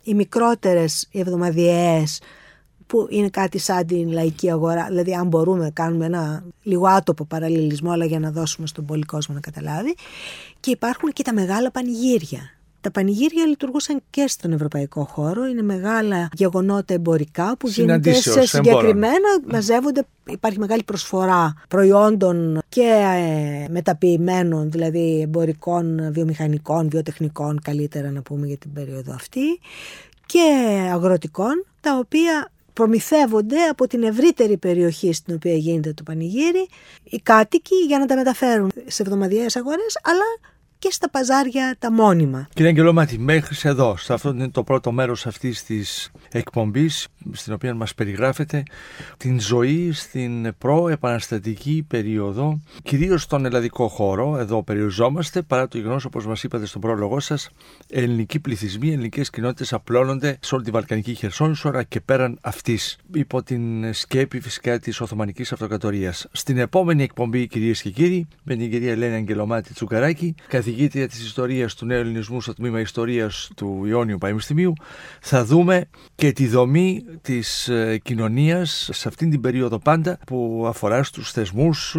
οι 0.03 0.15
μικρότερες 0.15 1.09
οι 1.11 1.21
εβδομαδιαίες 1.21 2.21
που 2.91 3.07
είναι 3.11 3.29
κάτι 3.29 3.59
σαν 3.59 3.87
την 3.87 4.13
λαϊκή 4.13 4.51
αγορά. 4.51 4.87
Δηλαδή, 4.89 5.15
αν 5.15 5.27
μπορούμε 5.27 5.65
να 5.65 5.71
κάνουμε 5.71 6.07
ένα 6.07 6.45
λίγο 6.63 6.87
άτοπο 6.87 7.25
παραλληλισμό, 7.25 7.91
αλλά 7.91 8.05
για 8.05 8.19
να 8.19 8.31
δώσουμε 8.31 8.67
στον 8.67 8.85
πολύ 8.85 9.03
κόσμο 9.03 9.35
να 9.35 9.41
καταλάβει. 9.41 9.95
Και 10.61 10.71
υπάρχουν 10.71 11.13
και 11.13 11.23
τα 11.23 11.33
μεγάλα 11.33 11.71
πανηγύρια. 11.71 12.41
Τα 12.81 12.91
πανηγύρια 12.91 13.47
λειτουργούσαν 13.47 14.03
και 14.11 14.25
στον 14.29 14.53
ευρωπαϊκό 14.53 15.05
χώρο. 15.05 15.47
Είναι 15.47 15.63
μεγάλα 15.63 16.29
γεγονότα 16.33 16.95
εμπορικά 16.95 17.57
που 17.57 17.69
γίνονται 17.69 18.13
σε 18.13 18.47
συγκεκριμένα. 18.47 19.29
Μαζεύονται, 19.51 20.07
υπάρχει 20.27 20.59
μεγάλη 20.59 20.83
προσφορά 20.83 21.55
προϊόντων 21.69 22.59
και 22.69 22.83
ε, 23.17 23.69
μεταποιημένων, 23.71 24.71
δηλαδή 24.71 25.21
εμπορικών, 25.21 26.13
βιομηχανικών, 26.13 26.89
βιοτεχνικών, 26.89 27.61
καλύτερα 27.63 28.11
να 28.11 28.23
πούμε 28.23 28.47
για 28.47 28.57
την 28.57 28.73
περίοδο 28.73 29.13
αυτή, 29.13 29.61
και 30.27 30.41
αγροτικών, 30.93 31.65
τα 31.81 31.99
οποία 31.99 32.51
προμηθεύονται 32.73 33.63
από 33.71 33.87
την 33.87 34.03
ευρύτερη 34.03 34.57
περιοχή 34.57 35.13
στην 35.13 35.35
οποία 35.35 35.55
γίνεται 35.55 35.93
το 35.93 36.03
πανηγύρι 36.03 36.69
οι 37.05 37.21
κάτοικοι 37.23 37.75
για 37.75 37.99
να 37.99 38.07
τα 38.07 38.17
μεταφέρουν 38.17 38.71
σε 38.87 39.03
εβδομαδιαίες 39.03 39.57
αγορές 39.57 39.99
αλλά 40.03 40.55
και 40.81 40.91
στα 40.91 41.11
παζάρια 41.11 41.77
τα 41.79 41.93
μόνιμα. 41.93 42.49
Κύριε 42.55 42.71
Αγγελομάτη, 42.71 43.19
μέχρι 43.19 43.69
εδώ, 43.69 43.97
σε 43.97 44.13
αυτό 44.13 44.29
είναι 44.29 44.49
το 44.49 44.63
πρώτο 44.63 44.93
μέρος 44.93 45.27
αυτής 45.27 45.65
της 45.65 46.11
εκπομπής, 46.33 47.09
στην 47.33 47.53
οποία 47.53 47.75
μας 47.75 47.95
περιγράφεται 47.95 48.63
την 49.17 49.41
ζωή 49.41 49.93
στην 49.93 50.55
προεπαναστατική 50.59 51.85
περίοδο, 51.89 52.61
κυρίως 52.83 53.23
στον 53.23 53.45
ελλαδικό 53.45 53.89
χώρο, 53.89 54.37
εδώ 54.39 54.63
περιοριζόμαστε, 54.63 55.43
παρά 55.43 55.69
το 55.69 55.79
γεγονός 55.79 56.05
όπως 56.05 56.27
μας 56.27 56.43
είπατε 56.43 56.67
στον 56.67 56.81
πρόλογό 56.81 57.21
σας, 57.21 57.51
ελληνικοί 57.89 58.41
πληθυσμοί, 58.41 58.93
ελληνικές 58.93 59.31
κοινότητες 59.31 59.73
απλώνονται 59.73 60.39
σε 60.41 60.55
όλη 60.55 60.65
τη 60.65 60.71
Βαλκανική 60.71 61.15
Χερσόνησο, 61.15 61.83
και 61.89 62.01
πέραν 62.01 62.39
αυτής, 62.41 62.99
υπό 63.15 63.43
την 63.43 63.95
σκέπη 63.95 64.41
φυσικά 64.41 64.79
της 64.79 65.01
Οθωμανικής 65.01 65.53
Αυτοκρατορίας. 65.53 66.27
Στην 66.33 66.59
επόμενη 66.59 67.03
εκπομπή, 67.03 67.47
κυρίες 67.47 67.83
και 67.83 67.91
κύριοι, 67.91 68.29
με 68.43 68.57
την 68.57 68.71
κυρία 68.71 68.91
Ελένη 68.91 69.15
Αγγελομάτη 69.15 69.73
Τσουκαράκη, 69.73 70.35
καθηγήτρια 70.49 71.09
της 71.09 71.25
ιστορίας 71.25 71.75
του 71.75 71.87
νέου 71.87 72.01
ελληνισμού 72.01 72.41
στο 72.41 72.55
τμήμα 72.55 72.81
ιστορίας 72.81 73.51
του 73.57 73.85
Ιόνιου 73.87 74.19
Πανεπιστημίου, 74.19 74.73
θα 75.21 75.45
δούμε 75.45 75.89
και 76.21 76.33
τη 76.33 76.47
δομή 76.47 77.05
της 77.23 77.69
ε, 77.69 77.99
κοινωνίας 78.03 78.89
σε 78.93 79.09
αυτήν 79.09 79.31
την 79.31 79.41
περίοδο 79.41 79.79
πάντα 79.79 80.19
που 80.27 80.65
αφορά 80.69 81.03
στους 81.03 81.33
θεσμούς 81.33 81.97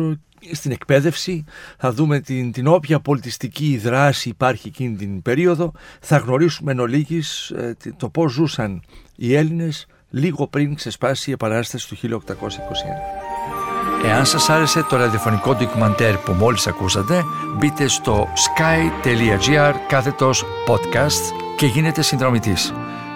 στην 0.52 0.72
εκπαίδευση, 0.72 1.44
θα 1.78 1.94
δούμε 1.94 2.20
την, 2.20 2.52
την 2.52 2.68
όποια 2.68 3.00
πολιτιστική 3.00 3.80
δράση 3.84 4.30
υπάρχει 4.30 4.68
εκείνη 4.68 4.96
την 4.96 5.22
περίοδο, 5.22 5.72
θα 6.02 6.18
γνωρίσουμε 6.18 6.72
εν 6.72 6.80
ολίγης, 6.80 7.50
ε, 7.50 7.76
το 7.98 8.10
πώς 8.10 8.32
ζούσαν 8.32 8.82
οι 9.16 9.36
Έλληνες 9.36 9.86
λίγο 10.10 10.48
πριν 10.48 10.76
ξεσπάσει 10.76 11.30
η 11.30 11.34
Επανάσταση 11.34 11.88
του 11.88 11.96
1821. 11.96 12.08
Εάν 14.06 14.26
σας 14.26 14.50
άρεσε 14.50 14.86
το 14.90 14.98
ραδιοφωνικό 14.98 15.56
ντοκιμαντέρ 15.56 16.18
που 16.18 16.32
μόλις 16.32 16.68
ακούσατε, 16.68 17.24
μπείτε 17.58 17.88
στο 17.88 18.28
sky.gr 18.36 19.74
κάθετος 19.88 20.46
podcast 20.68 21.34
και 21.58 21.66
γίνετε 21.66 22.02
συνδρομητής. 22.02 22.74